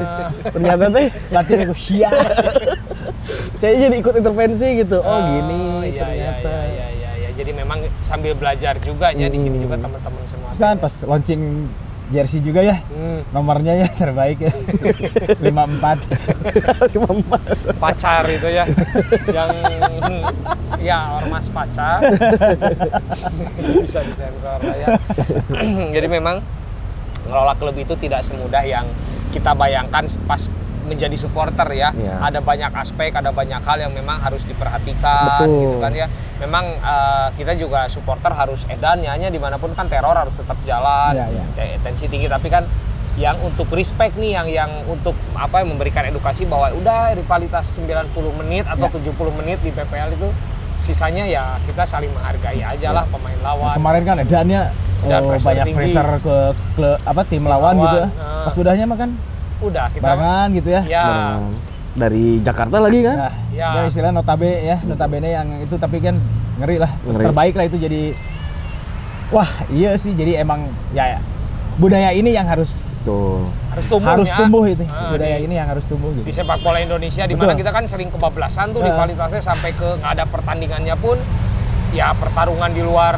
ternyata 0.51 0.85
teh 0.91 1.07
Latih 1.31 1.55
aku 1.63 1.75
sia. 1.77 2.11
saya 3.57 3.75
jadi 3.79 3.97
ikut 3.97 4.15
intervensi 4.17 4.67
gitu 4.79 4.99
oh, 4.99 5.07
Oh, 5.07 5.19
gini 5.23 5.63
iya, 5.85 5.87
iya, 5.87 6.01
ternyata 6.01 6.51
Iya, 6.51 6.67
iya, 6.67 6.87
iya, 6.91 7.11
iya. 7.17 7.29
Jadi 7.33 7.51
memang 7.53 7.79
sambil 8.01 8.33
belajar 8.35 8.75
juga 8.79 9.11
ya 9.11 9.27
di 9.27 9.39
sini 9.39 9.57
juga 9.59 9.79
Hmm. 9.79 9.85
teman-teman 9.87 10.23
semua. 10.27 10.49
San 10.51 10.77
pas 10.77 10.95
launching 11.03 11.43
jersey 12.13 12.45
juga 12.45 12.61
ya. 12.61 12.77
Hmm, 12.93 13.25
Nomornya 13.33 13.81
ya 13.81 13.89
terbaik 13.89 14.45
ya. 14.45 14.53
54. 15.49 17.81
pacar 17.81 18.29
itu 18.29 18.49
ya. 18.53 18.69
yang 19.33 19.51
ya 20.79 21.17
ormas 21.17 21.49
pacar. 21.49 22.05
Bisa 23.83 24.05
disensor 24.05 24.61
lah 24.61 24.77
ya. 24.77 25.01
Jadi 25.97 26.07
memang 26.07 26.45
ngelola 27.25 27.57
klub 27.57 27.75
itu 27.81 27.97
tidak 27.97 28.21
semudah 28.21 28.61
yang 28.69 28.85
kita 29.33 29.57
bayangkan 29.57 30.05
pas 30.29 30.45
menjadi 30.85 31.17
supporter 31.17 31.67
ya. 31.73 31.91
Iya. 31.95 32.19
Ada 32.23 32.39
banyak 32.41 32.73
aspek, 32.75 33.11
ada 33.15 33.31
banyak 33.31 33.63
hal 33.63 33.79
yang 33.79 33.93
memang 33.95 34.19
harus 34.19 34.43
diperhatikan 34.45 35.47
Betul. 35.47 35.61
gitu 35.63 35.77
kan 35.81 35.93
ya. 35.95 36.07
Memang 36.43 36.65
eh, 36.75 37.29
kita 37.39 37.55
juga 37.55 37.87
supporter 37.87 38.35
harus 38.35 38.67
edan 38.67 39.01
ya, 39.01 39.15
nya 39.15 39.31
di 39.31 39.39
mana 39.39 39.57
pun 39.57 39.71
kan 39.73 39.87
teror 39.87 40.15
harus 40.15 40.35
tetap 40.35 40.59
jalan, 40.67 41.15
iya. 41.15 41.45
ya, 41.55 41.79
tensi 41.81 42.11
tinggi. 42.11 42.27
Tapi 42.27 42.51
kan 42.51 42.67
yang 43.15 43.37
untuk 43.45 43.69
respect 43.71 44.17
nih, 44.17 44.41
yang 44.41 44.49
yang 44.49 44.71
untuk 44.89 45.13
apa 45.37 45.61
memberikan 45.63 46.03
edukasi 46.09 46.49
bahwa 46.49 46.73
udah 46.73 47.13
rivalitas 47.13 47.69
90 47.77 48.09
menit 48.41 48.65
atau 48.65 48.89
Iya. 48.89 49.13
70 49.13 49.39
menit 49.39 49.59
di 49.61 49.71
PPL 49.71 50.17
itu 50.17 50.29
sisanya 50.83 51.23
ya 51.23 51.63
kita 51.63 51.87
saling 51.87 52.11
menghargai 52.11 52.59
aja 52.59 52.91
lah 52.91 53.05
pemain 53.07 53.39
lawan. 53.39 53.79
Kemarin 53.79 54.03
kan 54.03 54.17
edannya 54.19 54.63
Dan 55.03 55.19
oh, 55.19 55.35
pressure 55.35 55.49
banyak 55.51 55.65
tinggi. 55.67 55.79
pressure 55.79 56.11
ke, 56.23 56.37
ke 56.75 56.89
apa 57.03 57.23
tim 57.27 57.43
lawan, 57.43 57.75
lawan, 57.75 57.85
gitu 57.87 57.97
ya. 57.99 58.07
ah. 58.19 58.47
Pas 58.47 58.55
udahnya 58.57 58.85
mah 58.87 58.99
kan 58.99 59.11
Udah 59.63 59.87
kita 59.89 60.03
barengan 60.03 60.49
gitu 60.53 60.69
ya. 60.69 60.83
ya 60.85 61.05
Barengan. 61.05 61.43
dari 61.93 62.25
Jakarta 62.41 62.77
lagi 62.79 63.01
kan 63.01 63.17
Nah, 63.19 63.35
Ya. 63.49 63.69
ya. 63.75 63.83
istilah 63.85 64.11
notabe 64.11 64.49
ya, 64.49 64.77
notabene 64.83 65.29
yang 65.31 65.49
itu 65.59 65.75
tapi 65.77 66.01
kan 66.01 66.17
ngeri 66.55 66.77
lah. 66.77 66.91
Ngeri. 67.03 67.25
Terbaik 67.27 67.55
lah 67.55 67.65
itu 67.65 67.77
jadi 67.77 68.03
wah, 69.29 69.49
iya 69.69 69.95
sih 69.95 70.13
jadi 70.13 70.41
emang 70.41 70.65
ya, 70.91 71.05
ya, 71.09 71.21
budaya 71.75 72.11
ini 72.11 72.31
yang 72.31 72.45
harus 72.45 72.69
tuh 73.03 73.49
harus 73.69 73.85
tumbuh 73.87 74.09
harus 74.09 74.29
ya. 74.29 74.37
tumbuh 74.37 74.63
itu. 74.65 74.85
Ah, 74.85 75.11
budaya 75.11 75.37
di- 75.37 75.45
ini 75.45 75.55
yang 75.55 75.67
harus 75.67 75.85
tumbuh 75.85 76.13
gitu. 76.13 76.23
di 76.23 76.31
sepak 76.31 76.61
bola 76.61 76.79
Indonesia 76.79 77.25
di 77.25 77.35
mana 77.35 77.53
kita 77.53 77.71
kan 77.71 77.85
sering 77.85 78.09
kebablasan 78.09 78.71
tuh 78.71 78.79
Ah. 78.79 78.87
rivalitasnya 78.87 79.43
sampai 79.43 79.71
ke 79.73 79.89
nggak 79.97 80.13
ada 80.13 80.25
pertandingannya 80.25 80.95
pun 80.97 81.17
ya 81.91 82.13
pertarungan 82.13 82.71
di 82.71 82.81
luar 82.81 83.17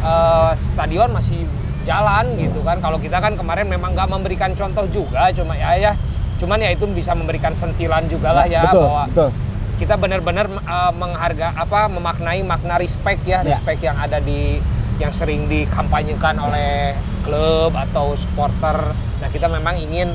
eh, 0.00 0.50
stadion 0.68 1.10
masih 1.10 1.48
jalan 1.84 2.24
gitu 2.40 2.64
kan 2.64 2.80
kalau 2.80 2.96
kita 2.98 3.20
kan 3.20 3.36
kemarin 3.36 3.68
memang 3.68 3.92
nggak 3.92 4.08
memberikan 4.08 4.50
contoh 4.56 4.88
juga 4.88 5.28
cuma 5.30 5.54
ya 5.54 5.76
ya 5.76 5.92
cuman 6.40 6.58
ya 6.58 6.74
itu 6.74 6.84
bisa 6.90 7.14
memberikan 7.14 7.54
sentilan 7.54 8.08
juga 8.10 8.34
lah 8.34 8.44
ya 8.50 8.66
betul, 8.66 8.82
bahwa 8.90 9.04
betul. 9.06 9.30
kita 9.78 9.94
benar-benar 9.94 10.46
eh, 10.50 10.92
mengharga 10.98 11.48
apa 11.54 11.86
memaknai 11.86 12.42
makna 12.42 12.80
respect 12.80 13.22
ya, 13.22 13.44
Ya. 13.46 13.54
respect 13.54 13.80
yang 13.84 13.94
ada 14.00 14.18
di 14.18 14.58
yang 14.98 15.10
sering 15.10 15.50
dikampanyekan 15.50 16.38
oleh 16.38 16.94
klub 17.26 17.74
atau 17.74 18.14
supporter. 18.14 18.94
Nah, 18.94 19.28
kita 19.30 19.50
memang 19.50 19.74
ingin 19.78 20.14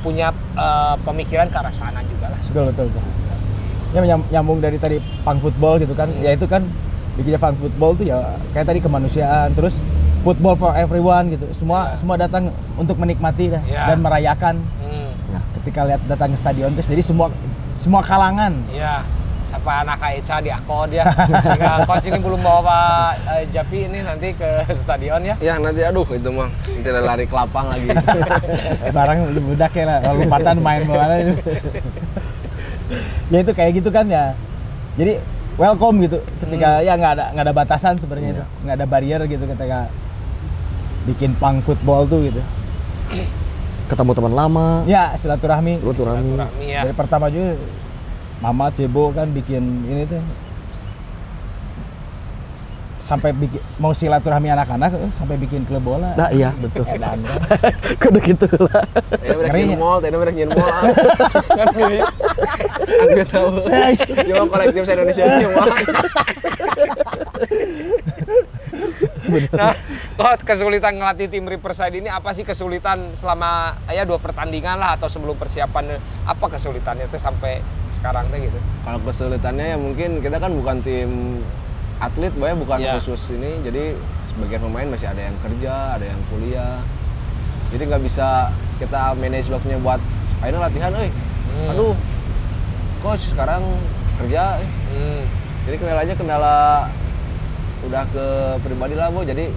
punya 0.00 0.32
eh, 0.56 0.94
pemikiran 1.04 1.48
ke 1.52 1.56
arah 1.56 1.72
sana 1.72 2.00
juga 2.04 2.32
lah. 2.32 2.40
Betul, 2.40 2.64
betul, 2.72 2.86
betul. 2.92 3.04
Ya 3.94 4.00
nyambung 4.32 4.60
dari 4.60 4.76
tadi 4.76 5.00
punk 5.24 5.40
football 5.40 5.80
gitu 5.80 5.96
kan. 5.96 6.12
Ya 6.20 6.36
itu 6.36 6.44
kan 6.48 6.64
bikinnya 7.16 7.40
punk 7.40 7.56
football 7.60 7.96
tuh 7.96 8.04
ya 8.08 8.36
kayak 8.52 8.68
tadi 8.68 8.80
kemanusiaan, 8.84 9.56
terus 9.56 9.80
football 10.26 10.58
for 10.58 10.74
everyone 10.74 11.30
gitu. 11.30 11.46
Semua 11.54 11.94
Ya. 11.94 11.96
semua 11.96 12.16
datang 12.18 12.50
untuk 12.74 12.98
menikmati 12.98 13.46
dah, 13.48 13.62
Ya. 13.62 13.86
dan 13.86 14.02
merayakan 14.02 14.58
Hmm, 14.82 15.14
ketika 15.56 15.86
lihat 15.86 16.02
datang 16.04 16.34
ke 16.34 16.36
stadion 16.36 16.74
terus 16.74 16.90
jadi 16.90 17.00
semua 17.00 17.30
semua 17.72 18.02
kalangan 18.02 18.50
ya. 18.68 19.06
Sampai 19.46 19.78
anak 19.78 20.02
Eca 20.02 20.42
di 20.42 20.50
akod 20.50 20.90
ya. 20.90 21.06
Coach 21.88 22.04
ini 22.04 22.18
belum 22.18 22.42
bawa 22.42 22.60
Pak 22.60 23.10
eh, 23.30 23.44
Japi 23.48 23.86
ini 23.86 24.02
nanti 24.02 24.34
ke 24.34 24.50
stadion 24.74 25.22
ya. 25.22 25.38
Ya 25.38 25.54
nanti 25.56 25.80
aduh 25.80 26.02
itu 26.08 26.28
mah 26.28 26.50
nanti 26.50 26.88
ada 26.90 27.00
lari 27.00 27.24
ke 27.24 27.32
lapang 27.32 27.70
lagi. 27.70 27.86
barang 28.96 29.18
budak 29.38 29.72
ya 29.72 29.84
lah 29.86 29.98
kalau 30.02 30.16
lompatan 30.18 30.56
main 30.58 30.82
bola 30.84 31.06
ya 33.26 33.38
itu 33.38 33.52
kayak 33.52 33.70
gitu 33.76 33.90
kan 33.90 34.06
ya 34.06 34.34
jadi 34.94 35.18
welcome 35.56 35.98
gitu 36.00 36.18
ketika 36.38 36.78
ya 36.80 36.94
nggak 36.94 37.12
ada 37.16 37.24
nggak 37.34 37.44
ada 37.46 37.54
batasan 37.54 37.94
sebenarnya 37.98 38.30
itu 38.32 38.44
nggak 38.62 38.76
ada 38.76 38.86
barrier 38.86 39.20
gitu 39.26 39.44
ketika 39.46 39.90
bikin 41.06 41.32
punk 41.38 41.62
football 41.62 42.04
tuh 42.04 42.20
gitu 42.24 42.42
Ketemu 43.86 44.12
teman 44.12 44.34
lama. 44.34 44.66
ya 44.84 45.14
silaturahmi 45.14 45.78
Silaturahmi. 45.78 46.26
Silaturahmi 46.26 46.64
ya. 46.66 46.82
dari 46.82 46.94
pertama 46.94 47.30
juga 47.30 47.54
Mama 48.36 48.68
Cebo 48.68 49.14
kan 49.14 49.30
bikin 49.30 49.62
ini 49.86 50.02
tuh 50.04 50.20
sampai 52.98 53.30
bikin 53.30 53.62
mau 53.78 53.94
silaturahmi 53.94 54.50
anak-anak 54.50 54.90
eh, 54.90 55.10
sampai 55.14 55.38
bikin 55.38 55.62
klub 55.62 55.86
bola 55.86 56.18
Nah 56.18 56.26
iya 56.34 56.50
betul. 56.58 56.82
Edan 56.90 57.22
kan. 57.22 57.38
Kudu 58.02 58.18
gitu 58.18 58.50
lah. 58.66 58.82
Ini 59.22 59.34
mereka 59.38 59.54
nyin 59.54 59.78
mall, 59.78 60.02
ini 60.02 60.16
mereka 60.18 60.34
nyin 60.34 60.50
mall. 60.50 60.66
Kan 62.98 63.06
tahu. 63.30 63.48
Cuma 64.26 64.44
kolektif 64.50 64.82
se 64.82 64.92
Indonesia 64.98 65.22
cuma. 65.38 65.62
Nah, 69.52 69.74
Coach, 70.16 70.42
kesulitan 70.46 70.96
ngelatih 70.96 71.28
tim 71.28 71.44
Riverside 71.44 71.92
ini 71.98 72.08
apa 72.08 72.32
sih 72.32 72.42
kesulitan 72.42 73.12
selama 73.12 73.76
ya 73.90 74.06
dua 74.06 74.16
pertandingan 74.16 74.78
lah 74.80 74.96
atau 74.96 75.10
sebelum 75.10 75.36
persiapan 75.36 75.98
apa 76.24 76.46
kesulitannya 76.48 77.10
tuh 77.12 77.20
sampai 77.20 77.60
sekarang 77.92 78.28
tuh 78.32 78.38
gitu? 78.40 78.58
Kalau 78.84 78.98
kesulitannya 79.02 79.66
ya 79.74 79.78
mungkin 79.78 80.24
kita 80.24 80.36
kan 80.40 80.52
bukan 80.54 80.76
tim 80.80 81.42
atlet, 81.96 82.32
boy, 82.36 82.52
bukan 82.56 82.78
Iya. 82.80 83.00
khusus 83.00 83.32
ini. 83.32 83.60
Jadi 83.64 83.96
sebagian 84.32 84.60
pemain 84.68 84.88
masih 84.88 85.08
ada 85.08 85.22
yang 85.24 85.36
kerja, 85.40 85.74
ada 85.96 86.04
yang 86.04 86.20
kuliah. 86.28 86.80
Jadi 87.72 87.82
nggak 87.88 88.02
bisa 88.04 88.52
kita 88.78 89.16
manage 89.16 89.48
waktunya 89.48 89.80
buat 89.80 90.00
ayo 90.44 90.60
latihan, 90.60 90.92
eh. 91.00 91.08
Hmm. 91.08 91.72
Aduh, 91.72 91.96
coach 93.00 93.32
sekarang 93.32 93.64
kerja, 94.20 94.60
eh. 94.60 94.68
Hmm. 94.92 95.22
Jadi 95.66 95.76
kendala 95.82 96.00
aja 96.04 96.14
kendala 96.14 96.56
udah 97.82 98.02
ke 98.08 98.26
pribadi 98.62 98.94
lah, 98.94 99.12
Bu. 99.12 99.20
Jadi 99.22 99.52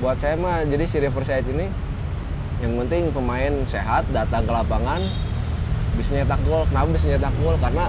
buat 0.00 0.16
saya 0.16 0.36
mah 0.36 0.64
jadi 0.64 0.84
si 0.84 0.96
Riverside 0.96 1.44
ini 1.46 1.68
yang 2.60 2.76
penting 2.76 3.08
pemain 3.10 3.52
sehat, 3.64 4.04
datang 4.10 4.44
ke 4.44 4.52
lapangan, 4.52 5.00
bisa 5.96 6.12
nyetak 6.12 6.40
gol. 6.44 6.68
Kenapa 6.68 6.88
bisa 6.92 7.06
nyetak 7.08 7.32
gol? 7.38 7.56
Karena 7.56 7.88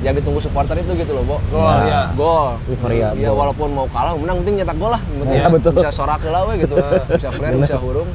yang 0.00 0.16
ditunggu 0.16 0.40
supporter 0.40 0.76
itu 0.76 0.92
gitu 0.94 1.12
loh, 1.12 1.24
Bo. 1.24 1.36
Gol, 1.50 1.64
Nah, 1.64 1.84
ya. 1.84 2.02
Gol. 2.12 2.56
Euforia, 2.68 3.12
Iya, 3.12 3.28
gol. 3.28 3.36
walaupun 3.36 3.68
mau 3.70 3.84
kalah, 3.88 4.16
menang 4.16 4.40
penting 4.44 4.60
nyetak 4.60 4.76
gol 4.76 4.92
lah. 4.92 5.00
Iya, 5.24 5.48
betul. 5.48 5.72
Bisa 5.76 5.92
sorak 5.92 6.20
lah 6.22 6.48
we 6.48 6.60
gitu. 6.60 6.76
bisa 7.16 7.28
flare, 7.28 7.56
bisa 7.56 7.76
hurung. 7.76 8.08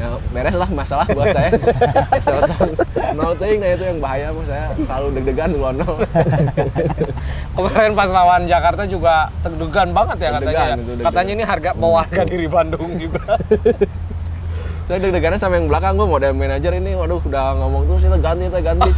Ya 0.00 0.16
beres 0.32 0.56
lah 0.56 0.68
masalah 0.72 1.04
buat 1.12 1.28
saya. 1.28 1.52
Selatan 2.24 2.72
nol 3.12 3.36
ting, 3.36 3.60
nah 3.60 3.68
itu 3.68 3.84
yang 3.84 4.00
bahaya 4.00 4.32
mas 4.32 4.48
saya 4.48 4.72
selalu 4.80 5.06
deg-degan 5.20 5.48
dulu 5.52 5.68
nol. 5.76 5.96
Kemarin 7.60 7.92
pas 7.92 8.08
lawan 8.08 8.48
Jakarta 8.48 8.88
juga 8.88 9.28
deg-degan 9.44 9.92
banget 9.92 10.16
ya 10.24 10.30
katanya. 10.40 10.64
Ya. 10.72 10.76
itu. 10.80 10.92
Katanya 11.04 11.32
ini 11.36 11.44
harga 11.44 11.70
bawa 11.76 12.08
harga 12.08 12.22
diri 12.24 12.48
Bandung 12.48 12.96
juga. 12.96 13.36
saya 14.88 14.98
deg-degannya 15.04 15.38
sama 15.38 15.54
yang 15.60 15.70
belakang 15.70 15.94
gue 15.94 16.08
model 16.08 16.34
manajer 16.34 16.72
ini 16.74 16.98
waduh 16.98 17.22
udah 17.22 17.54
ngomong 17.62 17.86
terus 17.86 18.10
kita 18.10 18.18
ganti 18.18 18.42
kita 18.50 18.58
ganti 18.58 18.90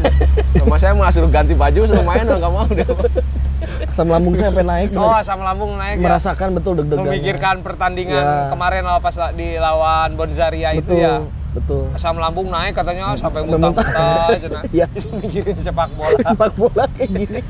sama 0.57 0.77
saya 0.81 0.97
mau 0.97 1.05
suruh 1.13 1.29
ganti 1.29 1.53
baju 1.53 1.81
suruh 1.85 2.01
main 2.01 2.25
nggak 2.25 2.49
mau 2.49 2.65
dia 2.73 2.89
Asam 3.85 4.07
lambung 4.07 4.35
saya 4.35 4.49
sampai 4.49 4.65
naik. 4.65 4.89
oh, 4.95 5.13
asam 5.13 5.41
lambung 5.41 5.73
naik 5.75 5.97
ya. 5.97 6.03
merasakan 6.03 6.49
betul 6.53 6.73
deg-degan. 6.77 7.05
Memikirkan 7.05 7.57
pertandingan 7.61 8.23
Ya. 8.23 8.49
kemarin 8.49 8.83
lawan 8.83 9.01
pas 9.01 9.17
di 9.33 9.49
lawan 9.55 10.09
Bonzaria 10.13 10.71
itu 10.73 10.87
betul, 10.87 10.99
ya. 10.99 11.15
betul. 11.53 11.85
Asam 11.93 12.17
lambung 12.17 12.49
naik 12.49 12.73
katanya 12.73 13.13
sampai 13.13 13.41
Sampai 13.41 13.41
muntah. 13.45 13.71
muntah-muntah 13.77 14.27
aja 14.31 14.47
nah. 14.49 14.63
Iya. 14.69 14.87
Mikirin 15.21 15.57
sepak 15.57 15.91
bola. 15.93 16.19
Sepak 16.31 16.53
bola 16.55 16.85
kayak 16.91 17.11
gini. 17.11 17.41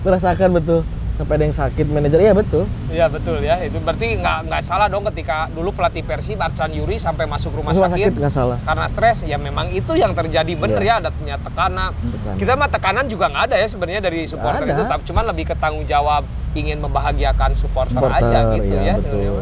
merasakan 0.00 0.50
betul. 0.54 0.80
Sampai 1.12 1.36
ada 1.36 1.44
yang 1.44 1.52
sakit 1.52 1.86
manajer. 1.86 2.18
Iya 2.18 2.32
betul. 2.32 2.64
Iya 2.88 3.06
betul 3.06 3.38
ya. 3.38 3.60
Itu 3.60 3.78
berarti 3.78 4.16
nggak 4.16 4.38
nggak 4.46 4.62
salah 4.62 4.86
dong 4.86 5.04
ketika 5.06 5.46
dulu 5.48 5.70
pelatih 5.70 6.00
Persib 6.00 6.36
Arcan 6.36 6.70
Yuri 6.70 6.96
sampai 6.96 7.24
masuk 7.24 7.52
rumah 7.52 7.70
Rumah 7.70 7.86
sakit, 7.86 8.00
sakit 8.08 8.12
nggak 8.16 8.32
salah. 8.32 8.58
karena 8.62 8.86
stres 8.86 9.18
ya 9.22 9.36
memang 9.36 9.68
itu 9.70 9.92
yang 9.92 10.12
terjadi 10.12 10.52
bener 10.54 10.78
Iya. 10.78 10.96
ya 10.98 11.00
adanya 11.02 11.36
tekanan. 11.38 11.90
Tekanan. 11.92 12.36
Kita 12.36 12.52
mah 12.54 12.68
tekanan 12.68 13.04
juga 13.06 13.24
nggak 13.28 13.44
ada 13.46 13.56
ya 13.56 13.66
sebenarnya 13.66 14.00
dari 14.00 14.20
supporter 14.24 14.62
ada. 14.62 14.72
itu, 14.72 14.82
tapi 14.84 15.02
cuman 15.04 15.24
lebih 15.26 15.44
ke 15.46 15.54
tanggung 15.54 15.84
jawab 15.84 16.22
ingin 16.52 16.78
membahagiakan 16.78 17.50
supporter, 17.54 17.92
Supporter, 17.94 18.24
aja 18.24 18.38
gitu 18.54 18.72
iya, 18.72 18.82
ya. 18.82 18.94
betul. 18.98 19.40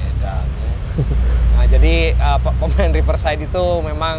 Edan, 0.00 0.46
ya. 0.46 0.72
Nah 1.52 1.64
jadi 1.66 1.94
uh, 2.16 2.38
pe- 2.38 2.56
pemain 2.56 2.90
Riverside 2.92 3.40
itu 3.42 3.64
memang 3.80 4.16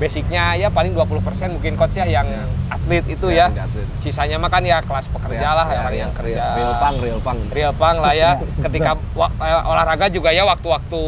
basicnya 0.00 0.56
ya 0.56 0.66
paling 0.66 0.96
20% 0.96 1.20
mungkin 1.52 1.76
coach 1.76 1.94
ya 1.94 2.08
yang 2.08 2.24
Ya. 2.24 2.42
atlet 2.70 3.04
itu 3.06 3.26
Ya, 3.28 3.52
ya. 3.52 3.62
atlet. 3.62 3.84
Sisanya 4.00 4.36
mah 4.36 4.48
kan 4.48 4.64
ya 4.64 4.80
kelas 4.80 5.06
pekerja 5.06 5.52
lah 5.52 5.68
yang, 5.68 5.84
real, 5.86 6.00
yang 6.00 6.12
kerja. 6.16 6.42
real 6.56 6.74
pang 6.74 6.96
real 6.98 7.20
pang 7.20 7.38
Real 7.50 7.72
pang 7.72 7.96
lah 7.98 8.12
ya. 8.12 8.30
Ketika 8.64 8.96
eh, 8.96 9.60
olahraga 9.62 10.08
juga 10.08 10.32
ya 10.32 10.42
waktu-waktu 10.42 11.00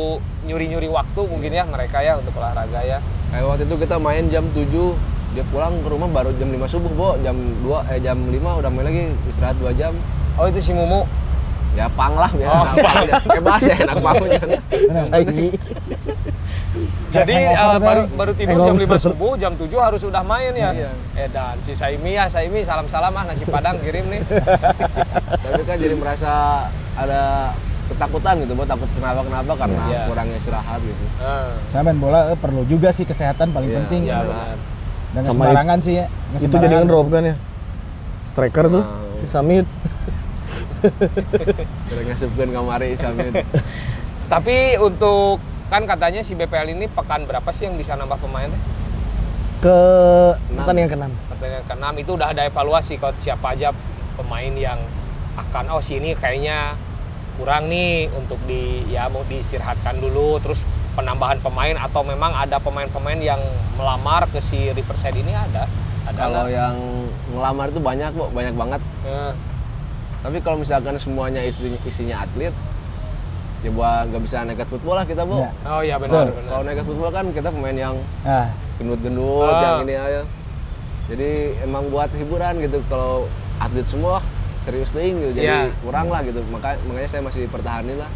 nyuri-nyuri 0.44 0.86
waktu 0.86 1.20
mungkin 1.22 1.50
ya 1.50 1.64
mereka 1.64 1.98
ya 1.98 2.20
untuk 2.20 2.36
olahraga 2.36 2.80
ya. 2.82 3.00
kayak 3.30 3.48
waktu 3.48 3.64
itu 3.64 3.76
kita 3.78 3.96
main 3.96 4.28
jam 4.28 4.44
7 4.46 4.68
dia 5.32 5.44
pulang 5.48 5.72
ke 5.74 5.88
rumah 5.88 6.04
baru 6.06 6.28
jam 6.36 6.52
5 6.52 6.60
subuh 6.68 6.92
bo 6.92 7.08
jam 7.18 7.32
2 7.64 7.64
eh 7.88 7.98
jam 7.98 8.20
5 8.20 8.28
udah 8.60 8.68
main 8.68 8.84
lagi 8.84 9.02
istirahat 9.24 9.56
2 9.56 9.72
jam 9.72 9.96
Oh 10.34 10.44
itu 10.44 10.60
si 10.60 10.70
Mumu. 10.70 11.08
ya 11.72 11.88
pang 11.88 12.12
lah 12.12 12.28
ya 12.34 12.52
Oh, 12.52 12.68
pang 12.76 13.08
bebas 13.24 13.60
ya 13.62 13.74
enak 13.78 13.96
maunya 13.98 14.40
Saingi. 15.08 15.56
Jadi 17.10 17.36
teh. 17.36 17.78
baru 17.78 18.02
baru 18.10 18.32
tidur 18.32 18.56
jam 18.58 18.74
Hangover. 18.74 18.96
5 18.96 19.04
subuh, 19.04 19.32
jam 19.36 19.52
7 19.52 19.68
harus 19.76 20.00
udah 20.00 20.22
main 20.22 20.52
ya. 20.52 20.70
Iya. 20.72 20.90
Eh 21.14 21.28
dan 21.28 21.60
si 21.60 21.72
Saimi 21.72 22.16
ya, 22.16 22.24
Saimi 22.26 22.62
salam-salam 22.62 23.12
ah 23.12 23.24
nasi 23.24 23.44
padang 23.44 23.76
kirim 23.78 24.08
nih. 24.08 24.24
tapi 25.44 25.62
kan 25.62 25.76
jadi 25.76 25.92
merasa 25.92 26.32
ada 26.94 27.52
ketakutan 27.84 28.40
gitu 28.40 28.52
bo 28.54 28.64
takut 28.64 28.88
kenapa 28.90 29.20
kenapa 29.20 29.52
karena 29.54 29.82
Iya. 29.84 30.00
kurangnya 30.06 30.36
istirahat 30.38 30.80
gitu 30.80 31.04
Eh, 31.18 31.50
saya 31.68 31.82
main 31.82 31.98
bola 31.98 32.32
eh, 32.32 32.38
perlu 32.38 32.64
juga 32.64 32.88
sih 32.88 33.04
kesehatan 33.04 33.52
paling 33.52 33.68
Iya, 33.68 33.76
penting 33.78 34.00
Iya 34.06 34.16
iya. 34.22 34.56
dan 35.12 35.22
sembarangan 35.22 35.78
sih 35.78 35.94
ya 35.94 36.06
Itu 36.34 36.56
jadi 36.56 36.74
ngedrop 36.78 37.12
kan 37.12 37.22
ya. 37.22 37.36
Striker 38.24 38.64
tuh 38.70 38.80
Nah. 38.80 39.20
si 39.20 39.26
Samit. 39.26 39.66
Kira 41.86 42.00
ngasupkan 42.02 42.48
kamari 42.48 42.96
Samin 42.96 43.32
Tapi 44.26 44.56
untuk 44.78 45.38
kan 45.72 45.88
katanya 45.88 46.20
si 46.20 46.36
BPL 46.36 46.76
ini 46.76 46.84
pekan 46.84 47.24
berapa 47.24 47.48
sih 47.56 47.64
yang 47.64 47.80
bisa 47.80 47.96
nambah 47.96 48.20
pemain? 48.20 48.52
Ke 49.64 49.78
Enam. 50.52 50.60
pertandingan 50.60 50.90
ke-6. 50.92 51.04
Pertandingan 51.32 51.64
ke-6 51.64 51.86
itu 52.04 52.10
udah 52.12 52.28
ada 52.28 52.42
evaluasi 52.44 53.00
kalau 53.00 53.16
siapa 53.16 53.56
aja 53.56 53.72
pemain 54.20 54.52
yang 54.52 54.76
akan 55.32 55.72
oh 55.72 55.80
si 55.80 55.96
ini 55.96 56.12
kayaknya 56.12 56.76
kurang 57.40 57.72
nih 57.72 58.12
untuk 58.12 58.36
di 58.44 58.84
ya 58.92 59.08
mau 59.08 59.24
diistirahatkan 59.24 59.96
dulu. 59.96 60.36
Terus 60.44 60.60
penambahan 60.92 61.40
pemain 61.40 61.72
atau 61.80 62.04
memang 62.04 62.36
ada 62.36 62.60
pemain-pemain 62.60 63.16
yang 63.16 63.40
melamar 63.80 64.28
ke 64.28 64.44
si 64.44 64.68
Riverside 64.76 65.16
ini 65.16 65.32
ada? 65.32 65.64
Ada 66.04 66.20
kalau 66.20 66.52
yang 66.52 66.76
ngelamar 67.32 67.72
itu 67.72 67.80
banyak 67.80 68.12
kok 68.12 68.28
banyak 68.36 68.54
banget. 68.60 68.80
Eh, 69.08 69.32
tapi 70.20 70.36
kalau 70.44 70.60
misalkan 70.60 71.00
semuanya 71.00 71.40
isinya, 71.40 71.80
isinya 71.88 72.28
atlet 72.28 72.52
ya 73.62 73.70
buat 73.70 74.10
nggak 74.10 74.22
bisa 74.22 74.42
nekat 74.42 74.66
football 74.66 74.96
lah 74.96 75.06
kita 75.06 75.22
bu. 75.22 75.38
Iya. 75.38 75.50
oh 75.64 75.80
iya 75.80 75.96
benar 75.96 76.28
benar. 76.28 76.50
Kalau 76.50 76.64
nekat 76.64 76.84
football 76.84 77.10
kan 77.10 77.24
kita 77.30 77.48
pemain 77.48 77.76
yang 77.76 77.94
nah 78.22 78.46
gendut-gendut 78.76 79.46
Ah. 79.48 79.62
yang 79.62 79.86
ini 79.86 79.94
aja 79.94 80.22
jadi 81.04 81.30
emang 81.60 81.86
buat 81.88 82.10
hiburan 82.10 82.58
gitu 82.58 82.78
kalau 82.86 83.26
atlet 83.58 83.86
semua 83.86 84.18
serius 84.60 84.90
nih 84.92 85.10
gitu 85.12 85.30
jadi 85.36 85.46
Iya. 85.66 85.74
kurang 85.78 86.06
lah 86.06 86.22
gitu. 86.22 86.42
Maka, 86.46 86.78
makanya 86.84 87.08
saya 87.08 87.22
masih 87.22 87.46
pertahanin 87.46 87.98
lah. 87.98 88.10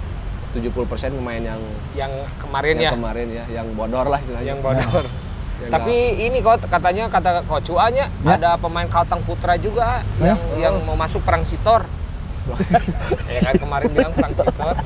70% 0.53 0.73
pemain 1.13 1.43
yang 1.45 1.61
yang 1.93 2.09
kemarin 2.39 2.75
yang 2.75 2.83
ya? 2.83 2.91
kemarin 2.95 3.27
ya 3.29 3.45
yang 3.53 3.67
bodor 3.73 4.07
lah 4.07 4.19
istilahnya. 4.19 4.47
Yang 4.49 4.61
bodor. 4.63 5.05
Yang 5.57 5.73
tapi 5.73 5.97
ini 6.21 6.39
kok 6.39 6.69
katanya 6.69 7.09
kata 7.09 7.41
coach 7.43 7.69
Uanya 7.71 8.13
Ya. 8.21 8.37
ada 8.37 8.51
pemain 8.57 8.85
Kalteng 8.85 9.25
Putra 9.25 9.57
juga 9.57 10.05
Ya. 10.17 10.33
yang 10.33 10.41
yang 10.59 10.75
mau 10.83 10.93
masuk 10.95 11.21
perang 11.23 11.43
Sitor 11.43 11.89
ya 13.27 13.41
kan 13.43 13.55
kemarin 13.59 13.89
bilang 13.91 14.13
Sitor 14.15 14.47
nggak- 14.47 14.83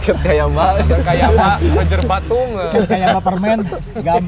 kayak 0.00 0.46
mbak. 0.50 0.70
Kayak 1.04 1.30
Pak 1.36 1.56
Roger 1.76 2.00
Batung. 2.08 2.50
Eh. 2.56 2.84
kayak 2.88 3.06
apa 3.14 3.20
permen 3.20 3.58
gam. 4.00 4.24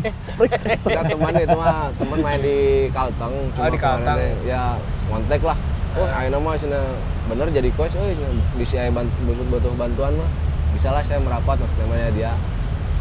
Ya 0.87 1.01
teman 1.05 1.33
itu 1.35 1.57
mah 1.57 1.89
teman 1.97 2.19
main 2.21 2.41
di 2.41 2.59
Kalteng. 2.93 3.35
Oh, 3.57 3.69
di 3.69 3.79
kemarin 3.79 4.05
Kalteng. 4.05 4.19
ya 4.45 4.77
kontak 5.09 5.43
lah. 5.43 5.59
Oh 5.93 6.09
ayo 6.09 6.41
mah 6.41 6.57
cina 6.57 6.81
bener 7.29 7.53
jadi 7.53 7.69
coach 7.77 7.93
oh 8.01 8.09
bisa 8.57 8.81
saya 8.81 8.89
bantu, 8.89 9.13
butuh, 9.29 9.45
butuh 9.53 9.73
bantuan 9.77 10.13
mah. 10.17 10.29
Bisa 10.73 10.89
lah 10.89 11.05
saya 11.05 11.21
merapat 11.21 11.61
namanya 11.77 12.09
dia 12.17 12.33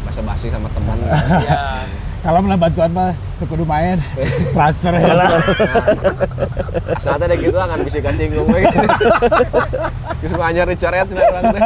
basa 0.04 0.20
basi 0.20 0.52
sama 0.52 0.68
teman. 0.72 0.96
Ya 1.44 1.88
Kalau 2.22 2.38
melah 2.38 2.54
bantuan 2.54 2.90
mah 2.94 3.10
tuh 3.42 3.46
kudu 3.50 3.66
main 3.66 3.98
transfer 4.54 4.94
ya 4.94 5.10
lah. 5.10 5.28
Saat 7.02 7.18
ada 7.26 7.34
gitu 7.34 7.58
akan 7.58 7.82
bisa 7.82 7.98
kasih 7.98 8.30
gitu. 8.30 8.46
Terus 10.22 10.34
dicoret 10.70 11.08
nah, 11.10 11.22
orang 11.34 11.44
teh. 11.50 11.62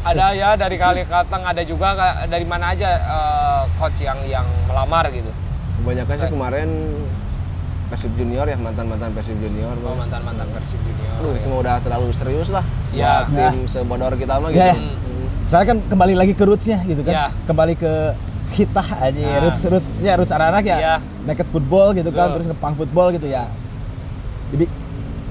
ada 0.00 0.32
ya 0.32 0.56
dari 0.56 0.80
kali 0.80 1.04
katang 1.04 1.44
ada 1.44 1.60
juga 1.60 1.92
dari 2.24 2.46
mana 2.48 2.72
aja 2.72 2.88
eh, 2.96 3.62
coach 3.76 4.00
yang 4.00 4.16
yang 4.24 4.48
melamar 4.64 5.12
gitu 5.12 5.28
Kebanyakan 5.80 6.14
sih 6.16 6.28
kemarin 6.32 6.68
Persib 7.92 8.12
Junior 8.16 8.46
ya 8.48 8.56
mantan-mantan 8.56 9.10
Persib 9.12 9.36
Junior. 9.42 9.76
oh, 9.82 9.96
mantan 9.98 10.22
mantan 10.24 10.48
Persib 10.56 10.80
Junior 10.88 11.14
Aduh, 11.20 11.36
itu 11.36 11.46
mah 11.52 11.58
udah 11.60 11.76
terlalu 11.84 12.08
serius 12.16 12.48
lah. 12.48 12.64
Ya. 12.96 13.28
Buat 13.28 13.52
tim 13.52 13.68
sebodor 13.68 14.12
kita 14.16 14.40
mah 14.40 14.48
Ya, 14.54 14.72
gitu. 14.72 14.88
ya. 14.88 14.94
Soalnya 15.52 15.66
kan 15.68 15.78
kembali 15.90 16.14
lagi 16.16 16.32
ke 16.32 16.44
rootsnya 16.48 16.78
gitu 16.88 17.02
kan. 17.04 17.12
Ya. 17.12 17.26
Kembali 17.44 17.74
ke 17.76 17.92
kita 18.50 18.82
aja 18.82 19.20
Nah. 19.20 19.38
roots 19.42 19.62
rootsnya 19.62 20.12
roots 20.14 20.30
anak-anak 20.30 20.64
ya. 20.64 20.76
Ya. 20.76 20.94
Naked 21.22 21.46
football 21.48 21.92
gitu 21.92 22.10
kan, 22.10 22.26
Betul. 22.26 22.34
terus 22.34 22.46
ngepang 22.48 22.74
football 22.74 23.08
gitu 23.10 23.26
ya. 23.26 23.46
Jadi 24.50 24.64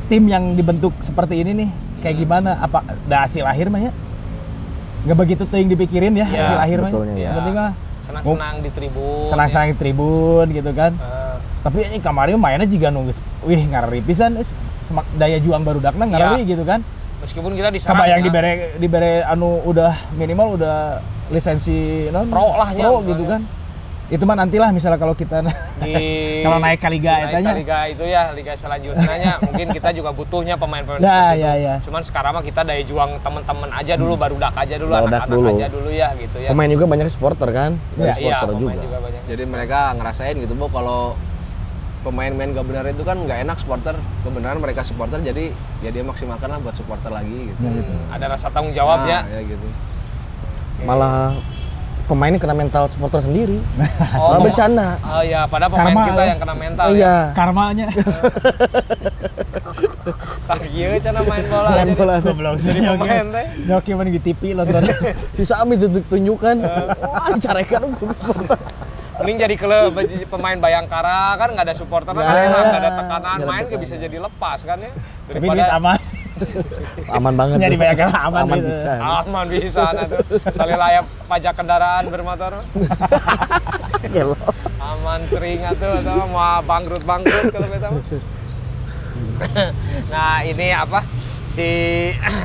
tim 0.08 0.24
yang 0.26 0.54
dibentuk 0.54 0.96
seperti 1.00 1.38
ini 1.38 1.52
nih 1.54 1.70
kayak 2.00 2.16
Hmm. 2.16 2.24
gimana? 2.24 2.52
Apa 2.58 2.80
ada 2.82 3.18
hasil 3.24 3.44
akhir 3.44 3.68
mah 3.68 3.82
ya? 3.82 3.92
Nggak 5.02 5.18
begitu 5.18 5.44
tuh 5.44 5.56
yang 5.56 5.70
dipikirin 5.70 6.12
ya, 6.14 6.26
Ya, 6.26 6.44
hasil 6.44 6.58
akhir 6.60 6.78
mah. 6.82 6.92
Yang 6.92 7.18
ya. 7.18 7.32
penting 7.34 7.56
mah 7.56 7.72
senang-senang 8.02 8.56
di 8.60 8.70
tribun 8.72 9.22
senang-senang 9.24 9.68
di 9.68 9.78
tribun 9.78 10.46
gitu 10.50 10.72
kan. 10.74 10.92
ya. 10.92 11.06
Eh, 11.06 11.36
Tapi 11.60 11.78
ini 11.86 11.98
kemarin 12.00 12.36
mainnya 12.36 12.64
juga 12.64 12.88
nunggu 12.88 13.12
wih 13.44 13.62
ngarari 13.66 14.00
pisan 14.00 14.40
semak 14.82 15.06
daya 15.14 15.38
juang 15.38 15.62
baru 15.62 15.78
dakna 15.78 16.08
ngarari 16.08 16.42
gitu 16.44 16.64
kan. 16.64 16.82
meskipun 17.20 17.52
kita 17.52 17.68
diserang 17.70 18.00
Kebayang 18.00 18.20
ya. 18.20 18.26
dibere 18.26 18.52
dibere 18.80 19.12
anu 19.24 19.60
udah 19.62 19.92
minimal 20.10 20.56
udah 20.56 21.04
lisensi 21.30 21.78
non 22.10 22.28
Pro 22.28 22.54
lah 22.54 22.70
nya, 22.72 22.84
pro 22.84 23.02
gitu 23.04 23.24
kan. 23.26 23.42
Itu 24.10 24.26
mah 24.26 24.34
nantilah 24.36 24.74
misalnya 24.74 24.98
kalau 24.98 25.14
kita 25.14 25.46
di 25.80 25.94
kalau 26.46 26.58
naik 26.58 26.82
ke 26.82 26.90
liga 26.90 27.14
naik 27.14 27.30
etanya. 27.30 27.52
ke 27.52 27.60
liga 27.62 27.80
itu 27.88 28.04
ya 28.04 28.22
liga 28.34 28.54
selanjutnya 28.58 29.38
mungkin 29.46 29.68
kita 29.70 29.90
juga 29.94 30.10
butuhnya 30.10 30.58
pemain-pemain 30.58 30.98
Ya, 30.98 31.06
seperti 31.30 31.38
ya, 31.38 31.52
ya. 31.56 31.76
cuman 31.86 32.02
sekarang 32.02 32.32
mah 32.34 32.42
kita 32.42 32.66
daya 32.66 32.82
juang 32.82 33.22
teman-teman 33.22 33.70
aja 33.70 33.94
dulu 33.94 34.18
baru 34.18 34.36
dak 34.36 34.58
aja 34.58 34.76
dulu 34.76 34.92
anak-anak 34.92 35.30
dulu. 35.30 35.50
aja 35.54 35.68
dulu 35.70 35.90
ya 35.94 36.10
gitu 36.18 36.38
ya 36.40 36.50
Pemain 36.50 36.66
juga 36.68 36.86
banyak 36.90 37.06
supporter 37.08 37.50
kan? 37.50 37.72
Iya, 37.78 37.94
Dari 37.94 38.10
iya 38.10 38.18
supporter 38.34 38.48
pemain 38.50 38.58
juga. 38.74 38.82
juga 38.82 38.98
banyak 39.00 39.22
Jadi 39.30 39.44
mereka 39.46 39.80
ngerasain 39.94 40.36
gitu, 40.36 40.54
Bu, 40.58 40.66
kalau 40.68 41.02
pemain 42.00 42.32
main 42.32 42.50
gak 42.50 42.66
benar 42.66 42.84
itu 42.88 43.04
kan 43.04 43.18
nggak 43.20 43.40
enak 43.44 43.58
supporter. 43.60 43.94
Kebenaran 44.24 44.58
mereka 44.58 44.82
supporter 44.82 45.22
jadi 45.22 45.54
ya 45.80 45.90
dia 45.92 46.02
maksimalkan 46.02 46.50
lah 46.50 46.58
buat 46.58 46.74
supporter 46.74 47.12
lagi 47.12 47.54
gitu. 47.54 47.62
Ya, 47.62 47.72
gitu. 47.78 47.94
ada 48.10 48.26
rasa 48.28 48.50
tanggung 48.50 48.74
jawab 48.74 49.06
Nah, 49.06 49.22
ya 49.22 49.38
ya 49.38 49.42
gitu. 49.46 49.68
Malah 50.84 51.36
pemainnya 52.06 52.42
kena 52.42 52.58
mental 52.58 52.90
supporter 52.90 53.22
sendiri. 53.22 53.60
Oh, 54.20 54.34
Malah 54.34 54.42
bercanda. 54.42 54.88
Oh 55.06 55.22
ya, 55.22 55.46
padahal 55.46 55.70
pemain 55.70 55.94
Karma, 55.94 56.04
kita 56.10 56.22
ya. 56.22 56.30
yang 56.34 56.40
kena 56.42 56.56
mental 56.58 56.86
Oh 56.86 56.92
ya. 56.92 56.98
iya. 57.00 57.16
Karmanya 57.38 57.86
Tah 60.50 60.60
ieu 60.66 60.92
cenah 60.98 61.24
main 61.24 61.46
bola. 61.46 61.70
Main 61.72 61.88
jadi- 61.88 61.98
bola. 61.98 62.14
goblok 62.20 62.56
Jadi 62.58 62.80
pemain 62.82 63.26
teh. 63.30 63.46
Nyoki 63.70 63.92
mana 63.94 64.10
di 64.10 64.22
TV 64.22 64.42
nonton. 64.58 64.82
Si 65.38 65.44
Sami 65.46 65.78
tunjukkan. 65.80 66.56
Wah, 67.00 67.28
dicarekan 67.38 67.82
supporter. 67.96 68.60
Mending 69.20 69.38
jadi 69.38 69.56
klub 69.60 69.92
jadi 70.00 70.24
pemain 70.26 70.56
Bayangkara 70.56 71.36
kan 71.36 71.52
nggak 71.52 71.66
ada 71.68 71.76
supporter 71.76 72.16
kan 72.16 72.24
Ya. 72.24 72.48
enak, 72.48 72.64
nggak 72.64 72.80
ada 72.80 72.92
tekanan, 72.96 73.36
ada 73.36 73.46
main 73.46 73.64
tekanan. 73.68 73.84
bisa 73.84 73.96
jadi 74.00 74.18
lepas 74.18 74.60
kan 74.64 74.78
ya. 74.80 74.92
Tapi 75.28 75.46
duit 75.46 75.70
aman. 75.70 76.00
Aman 77.20 77.34
banget. 77.36 77.58
Jadi 77.60 77.76
tuh. 77.76 77.82
banyak 77.84 77.98
yang 78.00 78.14
aman 78.16 78.42
Aman 78.48 78.58
gitu. 78.64 78.70
bisa. 78.72 78.92
aman 78.96 79.46
bisa 79.52 79.84
nah 79.92 80.06
tuh. 80.08 80.20
Salih 80.56 80.78
layak 80.80 81.04
pajak 81.28 81.54
kendaraan 81.54 82.04
bermotor. 82.08 82.64
Gelo. 84.16 84.40
aman 84.80 85.20
kering 85.28 85.62
atuh 85.68 85.92
atau 86.00 86.24
mau 86.32 86.64
bangkrut 86.64 87.04
bangkrut 87.04 87.52
kalau 87.52 87.68
kita 87.68 87.88
mah. 87.92 88.04
nah 90.14 90.44
ini 90.44 90.72
apa 90.72 91.04
si 91.52 91.68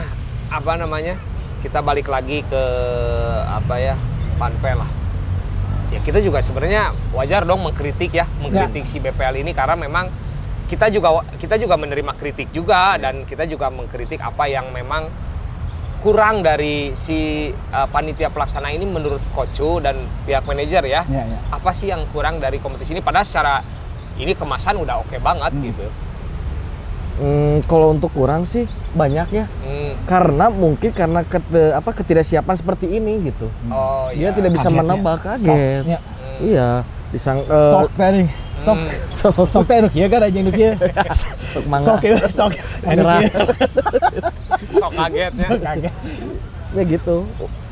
apa 0.59 0.73
namanya 0.75 1.15
kita 1.63 1.79
balik 1.81 2.11
lagi 2.11 2.43
ke 2.45 2.65
apa 3.47 3.75
ya 3.79 3.95
panpel 4.37 4.83
lah 4.83 4.91
ya 5.93 6.01
kita 6.01 6.19
juga 6.25 6.41
sebenarnya 6.41 6.95
wajar 7.13 7.45
dong 7.45 7.65
mengkritik 7.65 8.13
ya 8.15 8.25
mengkritik 8.41 8.89
si 8.89 9.01
BPL 9.01 9.45
ini 9.45 9.53
karena 9.53 9.77
memang 9.77 10.09
kita 10.71 10.89
juga 10.89 11.21
kita 11.37 11.61
juga 11.61 11.77
menerima 11.77 12.13
kritik 12.17 12.49
juga 12.51 12.97
dan 12.97 13.29
kita 13.29 13.45
juga 13.45 13.69
mengkritik 13.69 14.21
apa 14.21 14.49
yang 14.49 14.73
memang 14.73 15.13
kurang 16.05 16.45
dari 16.45 16.93
si 17.01 17.49
uh, 17.73 17.89
panitia 17.89 18.29
pelaksana 18.29 18.69
ini 18.69 18.85
menurut 18.85 19.25
Kocu 19.33 19.81
dan 19.81 20.05
pihak 20.29 20.45
manajer 20.45 20.85
ya. 20.85 21.01
Ya, 21.09 21.25
ya. 21.25 21.39
apa 21.49 21.73
sih 21.73 21.89
yang 21.89 22.05
kurang 22.13 22.45
dari 22.45 22.61
kompetisi 22.61 22.93
ini? 22.93 23.01
Padahal 23.01 23.25
secara 23.25 23.65
ini 24.21 24.37
kemasan 24.37 24.77
udah 24.77 25.01
oke 25.01 25.17
banget 25.19 25.53
gitu 25.65 25.89
Hmm, 27.15 27.63
kalau 27.65 27.95
untuk 27.95 28.11
kurang 28.11 28.43
sih 28.43 28.67
banyak 28.91 29.29
ya. 29.31 29.45
Hmm. 29.63 29.95
Karena 30.03 30.51
mungkin 30.51 30.91
karena 30.91 31.23
kete, 31.23 31.71
apa 31.71 31.95
ketidaksiapan 31.95 32.55
seperti 32.55 32.91
ini 32.91 33.31
gitu. 33.31 33.47
oh 33.71 34.11
Dia 34.11 34.31
iya. 34.31 34.35
tidak 34.35 34.51
bisa 34.51 34.67
Kaget 34.67 34.75
ya. 34.75 34.81
menebak 34.83 35.19
Sok, 35.19 35.27
kaget. 35.31 35.83
ya. 35.87 35.99
Iya, 36.35 36.69
disang 37.15 37.39
eh, 37.41 37.71
Sok 37.71 37.91
teh 37.95 38.27
Sok. 38.55 38.77
Hmm. 38.77 38.89
sok 39.11 39.35
Sok 39.47 39.65
teh 39.65 39.77
kieu 39.89 40.09
kan 40.09 40.21
aja 40.23 40.39
nu 40.41 40.51
kieu. 40.51 40.75
sok 41.47 41.65
mangga. 41.65 41.87
Sok 41.87 41.97
kieu, 42.01 42.17
sok. 42.29 42.53
Sok 44.75 44.93
kagetnya 44.93 45.49
Kaget. 45.55 45.95
Ya 46.75 46.83
gitu. 46.83 47.17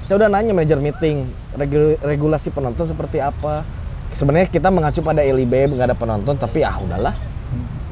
Saya 0.07 0.15
udah 0.19 0.29
nanya 0.31 0.53
manajer 0.53 0.79
meeting 0.79 1.27
regu- 1.55 1.99
regulasi 1.99 2.51
penonton 2.51 2.87
seperti 2.87 3.19
apa. 3.19 3.67
Sebenarnya 4.13 4.47
kita 4.47 4.69
mengacu 4.69 5.01
pada 5.01 5.19
LIB 5.19 5.75
nggak 5.75 5.89
ada 5.89 5.97
penonton, 5.97 6.37
tapi 6.37 6.63
ah 6.63 6.79
udahlah. 6.79 7.15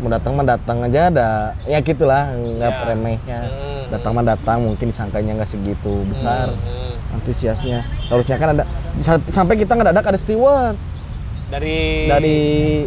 Mau 0.00 0.08
datang 0.08 0.32
mah 0.32 0.46
datang 0.46 0.80
aja 0.80 1.00
ada 1.06 1.28
ya 1.64 1.78
gitulah 1.78 2.32
nggak 2.32 2.72
Ya. 2.72 2.84
remehnya. 2.86 3.40
Hmm. 3.44 3.84
Datang 3.90 4.12
mah 4.12 4.24
datang 4.24 4.58
mungkin 4.64 4.86
disangkanya 4.88 5.36
nggak 5.36 5.50
segitu 5.50 6.04
besar 6.04 6.48
Hmm. 6.48 7.14
antusiasnya. 7.14 7.84
Harusnya 8.08 8.36
kan 8.36 8.48
ada 8.52 8.64
sa- 8.98 9.26
sampai 9.28 9.60
kita 9.60 9.72
nggak 9.72 9.92
ada 9.92 10.16
steward 10.16 10.76
dari 11.50 12.06
dari 12.06 12.38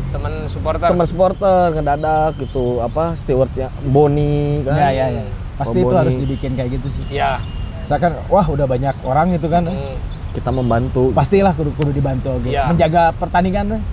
teman 0.10 0.48
supporter 0.48 0.88
teman 0.88 1.06
supporter 1.06 1.66
ngedadak 1.72 2.32
gitu 2.40 2.80
apa 2.80 3.14
stewardnya 3.14 3.70
Boni 3.84 4.66
kan. 4.66 4.74
Ya, 4.74 4.90
ya, 4.90 5.06
ya. 5.12 5.24
Pasti 5.54 5.78
Pak 5.78 5.82
itu 5.82 5.88
Boni. 5.88 6.02
harus 6.02 6.16
dibikin 6.18 6.52
kayak 6.56 6.70
gitu 6.76 6.88
sih. 6.90 7.06
ya 7.14 7.38
Misalkan, 7.84 8.16
wah 8.26 8.48
udah 8.48 8.64
banyak 8.64 8.96
orang 9.04 9.36
gitu 9.36 9.52
kan. 9.52 9.68
Hmm. 9.68 10.00
Kita 10.32 10.50
membantu. 10.50 11.12
Pastilah 11.12 11.52
kudu, 11.52 11.76
kudu 11.76 11.92
dibantu 11.92 12.32
gitu. 12.42 12.56
Iya. 12.56 12.72
Menjaga 12.72 13.12
pertandingan. 13.12 13.84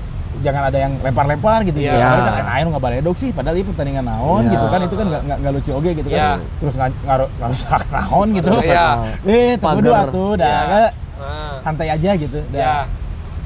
Jangan 0.40 0.62
ada 0.66 0.78
yang 0.78 0.92
lempar-lempar 0.98 1.58
gitu. 1.62 1.78
Iya. 1.78 1.94
Padahal 1.94 2.32
kan 2.32 2.46
ayo 2.50 2.64
nggak 2.68 2.82
baledog 2.82 3.12
sih, 3.14 3.30
padahal 3.30 3.54
ini 3.54 3.66
pertandingan 3.66 4.04
naon 4.04 4.42
Iya. 4.42 4.52
gitu 4.52 4.66
kan. 4.66 4.80
Itu 4.80 4.94
kan 4.94 5.06
nggak 5.36 5.52
lucu 5.52 5.70
oke 5.72 5.90
gitu 5.92 6.08
Iya. 6.08 6.22
kan. 6.22 6.38
Terus 6.56 6.74
nggak 6.74 6.88
ngarusak 7.36 7.82
naon 7.94 8.28
gitu. 8.32 8.52
Iya. 8.62 8.86
Eh, 9.22 9.52
tunggu 9.56 9.80
dulu 9.80 9.94
atuh 9.94 10.32
dah. 10.34 10.46
Iya. 10.46 10.60
nggak, 10.64 10.90
Nah, 11.20 11.52
santai 11.58 11.88
aja 11.88 12.10
gitu. 12.16 12.40
dah. 12.48 12.56
ya 12.56 12.74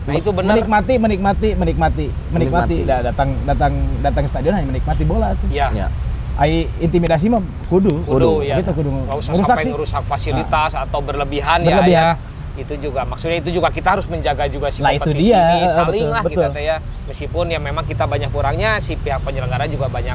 nah 0.04 0.12
itu 0.12 0.30
benar 0.30 0.52
Menikmati, 0.54 0.94
menikmati, 0.94 1.48
menikmati, 1.54 2.06
menikmati. 2.28 2.76
Menikmati. 2.76 2.76
Dah, 2.84 3.00
datang 3.02 3.28
datang 3.42 3.72
datang 3.98 4.22
ke 4.22 4.30
stadion 4.30 4.52
hanya 4.52 4.68
menikmati 4.68 5.02
bola 5.02 5.32
tuh. 5.34 5.48
ya 5.48 5.72
Ya. 5.72 5.88
Ai 6.34 6.68
intimidasi 6.76 7.26
mah 7.26 7.40
kudu. 7.66 8.04
kudu 8.04 8.42
ya 8.42 8.54
Tapi 8.54 8.62
tuh 8.64 8.74
kudu 8.76 8.90
nggak 8.92 9.16
usah 9.16 9.30
ngerusak 9.32 9.48
sampai 9.48 9.64
sih. 9.64 9.72
ngerusak 9.72 10.02
fasilitas 10.04 10.72
atau 10.76 10.98
berlebihan, 11.00 11.58
Berlebihan. 11.58 11.88
ya 11.88 12.12
ya 12.12 12.33
itu 12.56 12.74
juga 12.80 13.02
maksudnya 13.02 13.36
itu 13.36 13.50
juga 13.50 13.68
kita 13.68 13.88
harus 13.92 14.06
menjaga 14.06 14.46
juga 14.46 14.70
si 14.70 14.78
Lah, 14.78 14.92
itu 14.92 15.10
dia. 15.10 15.42
ini 15.54 15.64
Eh, 15.64 15.68
saling 15.68 15.90
betul, 16.00 16.08
lah 16.08 16.22
betul. 16.22 16.44
kita 16.46 16.60
ya 16.60 16.76
meskipun 17.04 17.44
ya 17.46 17.58
memang 17.58 17.82
kita 17.82 18.04
banyak 18.04 18.30
kurangnya 18.30 18.78
si 18.78 18.94
pihak 18.94 19.18
penyelenggara 19.20 19.66
juga 19.66 19.86
banyak 19.86 20.14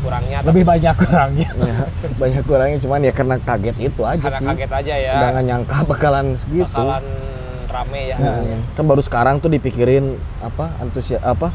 kurangnya 0.00 0.38
tapi 0.40 0.48
Lebih 0.50 0.64
banyak 0.66 0.94
kurangnya. 0.96 1.48
Ya, 1.64 1.76
banyak 2.14 2.42
kurangnya 2.42 2.78
cuman 2.78 3.00
ya 3.00 3.12
karena 3.12 3.36
kaget 3.38 3.76
itu 3.82 4.02
aja 4.02 4.20
karena 4.22 4.38
sih. 4.38 4.46
kaget 4.46 4.72
aja 4.74 4.94
ya 4.96 5.14
nggak 5.30 5.44
nyangka 5.44 5.76
bakalan 5.84 6.26
segitu. 6.34 6.64
bakalan 6.66 7.04
rame 7.66 8.00
ya 8.06 8.16
Ya. 8.16 8.56
Kan 8.72 8.84
baru 8.84 9.00
sekarang 9.00 9.34
tuh 9.38 9.48
dipikirin 9.48 10.16
apa 10.40 10.72
antusias 10.78 11.20
apa 11.20 11.52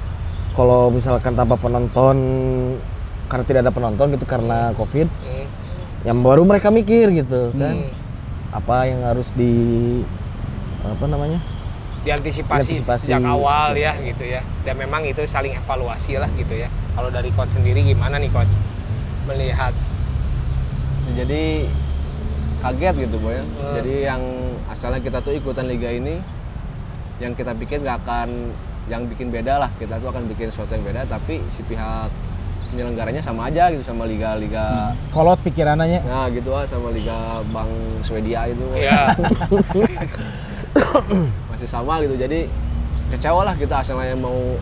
kalau 0.52 0.90
misalkan 0.90 1.34
tanpa 1.34 1.56
penonton 1.56 2.18
karena 3.26 3.44
tidak 3.44 3.62
ada 3.64 3.72
penonton 3.72 4.06
gitu 4.12 4.26
karena 4.26 4.74
covid 4.74 5.08
Hmm. 5.10 5.46
yang 6.02 6.20
baru 6.20 6.42
mereka 6.42 6.70
mikir 6.70 7.10
gitu 7.14 7.54
kan 7.54 7.76
Hmm. 7.78 7.99
Apa 8.50 8.89
yang 8.89 9.06
harus 9.06 9.30
di 9.38 9.54
apa 10.82 11.06
namanya 11.06 11.38
diantisipasi 12.02 12.80
Diantisipasi, 12.80 13.06
sejak 13.12 13.24
awal 13.28 13.76
betul. 13.76 13.86
ya 13.86 13.91
gitu 14.00 14.24
ya 14.26 14.41
dan 14.66 14.76
memang 14.80 15.04
itu 15.06 15.22
saling 15.28 15.54
evaluasi 15.54 16.18
lah 16.18 16.32
gitu 16.34 16.56
ya 16.56 16.72
kalau 16.95 17.12
dari 17.12 17.30
coach 17.36 17.54
sendiri 17.54 17.84
gimana 17.84 18.18
nih 18.18 18.32
coach 18.32 18.52
melihat 19.30 19.76
Jadi 21.18 21.66
kaget 22.62 22.95
gitu 23.08 23.18
boy 23.18 23.34
ya. 23.34 23.43
Hmm. 23.43 23.74
Jadi 23.82 23.93
yang 24.06 24.22
asalnya 24.70 25.00
kita 25.02 25.20
tuh 25.24 25.34
ikutan 25.34 25.66
liga 25.66 25.89
ini, 25.89 26.22
yang 27.18 27.34
kita 27.34 27.56
pikir 27.58 27.82
nggak 27.82 28.06
akan, 28.06 28.54
yang 28.91 29.08
bikin 29.10 29.34
beda 29.34 29.58
lah. 29.58 29.72
Kita 29.80 29.97
tuh 29.97 30.14
akan 30.14 30.30
bikin 30.30 30.54
sesuatu 30.54 30.76
yang 30.78 30.86
beda, 30.86 31.10
tapi 31.10 31.41
si 31.58 31.62
pihak 31.66 32.12
penyelenggaranya 32.70 33.20
sama 33.20 33.48
aja 33.48 33.70
gitu 33.70 33.82
sama 33.82 34.06
liga-liga. 34.06 34.94
Kolot 35.10 35.38
pikirannya. 35.42 36.00
Nah 36.02 36.28
gitu 36.30 36.52
ah 36.52 36.64
sama 36.64 36.90
liga 36.90 37.42
Bank 37.50 37.70
Swedia 38.04 38.46
itu 38.46 38.66
ya 38.76 39.10
masih 41.50 41.68
sama 41.68 42.00
gitu. 42.02 42.16
Jadi 42.16 42.46
kecewa 43.10 43.44
lah 43.44 43.54
kita 43.54 43.80
asalnya 43.80 44.14
mau 44.14 44.56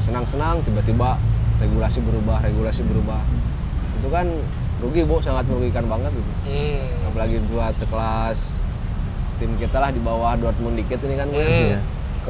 senang-senang 0.00 0.60
tiba-tiba 0.62 1.16
regulasi 1.56 1.98
berubah 2.00 2.40
regulasi 2.40 2.80
berubah 2.84 3.20
itu 3.96 4.06
kan 4.06 4.28
rugi 4.78 5.02
bu 5.02 5.18
sangat 5.18 5.42
merugikan 5.48 5.82
banget 5.84 6.12
gitu 6.12 6.32
Hmm. 6.46 7.08
apalagi 7.10 7.36
buat 7.48 7.72
sekelas 7.74 8.54
tim 9.36 9.50
kita 9.56 9.76
lah 9.76 9.90
di 9.90 9.98
bawah 9.98 10.36
Dortmund 10.36 10.76
dikit 10.76 11.00
ini 11.02 11.16
kan 11.16 11.26
Bu, 11.26 11.36
ya. 11.36 11.48
Hmm. 11.48 11.80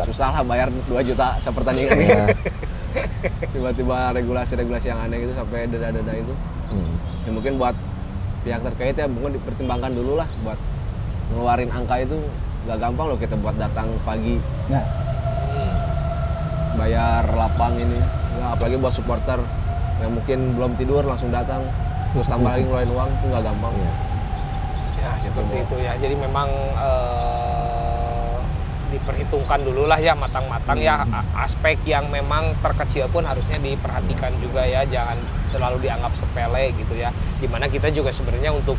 susah 0.07 0.31
lah 0.31 0.41
bayar 0.41 0.71
2 0.71 0.89
juta 1.05 1.37
sepertandingan 1.39 1.95
Iya. 2.01 2.25
tiba-tiba 3.55 4.15
regulasi-regulasi 4.17 4.87
yang 4.89 5.01
aneh 5.07 5.27
gitu 5.27 5.33
sampai 5.37 5.69
dada-dada 5.69 6.13
itu. 6.15 6.35
Hmm. 6.67 6.99
ya 7.23 7.31
mungkin 7.31 7.63
buat 7.63 7.77
pihak 8.43 8.59
terkait 8.63 8.99
ya 8.99 9.07
mungkin 9.07 9.39
dipertimbangkan 9.39 9.95
dulu 9.95 10.19
lah 10.19 10.29
buat 10.43 10.59
ngeluarin 11.35 11.71
angka 11.71 12.03
itu. 12.03 12.19
Gak 12.67 12.83
gampang 12.83 13.07
loh 13.15 13.19
kita 13.19 13.39
buat 13.39 13.55
datang 13.55 13.87
pagi. 14.03 14.43
Nah, 14.67 14.83
bayar 16.77 17.25
lapang 17.33 17.75
ini. 17.81 17.99
Nggak, 18.37 18.51
apalagi 18.53 18.77
buat 18.79 18.95
supporter 18.95 19.41
yang 19.97 20.13
mungkin 20.13 20.39
belum 20.55 20.73
tidur 20.77 21.01
langsung 21.09 21.33
datang 21.33 21.65
terus 22.13 22.29
tambah 22.29 22.53
lagi 22.53 22.69
ngeluarin 22.69 22.93
uang 22.93 23.11
itu 23.11 23.25
nggak 23.33 23.45
gampang. 23.45 23.75
Ya 25.01 25.11
seperti 25.21 25.55
itu 25.65 25.77
ya. 25.81 25.93
Jadi 25.97 26.15
memang 26.21 26.49
eh, 26.77 27.36
diperhitungkan 28.89 29.61
dulu 29.61 29.85
lah 29.85 29.99
ya 29.99 30.13
matang-matang 30.13 30.79
ya 30.79 30.97
Hmm. 30.99 31.23
Aspek 31.39 31.79
yang 31.85 32.07
memang 32.09 32.55
terkecil 32.59 33.07
pun 33.07 33.23
harusnya 33.23 33.59
diperhatikan 33.59 34.33
juga 34.39 34.63
ya. 34.63 34.83
Jangan 34.85 35.17
terlalu 35.49 35.83
dianggap 35.83 36.13
sepele 36.13 36.75
gitu 36.75 36.95
ya. 36.95 37.11
Di 37.37 37.47
mana 37.47 37.67
kita 37.67 37.89
juga 37.89 38.11
sebenarnya 38.11 38.51
untuk 38.51 38.75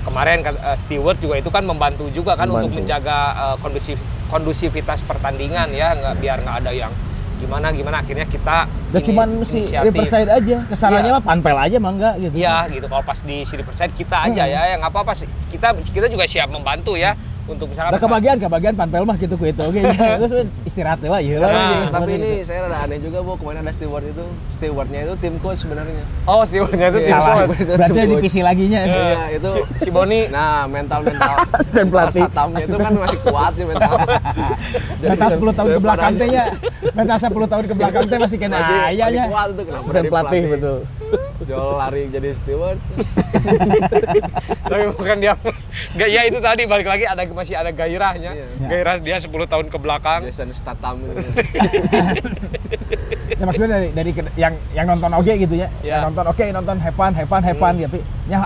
kemarin 0.00 0.40
kan 0.40 0.54
eh, 0.54 0.76
steward 0.78 1.18
juga 1.18 1.36
itu 1.36 1.48
kan 1.48 1.62
membantu 1.62 2.08
juga 2.08 2.32
kan 2.32 2.48
untuk 2.48 2.68
Membantu. 2.68 2.78
menjaga 2.80 3.18
eh, 3.32 3.56
kondusif 3.58 3.96
kondusivitas 4.26 5.02
pertandingan 5.02 5.68
ya 5.70 5.92
nggak 5.92 6.14
biar 6.16 6.38
nggak 6.38 6.56
ada 6.58 6.70
yang 6.72 6.92
gimana 7.36 7.68
gimana 7.70 7.96
akhirnya 7.98 8.24
kita 8.24 8.68
ini 8.90 9.00
cuman 9.02 9.28
si. 9.42 9.64
Riverside 9.72 10.28
aja, 10.28 10.60
ke 10.62 10.74
sananya 10.74 11.08
Iya. 11.08 11.14
mah 11.14 11.24
panpel 11.24 11.56
aja 11.56 11.76
mah 11.78 11.90
enggak 11.90 12.14
gitu. 12.20 12.34
Iya 12.36 12.68
gitu 12.68 12.84
kalau 12.84 13.00
pas 13.00 13.16
di 13.18 13.36
City 13.42 13.64
Perside 13.64 13.92
kita 13.92 14.16
aja 14.22 14.42
Hmm. 14.42 14.52
ya 14.52 14.62
yang 14.70 14.82
apa 14.82 15.00
apa 15.00 15.12
sih 15.12 15.24
kita 15.48 15.72
kita 15.86 16.06
juga 16.06 16.24
siap 16.24 16.48
membantu 16.48 16.94
ya 16.94 17.16
untuk 17.50 17.66
misalkan 17.70 17.90
Nah, 17.90 18.00
kebagian 18.00 18.36
kebagian 18.38 18.74
panpel 18.78 19.02
mah 19.02 19.16
gitu 19.18 19.34
ku 19.34 19.44
itu 19.44 19.62
oke. 19.62 19.80
Terus 20.22 20.32
istirahat 20.62 21.02
lah 21.02 21.18
lah. 21.18 21.50
Nah, 21.50 21.68
gitu, 21.74 21.84
tapi 21.90 22.12
ini 22.14 22.28
gitu. 22.40 22.46
saya 22.46 22.58
rada 22.70 22.78
aneh 22.86 22.98
juga 23.02 23.18
bu 23.26 23.34
kemarin 23.34 23.66
ada 23.66 23.72
steward 23.74 24.04
itu 24.06 24.24
stewardnya 24.54 25.00
itu 25.10 25.14
tim 25.18 25.34
coach 25.42 25.60
sebenarnya 25.66 26.04
oh 26.30 26.42
stewardnya 26.46 26.86
itu 26.94 26.98
tim 27.02 27.16
Salah. 27.18 27.46
coach. 27.50 27.58
Berarti 27.66 27.98
yang 27.98 28.10
divisi 28.14 28.40
laginya. 28.40 28.80
itu. 28.86 29.00
Iya 29.00 29.22
itu 29.34 29.50
si 29.82 29.88
Boni 29.90 30.20
nah 30.30 30.64
mental 30.70 31.00
mental 31.02 31.34
pelatih. 31.90 32.22
satamnya 32.24 32.62
itu 32.62 32.76
kan 32.78 32.92
masih 32.94 33.18
kuat 33.26 33.52
nih 33.58 33.66
mental 33.66 33.92
Mental 35.10 35.28
10 35.32 35.58
tahun 35.58 35.68
ke 35.74 35.80
belakang 35.82 36.12
teh 36.14 36.28
ya. 36.30 36.44
Mental 36.94 37.18
10 37.18 37.52
tahun 37.52 37.64
ke 37.66 37.74
belakang 37.74 38.04
teh 38.06 38.18
masih 38.20 38.38
kena 38.38 38.58
ayahnya. 38.92 39.24
kuat 39.26 39.48
itu 39.56 39.62
kenapa 39.66 40.02
pelatih 40.06 40.42
betul. 40.54 40.78
Jual 41.50 41.76
lari 41.76 42.06
jadi 42.06 42.28
steward 42.32 42.78
tapi 44.70 44.82
bukan 44.92 45.16
dia 45.18 45.34
nggak 45.92 46.08
ya 46.08 46.20
itu 46.24 46.38
tadi 46.38 46.62
balik 46.64 46.86
lagi 46.86 47.04
ada 47.04 47.22
masih 47.26 47.54
ada 47.54 47.70
gairahnya 47.70 48.30
Iya. 48.30 48.46
gairah 48.62 48.96
dia 48.98 49.16
10 49.18 49.26
tahun 49.44 49.66
ke 49.66 49.76
belakang 49.76 50.20
Jason 50.24 50.50
Statham 50.52 51.02
Ya 53.30 53.44
maksudnya 53.46 53.70
dari 53.72 53.88
dari 53.90 54.10
yang 54.36 54.52
yang 54.70 54.86
nonton 54.86 55.10
oke 55.10 55.32
gitu 55.32 55.54
ya. 55.56 55.72
Ya. 55.80 55.96
Yang 55.96 56.12
nonton 56.12 56.24
oke 56.28 56.44
nonton 56.52 56.76
have 56.78 56.92
fun, 56.92 57.10
have 57.10 57.24
fun, 57.26 57.40
have 57.40 57.56
fun 57.56 57.72
Hmm. 57.72 57.84
tapi 57.86 57.98
ya 58.26 58.44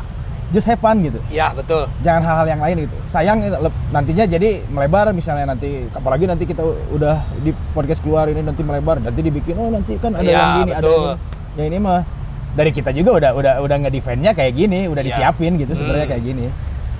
just 0.48 0.64
have 0.64 0.78
fun 0.78 1.02
gitu. 1.02 1.18
ya 1.28 1.50
betul 1.50 1.90
Jangan 2.00 2.22
hal-hal 2.22 2.46
yang 2.48 2.62
lain 2.62 2.76
gitu. 2.86 2.94
Sayang 3.04 3.42
lep- 3.42 3.80
nantinya 3.90 4.24
jadi 4.24 4.62
melebar 4.64 5.10
misalnya 5.10 5.50
nanti 5.50 5.90
apalagi 5.90 6.24
nanti 6.24 6.44
kita 6.44 6.62
udah 6.88 7.16
di 7.36 7.50
podcast 7.72 7.98
keluar 7.98 8.28
ini 8.28 8.38
nanti 8.38 8.62
melebar 8.62 9.02
nanti 9.02 9.18
dibikin 9.18 9.56
oh 9.56 9.66
nanti 9.68 9.98
kan 9.98 10.14
ada 10.14 10.22
Ya, 10.22 10.30
yang 10.32 10.50
gini 10.60 10.72
ada 10.72 10.80
betul. 10.80 10.94
yang 10.94 11.18
ini. 11.18 11.56
Ya 11.56 11.64
ini 11.66 11.78
mah 11.80 12.00
dari 12.54 12.70
kita 12.70 12.90
juga 12.90 13.10
udah 13.12 13.30
udah 13.32 13.54
udah 13.60 13.76
nge 13.80 13.90
defendnya 13.90 14.30
kayak 14.30 14.54
gini, 14.54 14.86
udah 14.86 15.02
Ya. 15.02 15.08
disiapin 15.08 15.54
gitu 15.56 15.74
sebenarnya 15.74 16.06
Hmm. 16.06 16.14
kayak 16.14 16.24
gini. 16.24 16.46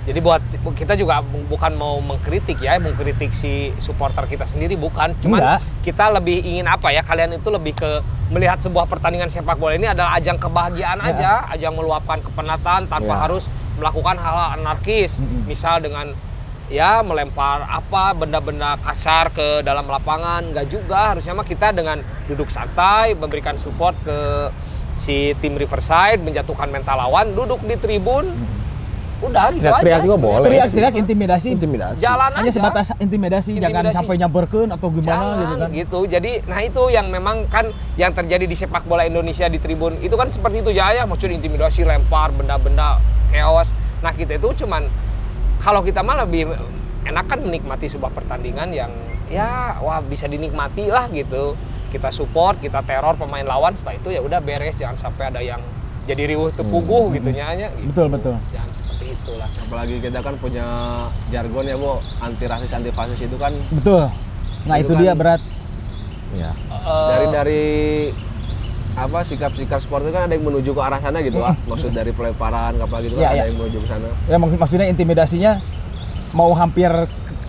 jadi 0.05 0.21
buat 0.21 0.37
kita 0.69 0.93
juga 0.93 1.17
bu- 1.19 1.49
bukan 1.49 1.73
mau 1.73 1.97
mengkritik 1.97 2.61
ya 2.61 2.77
mengkritik 2.77 3.33
si 3.33 3.51
supporter 3.79 4.29
kita 4.29 4.45
sendiri 4.45 4.77
bukan 4.77 5.17
cuman 5.17 5.41
Enggak. 5.41 5.59
kita 5.81 6.13
lebih 6.13 6.45
ingin 6.45 6.69
apa 6.69 6.93
ya 6.93 7.01
kalian 7.01 7.33
itu 7.33 7.49
lebih 7.49 7.73
ke 7.73 7.89
melihat 8.27 8.61
sebuah 8.61 8.85
pertandingan 8.85 9.27
sepak 9.27 9.57
bola 9.57 9.73
ini 9.73 9.89
adalah 9.89 10.13
ajang 10.13 10.37
kebahagiaan 10.37 10.99
Ya. 10.99 11.09
aja 11.09 11.31
ajang 11.49 11.73
meluapkan 11.73 12.21
kepenatan 12.21 12.85
tanpa 12.85 13.09
Ya. 13.09 13.19
harus 13.19 13.49
melakukan 13.75 14.15
hal-hal 14.15 14.49
anarkis 14.55 15.17
Mm-mm. 15.17 15.49
misal 15.49 15.81
dengan 15.81 16.13
ya 16.67 17.01
melempar 17.01 17.65
apa 17.65 18.13
benda-benda 18.13 18.77
kasar 18.79 19.29
ke 19.29 19.61
dalam 19.61 19.85
lapangan 19.85 20.45
nggak 20.47 20.67
juga 20.67 21.17
harusnya 21.17 21.33
mah 21.33 21.45
kita 21.45 21.73
dengan 21.73 21.97
duduk 22.25 22.49
santai 22.49 23.13
memberikan 23.13 23.57
support 23.57 23.97
ke 24.01 24.17
si 24.95 25.35
tim 25.39 25.53
Riverside 25.53 26.19
menjatuhkan 26.19 26.67
mental 26.67 26.97
lawan 26.97 27.31
duduk 27.31 27.59
di 27.61 27.75
tribun 27.75 28.31
udah 29.15 29.47
gitu 29.49 29.63
Teriak-teriak 29.63 29.95
aja 29.95 30.03
juga 30.03 30.15
sebenarnya. 30.19 30.35
boleh. 30.35 30.45
Teriak-teriak 30.45 30.93
intimidasi. 30.99 31.47
Intimidasi. 31.55 31.99
jalan 32.03 32.29
Hanya 32.35 32.43
aja 32.43 32.51
sebatas 32.51 32.85
intimidasi, 32.99 33.51
jangan 33.55 33.71
Intimidasi. 33.87 33.95
sampai 33.95 34.15
nyamperkeun 34.19 34.69
atau 34.69 34.87
gimana 34.91 35.07
Jangan, 35.07 35.39
gitu 35.39 35.55
kan. 35.55 35.69
gitu. 35.71 35.99
Jadi, 36.11 36.31
nah 36.45 36.59
itu 36.59 36.83
yang 36.91 37.07
memang 37.07 37.47
kan 37.47 37.65
yang 37.95 38.11
terjadi 38.11 38.43
di 38.43 38.53
sepak 38.53 38.83
bola 38.83 39.07
Indonesia 39.07 39.47
di 39.47 39.57
tribun 39.57 39.95
itu 40.03 40.13
kan 40.13 40.27
seperti 40.27 40.61
itu 40.61 40.71
ya, 40.75 40.91
ya 40.91 41.03
maksud 41.07 41.31
intimidasi, 41.31 41.87
lempar 41.87 42.35
benda-benda, 42.35 42.99
chaos. 43.31 43.71
Nah 44.03 44.11
kita 44.11 44.35
itu 44.35 44.67
cuman 44.67 44.83
kalau 45.63 45.79
kita 45.79 46.03
mah 46.03 46.27
lebih 46.27 46.51
enak 47.03 47.25
kan 47.25 47.39
menikmati 47.39 47.87
sebuah 47.87 48.11
pertandingan 48.11 48.69
yang 48.69 48.91
ya 49.25 49.79
wah 49.79 50.03
bisa 50.03 50.27
dinikmati 50.27 50.91
lah 50.91 51.07
gitu. 51.09 51.55
Kita 51.87 52.09
support, 52.09 52.57
kita 52.57 52.81
teror 52.81 53.15
pemain 53.15 53.43
lawan. 53.43 53.73
Setelah 53.73 53.95
itu 53.95 54.09
ya 54.09 54.19
udah 54.19 54.39
beres, 54.39 54.75
jangan 54.75 54.95
sampai 54.95 55.27
ada 55.27 55.39
yang 55.39 55.61
jadi 56.03 56.27
riuh 56.27 56.51
tepuguh 56.51 57.13
gitu 57.13 57.29
nyanya. 57.29 57.71
Gitu. 57.71 57.89
Betul, 57.89 58.07
betul. 58.09 58.35
Jangan 58.49 58.69
seperti 58.71 59.05
itulah. 59.11 59.49
apalagi 59.57 59.97
kita 59.97 60.19
kan 60.19 60.35
punya 60.35 60.65
jargon 61.27 61.65
ya 61.65 61.73
bu 61.73 61.97
anti 62.19 62.45
rasis 62.45 62.69
anti 62.69 62.89
fasis 62.89 63.17
itu 63.19 63.33
kan 63.35 63.49
Betul. 63.71 64.13
Nah, 64.63 64.75
itu, 64.77 64.93
Itu 64.93 65.01
dia 65.01 65.11
kan- 65.11 65.17
berat. 65.17 65.41
Ya. 66.31 66.51
Dari 66.85 67.25
dari 67.31 67.63
apa 68.93 69.19
sikap-sikap 69.21 69.79
sport 69.79 70.03
itu 70.03 70.11
kan 70.11 70.25
ada 70.25 70.33
yang 70.33 70.43
menuju 70.43 70.71
ke 70.71 70.79
arah 70.79 70.97
sana 70.97 71.19
gitu 71.19 71.41
ah 71.41 71.51
maksud 71.65 71.91
dari 71.91 72.09
pelemparan 72.09 72.77
kapal 72.77 73.03
gitu 73.03 73.15
Iya, 73.15 73.19
kan 73.19 73.27
ada 73.27 73.35
iya. 73.35 73.43
yang 73.45 73.57
menuju 73.57 73.77
ke 73.77 73.87
sana 73.89 74.07
Ya 74.25 74.37
mak- 74.37 74.55
maksudnya 74.55 74.87
intimidasinya 74.87 75.51
mau 76.31 76.47
hampir 76.53 76.87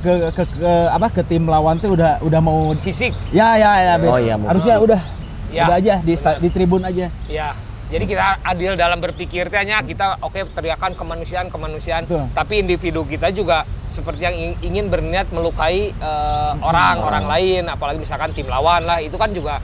ke, 0.01 0.13
ke, 0.13 0.29
ke, 0.33 0.43
ke- 0.57 0.89
apa 0.89 1.07
ke 1.11 1.23
tim 1.23 1.45
lawan 1.45 1.77
tuh 1.77 1.95
udah 1.95 2.21
udah 2.21 2.41
mau 2.41 2.75
fisik. 2.81 3.13
Ya 3.31 3.57
ya 3.57 3.73
ya. 3.79 3.95
Oh, 4.01 4.19
iya, 4.19 4.35
harusnya 4.37 4.77
udah 4.79 5.01
Ya, 5.47 5.71
udah 5.71 5.77
aja 5.79 5.95
di 6.03 6.13
di 6.17 6.49
tribun 6.51 6.83
aja. 6.83 7.07
Ya, 7.31 7.55
jadi 7.87 8.05
kita 8.05 8.43
adil 8.43 8.75
dalam 8.75 8.99
berpikir 8.99 9.47
tehnya 9.47 9.79
kita 9.81 10.19
oke 10.19 10.43
teriakan 10.53 10.93
kemanusiaan 10.93 11.49
kemanusiaan, 11.49 12.03
Betul. 12.05 12.27
tapi 12.35 12.61
individu 12.61 13.07
kita 13.07 13.31
juga 13.31 13.63
seperti 13.87 14.27
yang 14.27 14.37
ing- 14.37 14.59
ingin 14.61 14.91
berniat 14.91 15.31
melukai 15.31 15.95
eh, 15.95 16.53
orang 16.61 16.99
orang 16.99 17.25
lain, 17.25 17.63
apalagi 17.71 18.03
misalkan 18.03 18.35
tim 18.35 18.51
lawan 18.51 18.85
lah, 18.85 18.99
itu 18.99 19.15
kan 19.15 19.31
juga 19.31 19.63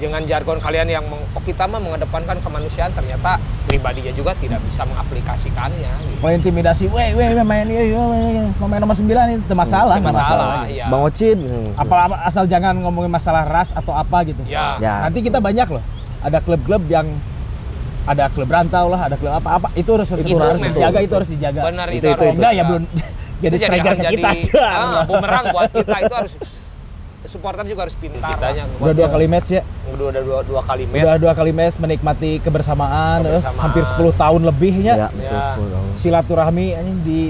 dengan 0.00 0.24
jargon 0.24 0.56
kalian 0.56 0.88
yang 0.88 1.04
meng- 1.04 1.28
oh 1.30 1.42
kita 1.44 1.64
mah 1.64 1.76
mengedepankan 1.76 2.40
kemanusiaan 2.40 2.88
ternyata 2.90 3.36
pribadinya 3.62 4.10
juga 4.10 4.32
tidak 4.34 4.58
bisa 4.64 4.82
mengaplikasikannya. 4.82 5.92
Gitu. 6.02 6.18
mau 6.18 6.32
intimidasi 6.32 6.84
weh 6.86 7.12
weh 7.12 7.28
weh, 7.30 7.44
main 7.44 7.68
iya, 7.68 7.84
iya, 7.86 8.02
iya, 8.26 8.44
pemain 8.56 8.80
nomor 8.80 8.96
9 8.96 9.04
itu 9.36 9.54
masalah 9.54 9.94
Itu 9.94 10.02
nggak 10.02 10.16
masalah, 10.16 10.48
gitu. 10.64 10.72
iya. 10.74 10.84
Bang 10.88 11.02
Ocit. 11.04 11.36
hmm. 11.36 11.76
Apa 11.76 11.94
asal 12.24 12.44
jangan 12.44 12.74
ngomongin 12.74 13.08
masalah 13.08 13.44
ras 13.44 13.70
atau 13.70 13.92
apa 13.92 14.24
gitu 14.24 14.40
Ya. 14.48 14.80
Ya. 14.80 15.04
nanti 15.04 15.20
kita 15.20 15.38
banyak 15.38 15.68
loh 15.68 15.84
ada 16.20 16.40
klub-klub 16.40 16.82
yang 16.86 17.06
ada 18.02 18.26
klub 18.26 18.48
rantau 18.48 18.88
lah 18.88 19.06
ada 19.06 19.14
klub 19.14 19.30
apa 19.30 19.48
apa 19.54 19.68
itu 19.74 19.86
harus 19.92 20.08
harus, 20.08 20.24
Itu 20.24 20.34
harus 20.34 20.56
dijaga 20.58 20.98
itu 20.98 21.14
harus 21.14 21.30
dijaga 21.30 21.60
Benar 21.68 21.86
Itu- 21.88 21.96
itu, 21.96 22.08
itu- 22.08 22.24
itu. 22.24 22.34
enggak 22.34 22.52
ya 22.52 22.62
belum 22.64 22.82
jadi 23.44 23.56
Itu 23.56 23.66
trigger 23.68 23.92
ke 23.92 24.04
kita 24.10 24.30
jadi, 24.34 24.40
ah, 24.58 25.02
bumerang 25.04 25.44
buat 25.48 25.70
kita 25.70 25.96
itu 26.00 26.14
harus 26.16 26.32
supporter 27.30 27.62
juga 27.64 27.86
harus 27.86 27.94
pintar. 27.94 28.34
Kitanya 28.34 28.66
udah 28.74 28.90
dua 28.92 29.08
kali 29.08 29.26
match 29.26 29.48
ya 29.50 29.62
udah 29.88 30.06
udah 30.08 30.22
dua, 30.22 30.38
dua 30.42 30.60
kali 30.60 30.84
match. 30.84 31.00
udah 31.00 31.14
dua 31.16 31.32
kali 31.32 31.52
match 31.52 31.76
menikmati 31.76 32.30
kebersamaan, 32.38 33.22
eh, 33.22 33.38
Kebersamaan. 33.38 33.62
hampir 33.62 33.84
10 33.84 34.12
tahun 34.12 34.40
lebihnya 34.44 34.94
Ya, 34.96 35.08
betul 35.08 35.38
Ya. 35.38 35.46
10 35.48 35.68
tahun. 35.68 35.86
silaturahmi 35.96 36.66
anjing 36.72 36.98
di 37.00 37.20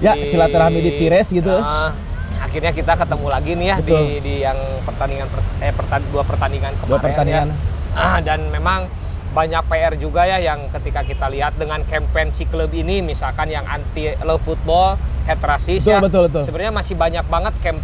ya 0.00 0.12
Di- 0.14 0.26
silaturahmi 0.26 0.78
di 0.80 0.90
Tires 0.96 1.28
gitu 1.28 1.52
Ah, 1.52 1.92
akhirnya 2.40 2.72
kita 2.72 2.96
ketemu 2.96 3.26
lagi 3.26 3.52
nih 3.54 3.66
ya 3.68 3.76
di, 3.78 3.84
Betul. 3.86 4.04
di 4.20 4.34
yang 4.40 4.58
pertandingan 4.82 5.26
per- 5.28 5.46
eh 5.60 5.72
pertan- 5.72 6.08
dua 6.08 6.22
pertandingan 6.22 6.72
kemarin 6.74 6.88
Dua 6.88 6.98
pertandingan. 7.00 7.48
ya. 7.48 7.56
Ah, 7.92 8.18
dan 8.18 8.48
memang 8.48 8.86
banyak 9.30 9.62
PR 9.64 9.94
juga 9.94 10.24
ya 10.24 10.38
yang 10.40 10.66
ketika 10.72 11.02
kita 11.02 11.26
lihat 11.28 11.54
dengan 11.54 11.82
campaign 11.84 12.30
si 12.30 12.42
klub 12.44 12.70
ini 12.72 12.98
misalkan 13.00 13.46
yang 13.46 13.62
anti 13.62 14.10
love 14.20 14.42
football, 14.42 14.98
head 15.22 15.38
racist 15.38 15.84
Betul, 15.84 15.92
ya. 15.92 16.00
betul, 16.00 16.22
betul. 16.26 16.42
Sebenarnya 16.44 16.72
masih 16.72 16.94
banyak 16.94 17.24
banget 17.24 17.54
camp 17.60 17.78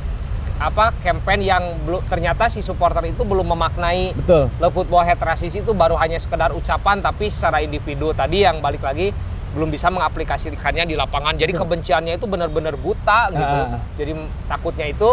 apa 0.57 0.97
campaign 1.05 1.41
yang 1.43 1.63
belum 1.85 2.01
ternyata 2.05 2.49
si 2.49 2.61
supporter 2.61 3.05
itu 3.05 3.23
belum 3.23 3.45
memaknai 3.47 4.17
betul 4.17 4.49
love 4.57 4.73
football 4.73 5.05
head 5.05 5.21
racist 5.21 5.53
itu 5.55 5.71
baru 5.71 5.95
hanya 5.97 6.17
sekedar 6.17 6.51
ucapan 6.51 6.99
tapi 6.99 7.29
secara 7.29 7.61
individu 7.61 8.17
tadi 8.17 8.43
yang 8.43 8.65
balik 8.65 8.81
lagi 8.81 9.13
belum 9.53 9.69
bisa 9.69 9.89
mengaplikasikannya 9.89 10.85
di 10.85 10.97
lapangan 10.97 11.37
jadi 11.37 11.53
kebenciannya 11.53 12.17
itu 12.17 12.25
benar-benar 12.25 12.77
buta 12.77 13.29
gitu 13.31 13.57
Ah. 13.69 13.81
jadi 13.97 14.13
takutnya 14.49 14.87
itu 14.89 15.11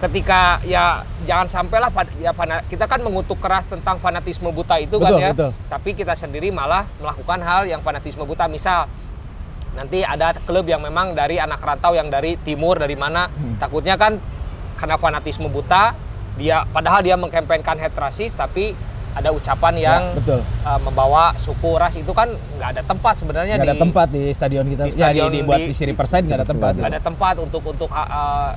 ketika 0.00 0.56
ya 0.64 1.04
jangan 1.28 1.44
sampailah 1.44 1.92
ya 2.16 2.32
kita 2.64 2.88
kan 2.88 3.04
mengutuk 3.04 3.36
keras 3.36 3.68
tentang 3.68 4.00
fanatisme 4.00 4.48
buta 4.48 4.80
itu 4.80 4.96
kan 4.96 5.12
Betul, 5.12 5.20
ya. 5.20 5.30
betul. 5.36 5.50
Tapi 5.68 5.90
kita 5.92 6.16
sendiri 6.16 6.48
malah 6.48 6.88
melakukan 6.96 7.36
hal 7.44 7.68
yang 7.68 7.84
fanatisme 7.84 8.24
buta. 8.24 8.48
Misal 8.48 8.88
nanti 9.72 10.02
ada 10.02 10.34
klub 10.40 10.64
yang 10.64 10.80
memang 10.80 11.12
dari 11.12 11.36
anak 11.36 11.58
rantau 11.58 11.92
yang 11.92 12.06
dari 12.06 12.34
timur 12.36 12.76
dari 12.76 12.94
mana. 12.94 13.26
Hmm. 13.26 13.54
takutnya 13.56 13.94
kan 13.94 14.18
karena 14.74 14.96
fanatisme 14.96 15.46
buta 15.46 15.92
dia 16.34 16.64
padahal 16.66 17.00
dia 17.00 17.14
mengkampanyekan 17.14 17.76
hate 17.76 17.94
rasis 17.94 18.32
tapi 18.32 18.72
ada 19.10 19.28
ucapan 19.28 19.74
yang 19.74 20.02
Ya, 20.06 20.16
betul. 20.16 20.40
uh, 20.62 20.80
membawa 20.80 21.34
suku 21.36 21.74
ras 21.74 21.92
itu 21.92 22.08
kan 22.10 22.30
nggak 22.30 22.68
ada 22.70 22.82
tempat 22.82 23.14
sebenarnya 23.18 23.54
nggak 23.54 23.66
ada 23.66 23.74
di- 23.74 23.82
tempat 23.82 24.06
di 24.08 24.22
stadion 24.30 24.64
kita. 24.64 24.82
di 24.82 24.90
ya 24.90 24.96
stadion 25.04 25.28
di, 25.28 25.36
dibuat 25.36 25.58
di- 25.58 25.66
di, 25.66 25.74
Siri 25.74 25.92
Perside 25.92 26.24
nggak 26.24 26.38
ada 26.38 26.48
tempat. 26.48 26.72
Nggak 26.76 26.90
ada 26.90 27.02
tempat 27.02 27.34
untuk 27.36 27.62
untuk 27.64 27.90
uh, 27.90 28.54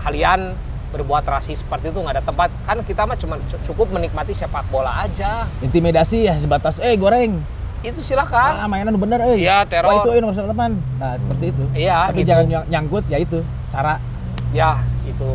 kalian 0.00 0.54
berbuat 0.86 1.26
rasis 1.26 1.60
seperti 1.60 1.90
itu 1.90 1.98
nggak 1.98 2.14
ada 2.14 2.24
tempat. 2.24 2.48
Kan 2.62 2.76
kita 2.80 3.02
mah 3.02 3.18
cuma 3.18 3.34
cu- 3.42 3.60
cukup 3.64 3.86
menikmati 3.92 4.30
sepak 4.30 4.64
bola 4.66 5.02
aja. 5.02 5.50
Intimidasi 5.58 6.24
ya 6.24 6.38
sebatas 6.38 6.78
eh 6.78 6.94
goreng 6.94 7.42
itu 7.86 8.00
silakan 8.02 8.52
ah 8.56 8.66
mainan 8.66 8.94
bener 8.94 9.18
eh 9.24 9.38
Iya, 9.38 9.62
teror. 9.62 9.86
Wah, 9.88 9.96
itu 10.00 10.08
eh 10.10 10.20
nomor 10.20 10.34
depan 10.34 10.70
nah 10.96 11.14
seperti 11.14 11.44
itu 11.48 11.64
Iya, 11.72 11.96
tapi 12.08 12.20
gitu. 12.20 12.28
jangan 12.28 12.44
nyang- 12.46 12.68
nyangkut 12.68 13.04
ya 13.06 13.18
itu 13.18 13.38
sara 13.66 14.02
ya 14.50 14.70
itu 15.04 15.30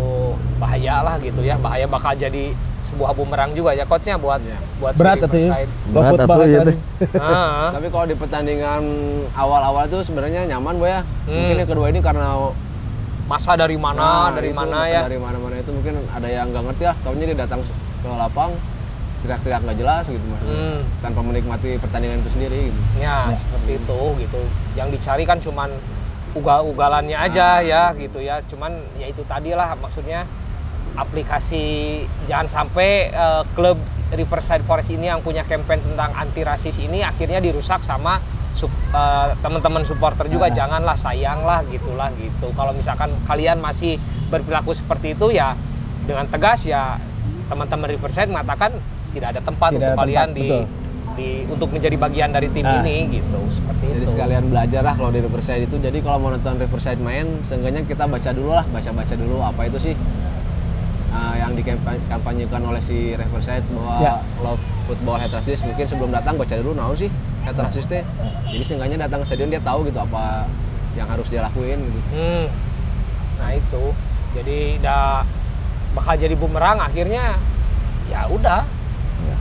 bahaya 0.58 1.00
lah 1.00 1.16
gitu 1.18 1.40
ya 1.40 1.56
bahaya 1.56 1.86
bakal 1.86 2.12
jadi 2.14 2.52
sebuah 2.84 3.14
bumerang 3.14 3.52
juga 3.52 3.72
ya 3.72 3.84
coachnya 3.84 4.18
buat 4.18 4.40
Iya. 4.40 4.58
buat 4.78 4.94
berat 4.94 5.16
si 5.16 5.24
atau 5.24 5.38
ya 5.38 5.52
Berat 5.88 6.12
football 6.12 6.38
atuh, 6.38 6.46
iya 6.46 6.58
aja 6.58 6.66
teh. 6.66 6.76
sih. 6.76 6.80
Ah, 7.16 7.70
Tapi 7.72 7.88
kalau 7.88 8.06
di 8.06 8.16
pertandingan 8.16 8.84
awal-awal 9.34 9.84
tuh 9.88 10.02
sebenarnya 10.02 10.44
nyaman 10.46 10.76
boy 10.76 10.90
ya. 10.90 11.02
Mungkin 11.24 11.40
Hmm. 11.48 11.62
yang 11.62 11.70
kedua 11.70 11.88
ini 11.88 12.00
karena 12.00 12.52
masa 13.24 13.56
dari 13.56 13.78
mana 13.78 14.28
Nah, 14.28 14.30
dari 14.34 14.50
itu, 14.50 14.58
mana 14.58 14.76
masa 14.78 14.92
ya 14.92 15.02
Dari 15.02 15.16
mana-mana 15.18 15.56
itu 15.56 15.72
mungkin 15.72 15.94
ada 16.06 16.28
yang 16.28 16.52
nggak 16.52 16.64
ngerti 16.68 16.84
lah. 16.84 16.96
Taunya 17.00 17.26
dia 17.26 17.38
datang 17.38 17.60
ke 17.64 18.10
lapang 18.10 18.52
teriak-teriak 19.22 19.62
nggak 19.62 19.78
jelas 19.78 20.04
gitu 20.06 20.26
maksudnya. 20.26 20.58
Hmm. 20.58 20.82
Tanpa 21.00 21.20
menikmati 21.22 21.78
pertandingan 21.78 22.22
itu 22.22 22.30
sendiri 22.34 22.60
gitu. 22.70 22.80
Ya, 22.98 23.30
seperti 23.32 23.72
itu 23.78 24.00
gitu. 24.22 24.42
Yang 24.74 24.88
dicari 24.98 25.24
kan 25.24 25.38
cuman 25.38 25.70
ugal-ugalannya 26.32 27.18
aja 27.18 27.60
ya 27.62 27.92
gitu 27.94 28.20
ya. 28.20 28.42
Cuman 28.48 28.72
ya 28.96 29.06
itu 29.06 29.22
tadi 29.24 29.52
lah 29.52 29.74
maksudnya 29.76 30.26
aplikasi 30.96 31.64
jangan 32.28 32.48
sampai 32.48 33.10
eh, 33.10 33.44
klub 33.56 33.80
Riverside 34.12 34.64
Forest 34.68 34.92
ini 34.92 35.08
yang 35.08 35.24
punya 35.24 35.48
campaign 35.48 35.80
tentang 35.80 36.12
anti 36.12 36.44
rasis 36.44 36.76
ini 36.78 37.00
akhirnya 37.00 37.40
dirusak 37.40 37.80
sama 37.80 38.20
sup- 38.56 38.72
eh, 38.92 39.32
teman-teman 39.40 39.88
supporter 39.88 40.28
juga 40.28 40.52
Nah. 40.52 40.56
janganlah 40.56 40.98
sayanglah 41.00 41.64
gitulah 41.72 42.12
gitu. 42.20 42.52
Kalau 42.52 42.76
misalkan 42.76 43.08
kalian 43.24 43.64
masih 43.64 43.96
berperilaku 44.28 44.76
seperti 44.76 45.16
itu 45.16 45.32
ya 45.32 45.56
dengan 46.04 46.28
tegas 46.28 46.68
ya 46.68 47.00
teman-teman 47.48 47.88
Riverside 47.92 48.32
mengatakan 48.32 48.72
tidak 49.12 49.28
ada 49.32 49.42
tempat 49.42 49.70
Tidak 49.70 49.78
untuk 49.78 49.92
ada 49.92 50.00
kalian 50.00 50.20
tempat, 50.26 50.38
di 50.38 50.48
betul. 50.48 50.64
di 51.12 51.28
untuk 51.46 51.70
menjadi 51.70 51.96
bagian 51.98 52.30
dari 52.30 52.48
tim 52.50 52.64
Nah. 52.64 52.80
ini 52.80 52.98
gitu 53.12 53.40
seperti 53.52 53.84
Jadi 53.86 54.00
itu. 54.02 54.12
sekalian 54.12 54.44
belajar 54.48 54.82
lah 54.82 54.96
kalau 54.96 55.12
di 55.12 55.20
Riverside 55.20 55.62
itu. 55.64 55.76
Jadi 55.76 55.98
kalau 56.00 56.18
mau 56.18 56.30
nonton 56.30 56.56
Riverside 56.56 56.98
main, 56.98 57.28
seenggaknya 57.44 57.84
kita 57.84 58.04
baca 58.06 58.30
dulu 58.32 58.52
lah, 58.52 58.64
baca-baca 58.66 59.14
dulu 59.14 59.38
apa 59.40 59.62
itu 59.68 59.78
sih 59.82 59.96
uh, 61.12 61.36
yang 61.36 61.52
dikampanyekan 61.52 62.62
oleh 62.64 62.80
si 62.80 63.14
Riverside 63.14 63.68
bahwa 63.70 63.96
Ya. 64.00 64.14
love 64.40 64.64
football 64.86 65.18
head 65.18 65.30
rasis. 65.30 65.60
Mungkin 65.62 65.84
sebelum 65.84 66.10
datang 66.10 66.40
baca 66.40 66.56
dulu 66.56 66.72
nahu 66.72 66.96
sih 66.98 67.12
head 67.44 67.56
rasis 67.56 67.84
teh. 67.86 68.04
Jadi 68.48 68.64
seenggaknya 68.64 68.98
datang 69.02 69.22
ke 69.22 69.28
stadion 69.28 69.52
dia 69.52 69.60
tahu 69.60 69.84
gitu 69.84 70.00
apa 70.00 70.48
yang 70.92 71.08
harus 71.08 71.28
dia 71.28 71.40
lakuin 71.42 71.80
gitu. 71.82 72.00
Hmm. 72.12 72.48
Nah 73.36 73.52
itu, 73.52 73.84
jadi 74.32 74.80
udah 74.80 75.04
bakal 75.92 76.16
jadi 76.16 76.36
bumerang 76.36 76.80
akhirnya 76.80 77.36
ya 78.08 78.28
udah 78.28 78.64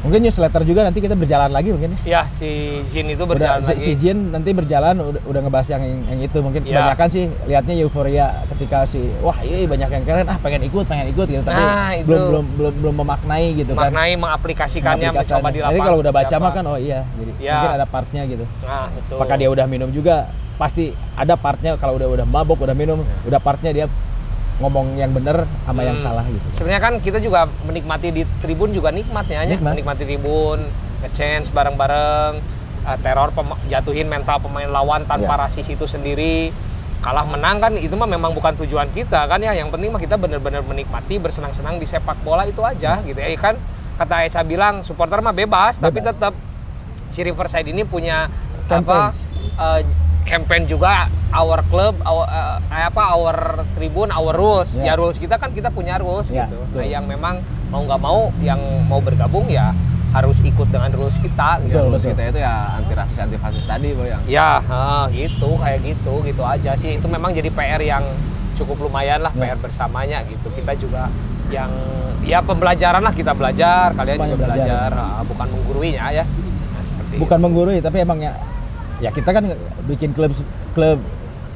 mungkin 0.01 0.21
newsletter 0.21 0.63
juga 0.63 0.81
nanti 0.83 0.99
kita 0.99 1.13
berjalan 1.13 1.49
lagi 1.49 1.69
mungkin 1.71 1.93
ya 2.01 2.01
ya 2.03 2.23
si 2.31 2.51
Zin 2.83 3.07
itu 3.07 3.21
udah 3.21 3.31
berjalan 3.31 3.61
si, 3.61 3.69
lagi. 3.69 3.81
si 3.81 3.93
Jin 3.95 4.19
nanti 4.31 4.51
berjalan 4.51 4.95
udah, 4.97 5.23
udah 5.23 5.41
ngebahas 5.41 5.69
yang, 5.71 5.83
yang 6.07 6.21
itu 6.21 6.39
mungkin 6.39 6.61
Ya. 6.63 6.85
kebanyakan 6.87 7.09
sih 7.09 7.25
lihatnya 7.45 7.75
euforia 7.79 8.27
ketika 8.49 8.85
si 8.85 9.01
wah 9.19 9.37
iya 9.39 9.65
banyak 9.65 9.89
yang 9.91 10.05
keren 10.05 10.25
ah 10.25 10.37
pengen 10.37 10.63
ikut 10.63 10.85
pengen 10.85 11.07
ikut 11.09 11.27
gitu 11.27 11.43
tapi 11.43 11.57
Nah, 11.57 11.91
itu. 11.93 12.07
belum 12.07 12.21
belum 12.27 12.45
belum 12.55 12.75
belum 12.81 12.95
memaknai 12.99 13.47
gitu 13.55 13.73
kan 13.73 13.89
maknai 13.89 14.13
mengaplikasikannya 14.15 15.09
mencoba 15.11 15.27
di 15.47 15.59
lapangan. 15.59 15.71
Jadi 15.71 15.81
kalau 15.83 15.99
udah 15.99 16.13
baca 16.13 16.35
mah 16.37 16.51
kan 16.51 16.65
oh 16.67 16.79
iya 16.79 17.01
jadi 17.15 17.33
Ya. 17.39 17.53
mungkin 17.55 17.73
ada 17.75 17.87
partnya 17.87 18.23
gitu 18.25 18.45
Nah 18.61 18.87
itu. 18.91 19.15
apakah 19.15 19.37
dia 19.37 19.49
udah 19.49 19.67
minum 19.67 19.89
juga 19.89 20.17
pasti 20.57 20.85
ada 21.15 21.35
partnya 21.35 21.77
kalau 21.77 21.97
udah 21.97 22.09
udah 22.11 22.27
mabok 22.27 22.61
udah 22.61 22.75
minum 22.75 22.99
udah 23.23 23.41
partnya 23.41 23.71
dia 23.71 23.87
ngomong 24.61 24.95
yang 24.95 25.11
bener 25.11 25.49
sama 25.65 25.81
yang 25.81 25.97
Hmm. 25.97 26.05
salah 26.05 26.25
gitu 26.25 26.45
Sebenarnya 26.55 26.83
kan 26.83 26.95
kita 26.99 27.19
juga 27.19 27.41
menikmati 27.63 28.09
di 28.11 28.23
tribun 28.39 28.71
juga 28.71 28.89
nikmatnya 28.91 29.43
ya, 29.43 29.57
Nikmat. 29.57 29.73
menikmati 29.75 30.03
tribun, 30.05 30.61
nge-chance 31.01 31.49
bareng-bareng, 31.49 32.33
eh, 32.83 32.99
teror 33.01 33.33
jatuhin 33.67 34.07
mental 34.07 34.37
pemain 34.39 34.69
lawan 34.69 35.03
tanpa 35.03 35.33
Ya. 35.35 35.41
rasis 35.43 35.65
itu 35.67 35.85
sendiri. 35.85 36.53
Kalah 37.01 37.25
menang 37.25 37.57
kan 37.59 37.73
itu 37.75 37.97
mah 37.97 38.05
memang 38.05 38.31
bukan 38.31 38.53
tujuan 38.59 38.93
kita 38.93 39.25
kan 39.25 39.41
ya. 39.41 39.57
Yang 39.57 39.73
penting 39.73 39.89
mah 39.89 39.97
kita 39.99 40.15
benar-benar 40.15 40.61
menikmati 40.61 41.17
bersenang-senang 41.17 41.81
di 41.81 41.85
sepak 41.85 42.21
bola 42.21 42.45
itu 42.45 42.61
aja 42.61 43.01
gitu 43.01 43.17
ya 43.17 43.33
kan. 43.35 43.57
Kata 43.97 44.15
Eca 44.23 44.41
bilang 44.43 44.81
supporter 44.81 45.17
mah 45.19 45.33
bebas, 45.33 45.77
tapi 45.77 45.99
Bebas. 45.99 46.15
tetap 46.15 46.37
si 47.09 47.21
Riverside 47.21 47.65
ini 47.67 47.83
punya 47.83 48.29
Campaigns. 48.69 49.25
apa 49.57 49.81
eh, 49.81 50.10
campaign 50.23 50.65
juga 50.65 51.07
our 51.31 51.63
club 51.65 51.97
our, 52.01 52.27
eh, 52.27 52.57
apa 52.83 53.03
our 53.11 53.37
tribun 53.73 54.09
our 54.09 54.33
rules 54.33 54.73
Ya. 54.73 54.93
ya 54.93 54.95
rules 54.95 55.17
kita 55.17 55.37
kan 55.37 55.51
kita 55.51 55.69
punya 55.69 55.97
rules 55.97 56.29
Ya, 56.29 56.45
gitu 56.45 56.59
betul. 56.61 56.77
nah 56.77 56.87
yang 56.87 57.05
memang 57.05 57.39
mau 57.67 57.83
nggak 57.83 58.01
mau 58.01 58.21
yang 58.41 58.59
mau 58.87 58.99
bergabung 58.99 59.47
ya 59.47 59.71
harus 60.11 60.43
ikut 60.43 60.67
dengan 60.67 60.91
rules 60.91 61.15
kita 61.17 61.63
gitu. 61.63 61.71
Betul, 61.73 61.87
Terus 61.89 62.03
betul. 62.03 62.11
kita 62.13 62.23
itu 62.29 62.39
ya 62.41 62.55
anti 62.75 62.93
rasis 62.93 63.15
anti 63.17 63.37
fasis 63.37 63.63
tadi 63.63 63.95
boy 63.95 64.09
yang. 64.09 64.23
ya 64.27 64.59
ah, 64.61 65.07
gitu 65.09 65.55
kayak 65.55 65.81
gitu 65.85 66.15
gitu 66.25 66.43
aja 66.43 66.75
sih 66.75 66.99
itu 66.99 67.07
memang 67.07 67.31
jadi 67.31 67.47
PR 67.49 67.79
yang 67.81 68.03
cukup 68.57 68.77
lumayan 68.83 69.21
lah 69.21 69.31
Ya. 69.33 69.55
PR 69.55 69.59
bersamanya 69.59 70.27
gitu 70.27 70.51
kita 70.51 70.75
juga 70.75 71.07
yang 71.49 71.71
ya 72.21 72.39
pembelajaran 72.41 73.01
lah 73.01 73.11
kita 73.11 73.31
belajar 73.33 73.95
kalian 73.95 74.15
Semuanya 74.15 74.35
juga 74.35 74.45
belajar. 74.45 74.91
belajar, 74.91 74.91
ah, 74.93 75.23
bukan 75.23 75.47
mengguruinya 75.49 76.05
ya 76.13 76.25
nah, 76.27 76.83
seperti 76.83 77.15
bukan 77.17 77.39
itu. 77.39 77.45
menggurui 77.45 77.79
tapi 77.79 77.97
emang 78.01 78.19
ya 78.19 78.35
ya 79.01 79.11
kita 79.11 79.31
kan 79.33 79.45
bikin 79.89 80.13
klub 80.13 80.33
klub 80.77 81.01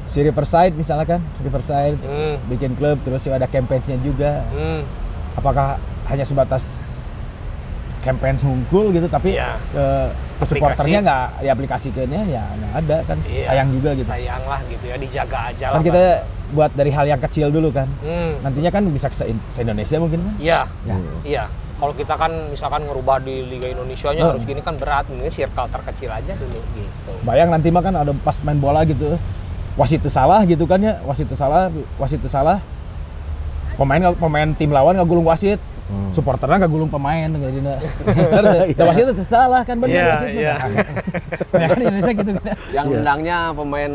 si 0.05 0.21
Riverside 0.21 0.73
misalnya 0.73 1.05
kan 1.05 1.21
Riverside 1.41 1.97
hmm, 1.97 2.35
bikin 2.49 2.73
klub 2.77 2.97
terus 3.01 3.25
ada 3.25 3.45
campaign-nya 3.45 3.97
juga. 4.01 4.41
Hmm. 4.53 4.81
apakah 5.35 5.75
hanya 6.07 6.23
sebatas 6.23 6.87
campaign 7.99 8.37
hungkul 8.39 8.93
gitu 8.93 9.09
tapi 9.09 9.35
Iya. 9.35 9.57
ke, 9.73 9.85
supporternya 10.45 10.99
nggak 11.03 11.25
diaplikasikannya 11.43 12.21
ya 12.29 12.43
nggak 12.55 12.73
ada 12.85 12.97
kan 13.03 13.17
Iya. 13.25 13.45
sayang 13.49 13.67
juga 13.73 13.89
gitu. 13.97 14.07
Sayang 14.07 14.43
lah 14.45 14.59
gitu 14.69 14.85
ya 14.85 14.95
dijaga 14.95 15.39
aja 15.51 15.65
kan 15.73 15.75
lah 15.75 15.83
kita 15.83 16.03
buat 16.53 16.71
dari 16.77 16.91
hal 16.93 17.05
yang 17.09 17.19
kecil 17.19 17.49
dulu 17.51 17.73
kan. 17.73 17.89
Hmm. 18.05 18.39
nantinya 18.45 18.71
kan 18.71 18.83
bisa 18.93 19.09
ke 19.11 19.17
se 19.17 19.59
Indonesia 19.59 19.97
mungkin 19.99 20.21
kan? 20.23 20.35
Iya. 20.39 20.59
Ya. 20.85 20.95
Iya 21.25 21.45
kalau 21.75 21.91
kita 21.91 22.15
kan 22.15 22.31
misalkan 22.47 22.81
ngerubah 22.83 23.19
di 23.19 23.43
Liga 23.45 23.67
Indonesia 23.69 24.09
nya 24.09 24.23
Oh. 24.23 24.29
harus 24.31 24.43
gini 24.43 24.59
kan 24.59 24.75
berat 24.75 25.05
ini 25.07 25.27
circle 25.27 25.67
terkecil 25.67 26.07
aja 26.07 26.31
dulu 26.33 26.59
gitu 26.73 27.11
bayang 27.21 27.51
nanti 27.51 27.67
mah 27.67 27.81
kan 27.81 27.93
ada 27.93 28.11
pas 28.17 28.35
main 28.41 28.55
bola 28.55 28.81
gitu 28.83 29.19
wasit 29.75 29.99
itu 29.99 30.07
salah 30.07 30.39
gitu 30.43 30.63
kan 30.63 30.79
ya 30.79 31.03
wasit 31.03 31.27
itu 31.27 31.35
salah 31.35 31.67
wasit 31.95 32.15
itu 32.15 32.27
salah 32.27 32.63
pemain 33.75 34.15
pemain 34.15 34.47
tim 34.51 34.71
lawan 34.71 34.95
nggak 34.95 35.05
gulung 35.05 35.25
wasit 35.25 35.59
Hmm. 35.85 36.09
supporternya 36.09 36.65
nggak 36.65 36.73
gulung 36.73 36.89
pemain 36.89 37.29
jadi 37.29 37.59
nah, 37.61 37.77
wasit 38.89 39.05
itu 39.05 39.21
salah 39.21 39.61
kan 39.61 39.77
benar 39.77 39.93
Iya, 39.93 40.05
wasit 40.09 40.29
iya. 40.33 40.53
ya 41.61 41.65
kan 41.69 41.77
Indonesia 41.77 42.11
gitu 42.17 42.31
kan 42.33 42.43
Yang 42.73 42.85
nendangnya 42.89 43.37
pemain 43.53 43.93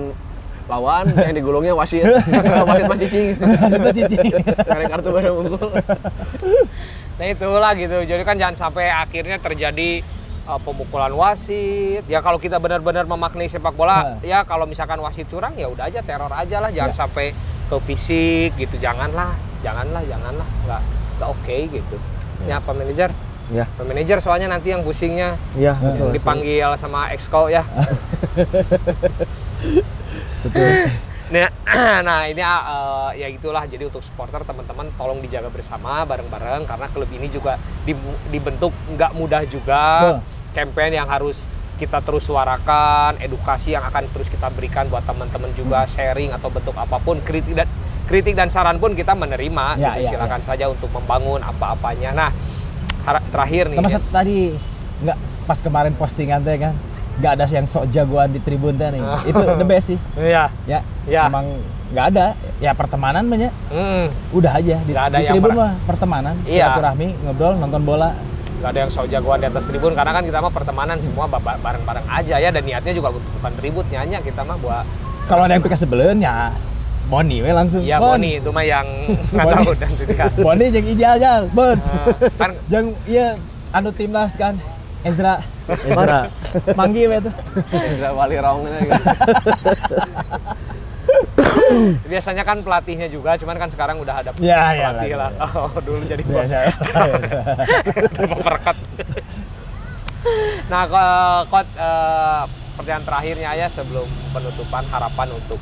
lawan, 0.71 1.03
yang 1.19 1.35
digulungnya 1.35 1.75
wasit. 1.75 2.07
wasit 2.71 2.87
mas 2.87 2.99
cicing. 3.03 3.35
Wasit 3.43 3.81
mas 3.83 3.91
cicing. 3.91 4.23
Karena 4.55 4.87
kartu 4.87 5.11
baru 5.11 5.33
unggul. 5.43 5.67
Nah 7.21 7.29
itulah 7.29 7.77
gitu 7.77 8.01
jadi 8.03 8.23
kan 8.25 8.35
jangan 8.35 8.57
sampai 8.59 8.89
akhirnya 8.89 9.37
terjadi 9.37 10.01
uh, 10.49 10.57
pemukulan 10.57 11.13
wasit 11.13 12.01
ya 12.07 12.19
kalau 12.19 12.41
kita 12.41 12.57
benar-benar 12.57 13.05
memaknai 13.05 13.45
sepak 13.45 13.77
bola 13.77 14.17
Nah. 14.17 14.25
ya 14.25 14.41
kalau 14.43 14.65
misalkan 14.65 14.97
wasit 14.99 15.29
curang 15.29 15.53
ya 15.53 15.69
udah 15.69 15.85
aja 15.85 16.01
teror 16.01 16.33
aja 16.33 16.57
lah 16.59 16.73
jangan 16.73 16.91
Ya. 16.91 16.97
sampai 16.97 17.27
ke 17.69 17.77
fisik 17.85 18.57
gitu 18.57 18.81
janganlah 18.81 19.31
janganlah 19.61 20.01
janganlah 20.03 20.49
nggak 20.65 20.81
nggak 21.15 21.29
oke 21.29 21.57
gitu 21.69 21.97
ya 22.43 22.57
apa 22.57 22.73
manajer 22.73 23.13
Ya. 23.51 23.67
Pak 23.69 23.83
manajer 23.83 24.23
soalnya 24.23 24.47
nanti 24.49 24.71
yang 24.71 24.81
pusingnya 24.81 25.35
betul. 25.75 26.15
dipanggil 26.15 26.71
sama 26.79 27.11
exco 27.11 27.51
ya. 27.51 27.67
betul 30.47 30.71
Nah, 31.31 31.47
nah 32.07 32.27
ini 32.27 32.43
uh, 32.43 33.15
ya 33.15 33.31
itulah 33.31 33.63
jadi 33.71 33.87
untuk 33.87 34.03
supporter 34.03 34.43
teman-teman 34.43 34.91
tolong 34.99 35.23
dijaga 35.23 35.47
bersama 35.47 36.03
bareng-bareng 36.03 36.67
karena 36.67 36.87
klub 36.91 37.11
ini 37.15 37.31
juga 37.31 37.55
di- 37.87 38.19
dibentuk 38.35 38.75
nggak 38.91 39.15
mudah 39.15 39.43
juga. 39.47 39.83
Betul. 40.03 40.19
Campaign 40.51 40.93
yang 40.99 41.07
harus 41.07 41.47
kita 41.79 42.03
terus 42.03 42.27
suarakan, 42.27 43.17
edukasi 43.23 43.73
yang 43.73 43.87
akan 43.87 44.11
terus 44.11 44.27
kita 44.27 44.51
berikan 44.51 44.91
buat 44.91 45.07
teman-teman 45.07 45.55
juga 45.55 45.87
sharing 45.87 46.35
atau 46.35 46.51
bentuk 46.51 46.75
apa 46.75 46.99
pun 46.99 47.23
kritik 47.23 47.55
dan 47.55 47.71
kritik 48.11 48.35
dan 48.35 48.51
saran 48.51 48.83
pun 48.83 48.99
kita 48.99 49.15
menerima. 49.15 49.79
Ya, 49.79 49.95
gitu. 49.97 50.11
ya, 50.11 50.19
Silakan 50.19 50.43
saja 50.43 50.67
untuk 50.67 50.91
membangun 50.91 51.41
apa-apanya. 51.47 52.11
Nah, 52.11 52.31
terakhir 53.31 53.71
nih. 53.71 53.79
Satu 53.87 54.11
tadi 54.11 54.39
nggak 55.01 55.19
pas 55.47 55.59
kemarin 55.63 55.95
postingan 55.95 56.43
teh 56.43 56.59
kan 56.61 56.75
nggak 57.21 57.33
ada 57.33 57.45
yang 57.47 57.67
sok 57.67 57.85
jagoan 57.89 58.29
di 58.31 58.41
tribun 58.41 58.75
teh 58.75 58.89
nih. 58.89 59.01
Ah. 59.01 59.21
Itu 59.23 59.39
the 59.39 59.63
best 59.63 59.87
sih. 59.87 59.99
Iya. 60.15 60.49
Ya, 60.65 60.81
Ya. 61.05 61.29
emang 61.29 61.61
nggak 61.91 62.07
ada. 62.09 62.27
Ya 62.57 62.73
pertemanan 62.73 63.23
banyak. 63.23 63.53
Hmm. 63.69 64.09
Udah 64.33 64.53
aja 64.55 64.77
di, 64.79 64.93
ada 64.93 65.13
di 65.13 65.23
yang 65.23 65.37
tribun 65.37 65.53
mah 65.55 65.73
pertemanan, 65.85 66.35
Iya. 66.43 66.67
silaturahmi, 66.67 67.09
ngobrol, 67.21 67.55
nonton 67.55 67.83
bola. 67.83 68.11
Gak 68.61 68.71
ada 68.71 68.79
yang 68.79 68.91
sok 68.91 69.09
jagoan 69.09 69.39
di 69.39 69.49
atas 69.49 69.65
tribun 69.65 69.93
karena 69.93 70.13
kan 70.13 70.21
kita 70.21 70.37
mah 70.37 70.49
pertemanan 70.49 71.01
semua 71.01 71.25
ba- 71.25 71.39
ba- 71.39 71.57
bareng-bareng 71.57 72.05
aja 72.07 72.37
ya 72.37 72.49
dan 72.49 72.61
niatnya 72.61 72.93
juga 72.93 73.09
bu- 73.09 73.25
bukan 73.35 73.53
ribut 73.57 73.89
nyanyi 73.89 74.21
kita 74.21 74.41
mah 74.41 74.57
buat 74.57 74.85
Kalau 75.25 75.49
ada 75.49 75.55
yang 75.55 75.63
pika 75.63 75.77
sebelen 75.77 76.21
ya 76.21 76.53
Boni 77.09 77.41
we 77.41 77.49
langsung. 77.51 77.81
Iya 77.81 77.97
Bon. 77.97 78.15
Boni 78.15 78.37
itu 78.37 78.53
mah 78.53 78.61
yang 78.61 78.85
nggak 79.33 79.49
tahu 79.57 79.73
dan. 79.75 79.91
Boni 80.37 80.65
jeung 80.69 80.87
Ijal 80.87 81.15
Jal, 81.17 81.43
Bon. 81.51 81.79
kan 82.37 82.51
Jeung 82.71 82.89
iya 83.05 83.41
anu 83.71 83.91
timnas 83.91 84.37
kan 84.37 84.61
Ezra. 85.01 85.41
Ezra. 85.67 86.29
Manggi 86.73 87.05
we 87.05 87.19
tuh. 87.19 87.35
Ezra 87.71 88.11
Wali 88.11 88.37
Rong 88.37 88.69
gitu. 88.69 88.93
biasanya 92.05 92.43
kan 92.43 92.61
pelatihnya 92.61 93.07
juga, 93.07 93.35
cuman 93.35 93.57
kan 93.57 93.69
sekarang 93.69 93.99
udah 93.99 94.15
ada 94.17 94.31
Iya, 94.37 94.59
iya, 94.73 94.89
pelatih 94.91 95.09
iya, 95.09 95.17
lah. 95.17 95.31
iya. 95.33 95.47
Oh, 95.57 95.71
dulu 95.81 95.99
jadi 96.05 96.23
Biasa. 96.23 96.57
memperketat. 98.23 98.77
nah, 100.69 100.83
ko- 100.85 101.45
kot 101.49 101.67
eh, 101.73 102.43
pertanyaan 102.77 103.05
terakhirnya 103.05 103.51
ya 103.57 103.67
sebelum 103.67 104.05
penutupan 104.31 104.85
harapan 104.87 105.29
untuk 105.33 105.59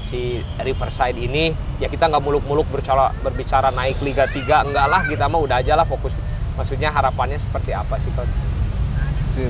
si 0.00 0.40
Riverside 0.56 1.18
ini 1.18 1.52
ya 1.76 1.86
kita 1.86 2.08
nggak 2.08 2.22
muluk-muluk 2.22 2.64
berbicara 2.66 3.12
berbicara 3.18 3.68
naik 3.70 4.00
Liga 4.00 4.24
3 4.24 4.40
enggak 4.64 4.86
lah 4.86 5.04
kita 5.04 5.28
mah 5.28 5.36
udah 5.38 5.60
aja 5.60 5.76
lah 5.76 5.84
fokus 5.84 6.16
maksudnya 6.54 6.88
harapannya 6.88 7.36
seperti 7.36 7.70
apa 7.70 8.00
sih 8.00 8.08
Coach? 8.10 8.32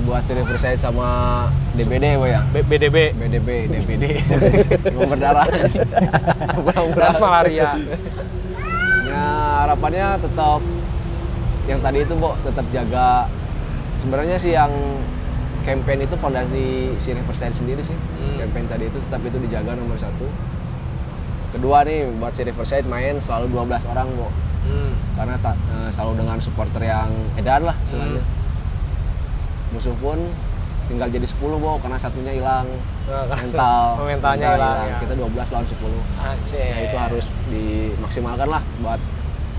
Buat 0.01 0.23
si 0.23 0.33
Riverside 0.33 0.77
sama 0.77 1.09
DBD 1.73 2.17
boy 2.17 2.29
ya. 2.29 2.41
B- 2.47 2.61
BDB 2.63 3.13
BDB, 3.13 3.49
DBD, 3.67 4.05
demam 4.83 5.09
berdarah. 5.13 5.49
Berdarah. 6.59 7.17
malaria 7.19 7.71
Ya 9.05 9.25
harapannya 9.63 10.21
tetap 10.21 10.61
yang 11.65 11.81
tadi 11.81 11.99
itu, 12.01 12.15
Bo, 12.15 12.33
tetap 12.41 12.65
jaga. 12.69 13.29
Sebenarnya 13.99 14.37
sih 14.37 14.53
yang 14.53 14.73
campaign 15.63 16.01
itu 16.03 16.15
fondasi 16.17 16.67
si 16.97 17.09
Riverside 17.11 17.53
sendiri 17.53 17.81
sih. 17.81 17.93
Hmm. 17.93 18.37
Campaign 18.39 18.65
tadi 18.67 18.85
itu 18.87 18.99
tetap 18.99 19.21
itu 19.23 19.37
dijaga 19.39 19.73
nomor 19.75 19.97
satu. 19.97 20.25
Kedua 21.51 21.81
nih 21.83 22.09
buat 22.15 22.33
si 22.33 22.45
Riverside 22.45 22.85
main 22.85 23.17
selalu 23.19 23.49
12 23.51 23.85
orang, 23.87 24.09
Bo. 24.13 24.29
Hmm. 24.65 24.93
Karena 25.15 25.37
ta- 25.39 25.57
eh, 25.57 25.91
selalu 25.91 26.13
dengan 26.19 26.37
supporter 26.39 26.83
yang 26.83 27.09
edan 27.35 27.65
lah 27.65 27.77
istilahnya. 27.85 28.21
Hmm. 28.21 28.37
Musuh 29.73 29.95
pun 30.01 30.19
tinggal 30.89 31.09
jadi 31.13 31.27
10, 31.29 31.37
Bo, 31.61 31.77
karena 31.79 32.01
satunya 32.01 32.33
hilang. 32.33 32.65
Nah, 33.05 33.29
kan. 33.29 33.37
Mental. 33.45 33.83
Oh, 34.01 34.07
mentalnya 34.11 34.49
Mental 34.49 34.57
hilang, 34.57 34.77
ya. 34.89 34.97
Kita 35.05 35.15
12 35.15 35.53
lawan 35.53 35.67
10. 35.69 35.77
Aceh. 36.25 36.69
Ya 36.73 36.79
itu 36.89 36.97
harus 36.97 37.25
dimaksimalkan 37.53 38.49
lah 38.49 38.63
buat 38.81 39.01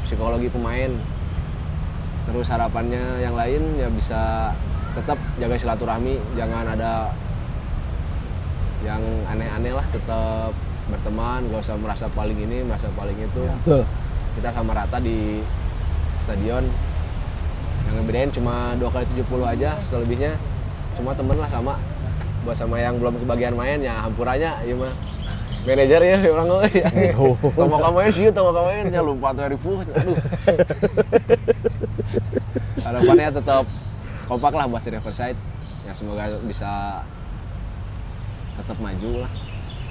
psikologi 0.09 0.49
pemain. 0.49 0.91
Terus 2.25 2.45
harapannya 2.49 3.21
yang 3.21 3.37
lain 3.37 3.61
ya 3.77 3.89
bisa 3.89 4.53
tetap 4.97 5.17
jaga 5.37 5.55
silaturahmi, 5.57 6.17
jangan 6.33 6.65
ada 6.73 7.13
yang 8.81 9.01
aneh-aneh 9.29 9.73
lah, 9.75 9.85
tetap 9.91 10.55
berteman, 10.89 11.45
gak 11.53 11.61
usah 11.61 11.77
merasa 11.77 12.05
paling 12.09 12.37
ini, 12.37 12.65
merasa 12.65 12.89
paling 12.97 13.17
itu. 13.17 13.43
Betul. 13.63 13.83
Kita 14.37 14.49
sama 14.49 14.73
rata 14.73 14.97
di 14.97 15.45
stadion. 16.25 16.65
Yang 17.89 17.95
ngebedain 17.97 18.29
cuma 18.29 18.77
dua 18.77 18.89
kali 18.93 19.05
70 19.17 19.41
aja, 19.49 19.69
selebihnya 19.81 20.37
semua 20.93 21.17
temen 21.17 21.33
lah 21.33 21.49
sama. 21.49 21.73
Buat 22.45 22.55
sama 22.55 22.77
yang 22.77 23.01
belum 23.01 23.17
kebagian 23.17 23.57
main 23.57 23.81
ya 23.81 24.05
hampurannya, 24.05 24.61
ya 24.61 24.73
mah 24.77 24.93
manajer 25.59 25.99
ya 25.99 26.15
orang 26.23 26.47
gue 26.47 26.63
ya. 26.85 26.89
Tomo 27.57 27.75
kamain 27.81 28.09
sih, 28.13 28.29
tomo 28.29 28.53
kamain 28.53 28.85
ya 28.87 29.01
lupa 29.01 29.33
tuh 29.33 29.49
ribu. 29.49 29.81
Aduh. 29.81 30.15
Harapannya 32.85 33.29
tetap 33.33 33.65
kompak 34.25 34.53
lah 34.53 34.65
buat 34.69 34.79
si 34.79 34.93
Riverside. 34.93 35.35
Ya 35.83 35.91
semoga 35.91 36.29
bisa 36.45 37.03
tetap 38.55 38.77
maju 38.77 39.25
lah. 39.25 39.31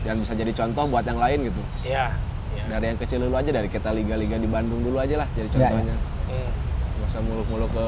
Dan 0.07 0.23
bisa 0.23 0.33
jadi 0.33 0.55
contoh 0.55 0.87
buat 0.87 1.03
yang 1.03 1.19
lain 1.19 1.51
gitu. 1.51 1.61
Iya. 1.83 2.15
iya. 2.55 2.63
Dari 2.71 2.95
yang 2.95 2.99
kecil 3.03 3.19
dulu 3.27 3.35
aja, 3.35 3.51
dari 3.51 3.69
kita 3.69 3.91
liga-liga 3.91 4.39
di 4.39 4.47
Bandung 4.47 4.81
dulu 4.81 4.97
aja 5.03 5.21
lah 5.21 5.29
jadi 5.35 5.51
Ya, 5.51 5.53
ya. 5.53 5.69
contohnya. 5.69 5.97
Hmm. 6.31 6.51
Usah 7.07 7.21
muluk-muluk 7.23 7.71
ke 7.71 7.87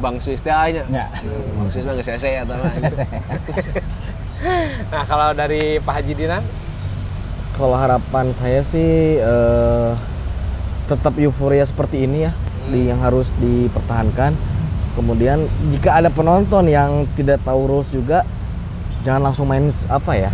Bang 0.00 0.16
Swiss 0.20 0.40
teh 0.40 0.52
aja. 0.52 0.84
Ya. 0.88 1.06
Bang 1.56 1.68
Swiss 1.72 1.84
mah 1.84 1.94
nggak 1.96 2.20
ya 2.20 2.40
atau 2.44 2.54
mah. 2.56 2.70
Nah, 4.90 5.04
kalau 5.04 5.36
dari 5.36 5.76
Pak 5.78 6.00
Haji 6.00 6.12
Dinan? 6.16 6.40
Kalau 7.52 7.76
harapan 7.76 8.32
saya 8.32 8.64
sih 8.64 9.20
eh, 9.20 9.90
tetap 10.88 11.12
euforia 11.20 11.68
seperti 11.68 12.08
ini 12.08 12.24
ya, 12.24 12.32
di 12.72 12.88
yang 12.88 13.04
harus 13.04 13.36
dipertahankan. 13.36 14.32
Kemudian 14.96 15.44
jika 15.68 16.00
ada 16.00 16.08
penonton 16.08 16.66
yang 16.66 17.04
tidak 17.14 17.44
tahu 17.44 17.68
rules 17.68 17.92
juga, 17.92 18.24
jangan 19.04 19.28
langsung 19.28 19.44
main 19.44 19.68
apa 19.92 20.12
ya? 20.16 20.32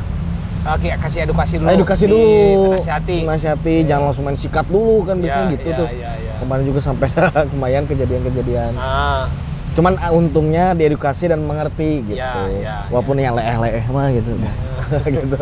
Oke, 0.66 0.90
kasih 0.98 1.26
edukasi 1.26 1.54
dulu. 1.58 1.68
edukasi 1.70 2.04
dulu, 2.06 2.74
Nasihati. 2.74 3.18
nasihati, 3.22 3.74
jangan 3.86 4.10
langsung 4.10 4.24
main 4.26 4.38
sikat 4.38 4.66
dulu 4.66 5.02
kan 5.02 5.18
biasanya 5.18 5.46
Ya, 5.46 5.54
gitu 5.58 5.68
ya, 5.70 5.76
tuh. 5.78 5.88
ya, 5.94 6.10
ya. 6.14 6.25
Kemarin 6.36 6.64
juga 6.64 6.80
sampai 6.80 7.08
kemayan 7.52 7.84
kejadian-kejadian. 7.84 8.72
Ah, 8.74 9.26
Cuman 9.72 9.92
ah, 9.96 10.08
untungnya 10.08 10.72
diedukasi 10.72 11.28
dan 11.28 11.40
mengerti 11.40 12.00
gitu. 12.06 12.16
Ya, 12.16 12.48
ya, 12.48 12.76
Walaupun 12.88 13.16
yang 13.16 13.36
leeh-leeh 13.36 13.84
mah 13.86 14.08
gitu. 14.10 14.32
gitu. 15.20 15.40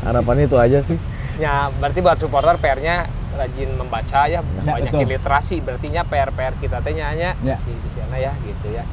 Harapannya 0.00 0.44
itu 0.44 0.56
aja 0.56 0.78
sih. 0.80 0.98
ya 1.34 1.66
berarti 1.72 1.98
buat 1.98 2.14
supporter 2.14 2.54
PR-nya 2.56 3.10
rajin 3.34 3.74
membaca 3.74 4.20
ya, 4.24 4.38
Ya, 4.38 4.42
banyakin 4.62 5.02
betul. 5.02 5.10
literasi. 5.10 5.56
Berartinya 5.58 6.04
PR-PR 6.04 6.54
kita 6.60 6.78
teh 6.78 6.92
nya 6.92 7.10
Ya. 7.16 7.34
di 7.34 7.90
sana 7.90 8.16
ya 8.16 8.32
gitu 8.40 8.68
ya. 8.70 8.84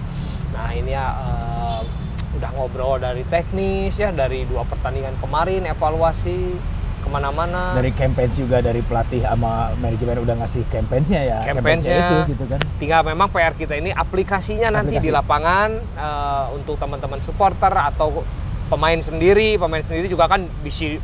Nah, 0.52 0.72
ini 0.72 0.90
ya 0.90 1.06
eh, 1.14 1.80
udah 2.32 2.50
ngobrol 2.56 2.96
dari 2.98 3.22
teknis 3.24 3.94
ya 3.94 4.10
dari 4.10 4.48
dua 4.48 4.64
pertandingan 4.64 5.14
kemarin 5.20 5.68
evaluasi 5.68 6.56
ke 7.02 7.10
mana-mana. 7.10 7.74
Dari 7.74 7.92
campaign 7.92 8.30
juga 8.32 8.58
dari 8.60 8.80
pelatih 8.80 9.22
sama 9.22 9.74
manajemen 9.76 10.22
udah 10.22 10.36
ngasih 10.40 10.64
campaign-nya 10.68 11.22
ya. 11.22 11.38
Campaign-nya. 11.44 11.98
itu 11.98 12.16
gitu 12.32 12.44
kan. 12.46 12.60
Tinggal 12.78 13.02
memang 13.04 13.28
PR 13.28 13.54
kita 13.54 13.74
ini 13.74 13.90
aplikasinya 13.90 14.70
nanti 14.72 14.96
Aplikasi. 14.96 15.06
di 15.06 15.12
lapangan 15.12 15.70
eh, 15.76 16.46
untuk 16.54 16.76
teman-teman 16.76 17.20
supporter 17.20 17.74
atau 17.74 18.22
pemain 18.68 18.98
sendiri, 18.98 19.58
pemain 19.58 19.82
sendiri 19.82 20.08
juga 20.08 20.26
kan 20.26 20.46
bisa 20.62 20.96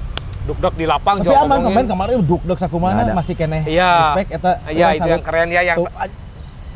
duk-duk 0.45 0.73
di 0.73 0.85
lapang 0.85 1.19
Tapi 1.19 1.27
aman 1.27 1.43
ngomongin. 1.59 1.65
kemarin 1.67 1.87
kemarin 1.89 2.17
duk-duk 2.23 2.55
sakumana 2.55 3.03
masih 3.11 3.35
keneh 3.35 3.67
Iya. 3.67 4.15
respect 4.15 4.29
eta 4.31 4.51
Iya, 4.69 4.87
itu 4.93 5.09
yang 5.09 5.19
keren 5.19 5.49
ya 5.51 5.61
yang 5.61 5.77
Tuh, 5.77 5.91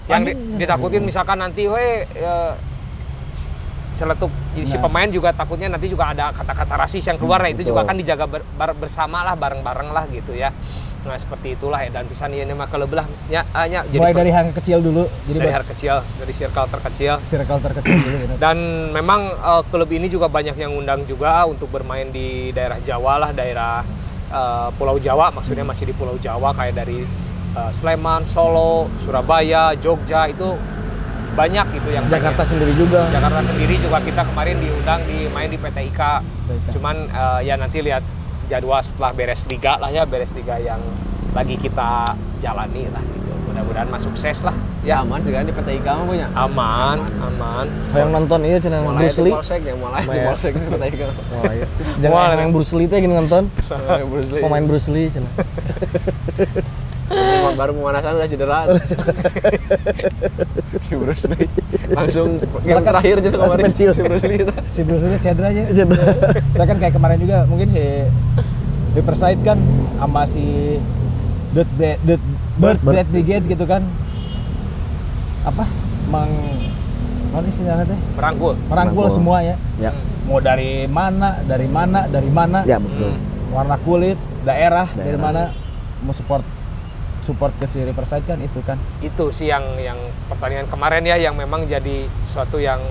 yang 0.10 0.22
di- 0.26 0.36
ditakutin 0.60 1.00
misalkan 1.02 1.40
nanti 1.40 1.72
we 1.72 2.04
eh, 2.04 2.52
celetuk 4.02 4.32
si 4.58 4.74
Nah. 4.74 4.82
pemain 4.82 5.06
juga 5.08 5.30
takutnya 5.30 5.70
nanti 5.70 5.86
juga 5.86 6.10
ada 6.10 6.34
kata-kata 6.34 6.74
rasis 6.82 7.06
yang 7.06 7.22
keluar 7.22 7.38
nah 7.38 7.54
itu 7.54 7.62
juga 7.62 7.86
betul. 7.86 7.90
kan 7.94 7.96
dijaga 8.02 8.26
ber- 8.26 8.48
bar- 8.58 8.74
bersama 8.74 9.22
lah 9.22 9.38
bareng-bareng 9.38 9.90
lah 9.94 10.10
gitu 10.10 10.34
ya 10.34 10.50
nah 11.02 11.18
seperti 11.18 11.58
itulah 11.58 11.82
ya 11.82 11.90
dan 11.90 12.06
pisan 12.06 12.30
ini 12.30 12.54
mah 12.54 12.70
kelebelah 12.70 13.10
ya 13.26 13.42
ah, 13.54 13.66
nya 13.66 13.82
jadi 13.90 13.98
mulai 13.98 14.14
dari 14.14 14.30
hang 14.30 14.54
kecil 14.54 14.86
dulu 14.86 15.10
jadi 15.26 15.38
dari 15.42 15.54
hal 15.54 15.66
kecil 15.66 15.96
dari 16.22 16.30
circle 16.30 16.68
terkecil 16.70 17.14
circle 17.26 17.58
terkecil 17.58 17.98
dulu 17.98 18.18
bener. 18.22 18.38
dan 18.38 18.58
memang 18.94 19.22
eh, 19.34 19.62
klub 19.66 19.90
ini 19.90 20.06
juga 20.06 20.30
banyak 20.30 20.54
yang 20.54 20.78
undang 20.78 21.02
juga 21.06 21.50
untuk 21.50 21.74
bermain 21.74 22.06
di 22.10 22.54
daerah 22.54 22.78
Jawa 22.86 23.18
lah 23.18 23.32
daerah 23.34 23.82
eh, 24.30 24.68
Pulau 24.78 25.02
Jawa 25.02 25.34
maksudnya 25.34 25.66
masih 25.66 25.90
di 25.90 25.94
Pulau 25.98 26.22
Jawa 26.22 26.54
kayak 26.54 26.78
dari 26.78 27.02
eh, 27.52 27.72
Sleman, 27.82 28.30
Solo, 28.30 28.86
Surabaya, 29.02 29.74
Jogja 29.74 30.30
itu 30.30 30.54
banyak 31.32 31.66
gitu 31.80 31.90
yang 31.96 32.06
Jakarta 32.12 32.44
pengen. 32.44 32.52
sendiri 32.52 32.74
juga. 32.76 33.02
Jakarta 33.08 33.42
sendiri 33.48 33.76
juga 33.80 33.98
kita 34.04 34.22
kemarin 34.28 34.56
diundang 34.60 35.00
di 35.08 35.18
main 35.32 35.48
di 35.48 35.58
PT 35.58 35.78
IKA. 35.92 36.14
Cuman 36.76 36.96
eh, 37.08 37.40
ya 37.48 37.56
nanti 37.56 37.80
lihat 37.80 38.04
jadwal 38.52 38.84
setelah 38.84 39.16
beres 39.16 39.48
liga 39.48 39.80
lah 39.80 39.88
ya 39.88 40.04
beres 40.04 40.36
liga 40.36 40.60
yang 40.60 40.84
lagi 41.32 41.56
kita 41.56 42.20
jalani 42.44 42.92
lah 42.92 43.00
gitu. 43.00 43.32
Mudah-mudahan 43.48 43.88
mah 43.88 44.02
sukses 44.04 44.44
lah. 44.44 44.56
Ya 44.84 45.00
aman 45.06 45.24
kan 45.24 45.48
di 45.48 45.54
PT 45.56 45.70
IKA 45.80 45.92
mah 45.96 46.06
punya. 46.08 46.28
Aman, 46.36 46.98
aman. 47.20 47.66
Yang 47.96 48.10
nonton 48.12 48.40
iya 48.44 48.58
cenah 48.60 48.80
Mulai 48.84 49.08
Bruce 49.08 49.22
Lee. 49.24 49.34
Polsek 49.36 49.62
ya, 49.64 49.74
mulai 49.80 50.02
di 50.04 50.08
Mulai. 50.12 50.26
Polsek 50.28 50.52
di 50.52 50.68
PT 50.68 50.84
IKA. 51.00 51.08
Oh, 51.08 51.44
iya. 51.48 51.68
Jangan 52.04 52.38
yang 52.40 52.52
Bruce 52.52 52.74
Lee 52.76 52.88
teh 52.92 53.00
gini 53.00 53.16
nonton. 53.16 53.48
Pemain 54.36 54.64
Bruce 54.68 54.90
Lee 54.92 55.08
cenah. 55.08 55.32
Baru 57.54 57.72
pemanasan 57.74 58.14
udah 58.14 58.28
cedera. 58.28 58.60
si 60.82 60.94
Bruce 60.94 61.26
Lee 61.28 61.48
langsung 61.90 62.40
game 62.62 62.82
terakhir 62.82 63.16
juga 63.20 63.36
langsung 63.38 63.52
kemarin 63.52 63.66
pensiun. 63.68 63.92
si 63.92 64.02
Bruce 64.02 64.26
Lee 64.26 64.40
si 64.76 64.82
Bruce 64.82 65.06
Lee 65.06 65.20
cedera 65.20 65.48
aja 65.48 65.62
Cedera. 65.70 66.06
Kan 66.60 66.78
kayak 66.78 66.94
kemarin 66.94 67.18
juga 67.18 67.38
mungkin 67.46 67.68
si 67.68 67.84
Riverside 68.92 69.40
kan 69.42 69.58
sama 69.98 70.24
si 70.26 70.78
Dirt, 71.52 71.68
Bra- 71.74 72.00
Dirt, 72.02 72.24
Bird, 72.58 72.80
Brigade 73.08 73.46
gitu 73.46 73.66
kan 73.66 73.84
apa 75.42 75.66
meng 76.08 76.32
apa 77.32 77.44
istilahnya 77.46 77.86
teh 77.86 78.00
Merangkul. 78.14 78.54
merangkul 78.62 78.72
Merangkul. 79.02 79.08
semua 79.10 79.38
ya 79.42 79.56
Ya. 79.78 79.92
mau 80.24 80.38
dari 80.38 80.86
mana 80.86 81.40
dari 81.42 81.66
mana 81.66 82.06
dari 82.06 82.30
mana 82.30 82.64
Ya 82.64 82.78
betul. 82.78 83.16
warna 83.50 83.76
kulit 83.78 84.16
daerah, 84.42 84.88
dari 84.90 85.12
Daerah. 85.12 85.20
mana 85.22 85.44
mau 86.02 86.12
support 86.12 86.44
support 87.22 87.54
ke 87.58 87.66
si 87.66 87.82
Riverside 87.82 88.26
kan 88.26 88.42
itu 88.42 88.60
kan 88.62 88.78
Itu 89.00 89.30
sih 89.30 89.48
yang 89.48 89.64
yang 89.78 89.98
pertandingan 90.28 90.68
kemarin 90.68 91.06
ya 91.06 91.16
yang 91.16 91.38
memang 91.38 91.66
jadi 91.66 92.06
suatu 92.26 92.58
yang 92.58 92.82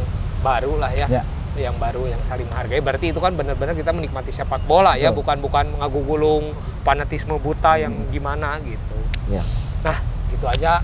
baru 0.41 0.79
lah 0.79 0.91
ya. 0.95 1.07
ya 1.11 1.23
yang 1.59 1.75
baru 1.77 2.07
yang 2.07 2.23
saling 2.23 2.47
menghargai 2.47 2.79
berarti 2.79 3.11
itu 3.11 3.19
kan 3.19 3.35
benar-benar 3.35 3.75
kita 3.75 3.91
menikmati 3.91 4.31
sepak 4.31 4.63
bola 4.65 4.95
ya 4.95 5.11
Betul. 5.11 5.19
bukan 5.21 5.37
bukan 5.43 5.67
ngagugulung 5.83 6.45
fanatisme 6.87 7.37
buta 7.37 7.75
yang 7.77 7.93
gimana 8.09 8.63
gitu 8.63 8.97
Ya. 9.29 9.43
nah 9.83 9.99
gitu 10.31 10.47
aja 10.47 10.83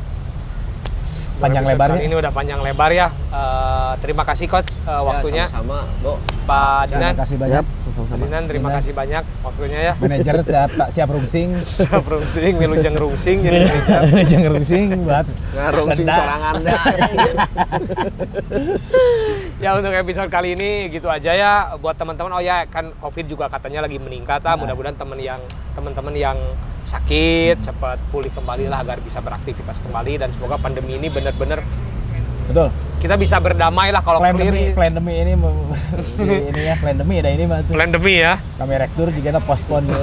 Panjang 1.37 1.65
lebarnya. 1.65 1.97
kali 1.97 2.07
ini 2.07 2.17
udah 2.17 2.33
panjang 2.33 2.61
lebar 2.61 2.91
ya 2.91 3.09
Eh, 3.29 3.93
terima 4.01 4.25
kasih 4.25 4.47
coach 4.47 4.73
eh, 4.83 5.03
waktunya 5.03 5.45
Ya, 5.45 5.53
sama-sama, 5.53 5.85
Bo. 6.01 6.17
Pak 6.43 6.89
terima 6.89 6.97
Dinan 7.03 7.15
kasih 7.15 7.37
banyak 7.37 7.65
Siap, 7.77 7.93
sama-sama. 7.93 8.23
Dinan 8.25 8.43
terima 8.47 8.67
Dinan. 8.67 8.79
kasih 8.79 8.93
banyak 8.95 9.23
waktunya 9.43 9.79
ya 9.83 9.93
manajer 9.99 10.35
siap 10.41 10.71
tak 10.73 10.89
siap 10.91 11.09
rungsing 11.11 11.49
rungsing 11.91 12.55
milujeng 12.57 12.95
rungsing 12.95 13.39
jadi 13.43 13.59
jangan 14.31 14.51
rungsing 14.51 14.85
buat 15.03 15.27
Ngarung 15.53 15.89
sing 15.93 16.07
Rendah. 16.07 16.17
sorangan. 16.17 16.55
ya 19.59 19.71
untuk 19.73 19.93
episode 19.93 20.29
kali 20.29 20.53
ini 20.53 20.71
gitu 20.89 21.09
aja 21.09 21.33
ya 21.33 21.53
buat 21.77 21.95
teman-teman 21.95 22.31
oh 22.31 22.41
ya 22.41 22.65
kan 22.65 22.93
covid 22.99 23.25
juga 23.27 23.49
katanya 23.49 23.81
lagi 23.81 23.97
meningkat 23.97 24.41
ah 24.43 24.55
mudah-mudahan 24.55 24.95
teman 24.95 25.19
yang 25.19 25.41
teman-teman 25.73 26.15
yang 26.15 26.37
sakit 26.87 27.67
cepat 27.67 27.99
pulih 28.15 28.31
kembali 28.31 28.71
lah 28.71 28.87
agar 28.87 29.03
bisa 29.03 29.19
beraktivitas 29.19 29.83
kembali 29.83 30.23
dan 30.23 30.31
semoga 30.31 30.55
pandemi 30.55 30.95
ini 30.95 31.11
benar-benar 31.11 31.67
betul 32.47 32.71
kita 32.97 33.13
bisa 33.21 33.37
berdamai 33.37 33.93
lah 33.93 34.01
kalau 34.01 34.25
plan 34.25 34.33
clear 34.33 34.49
demi 34.49 34.63
ini. 34.65 34.73
plan 34.73 34.93
demi 34.95 35.13
ini 35.21 35.33
ya 36.71 36.75
plan 36.81 36.97
demi 36.97 37.21
ada 37.21 37.29
ini 37.29 37.45
mah 37.45 37.61
tuh 37.61 37.77
Plan 37.77 37.91
demi 37.93 38.15
ya 38.23 38.41
kami 38.57 38.73
rektur 38.81 39.13
juga 39.13 39.37
na 39.37 39.41
postpone 39.45 39.85
ya. 39.85 39.99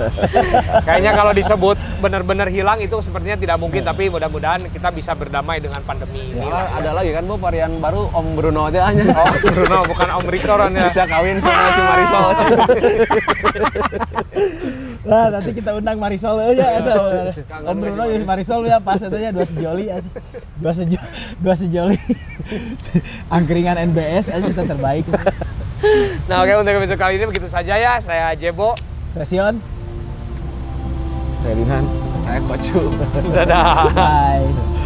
kayaknya 0.88 1.12
kalau 1.12 1.36
disebut 1.36 1.76
benar-benar 2.00 2.48
hilang 2.48 2.80
itu 2.80 2.96
sepertinya 3.04 3.36
tidak 3.36 3.60
mungkin 3.60 3.84
tapi 3.84 4.08
mudah-mudahan 4.08 4.64
kita 4.72 4.88
bisa 4.88 5.12
berdamai 5.12 5.60
dengan 5.60 5.84
pandemi 5.84 6.32
ini 6.32 6.48
lah. 6.48 6.80
ada 6.80 6.96
lagi 6.96 7.12
kan, 7.12 7.28
Bo, 7.28 7.36
varian 7.36 7.76
baru 7.76 8.08
Om 8.08 8.26
Bruno 8.38 8.72
teh 8.72 8.80
hanya. 8.80 9.04
oh 9.12 9.34
Bruno 9.52 9.84
bukan 9.84 10.08
Om 10.16 10.26
Riktoron 10.32 10.72
ya 10.80 10.88
Bisa 10.88 11.04
kawin 11.04 11.36
sama 11.44 11.68
si 11.76 11.80
Marisol. 11.84 12.32
Nah, 15.06 15.30
nanti 15.30 15.50
kita 15.54 15.78
undang 15.78 15.98
Marisol 16.02 16.42
aja 16.42 16.82
ada. 16.82 16.94
Kangen 17.46 17.66
Om 17.70 17.76
Bruno 17.78 18.04
ya 18.10 18.18
Marisol 18.26 18.62
ya 18.66 18.78
pas 18.82 18.98
aja 18.98 19.30
dua 19.30 19.46
sejoli 19.46 19.86
aja. 19.92 20.10
Dua 20.58 20.72
sejo 20.74 20.98
dua 21.38 21.54
sejoli. 21.54 21.98
Angkringan 23.36 23.78
NBS 23.94 24.32
aja 24.32 24.46
kita 24.46 24.64
terbaik. 24.66 25.06
nah 26.26 26.42
oke 26.42 26.52
untuk 26.58 26.74
episode 26.74 26.98
kali 26.98 27.22
ini 27.22 27.26
begitu 27.30 27.46
saja 27.46 27.78
ya 27.78 28.02
saya 28.02 28.34
Jebo 28.34 28.74
Sesion. 29.14 29.62
Saya 31.42 31.54
Dinan. 31.54 31.84
Saya 32.26 32.40
Kocu. 32.42 32.82
dadah 33.36 33.94
Bye. 33.94 34.77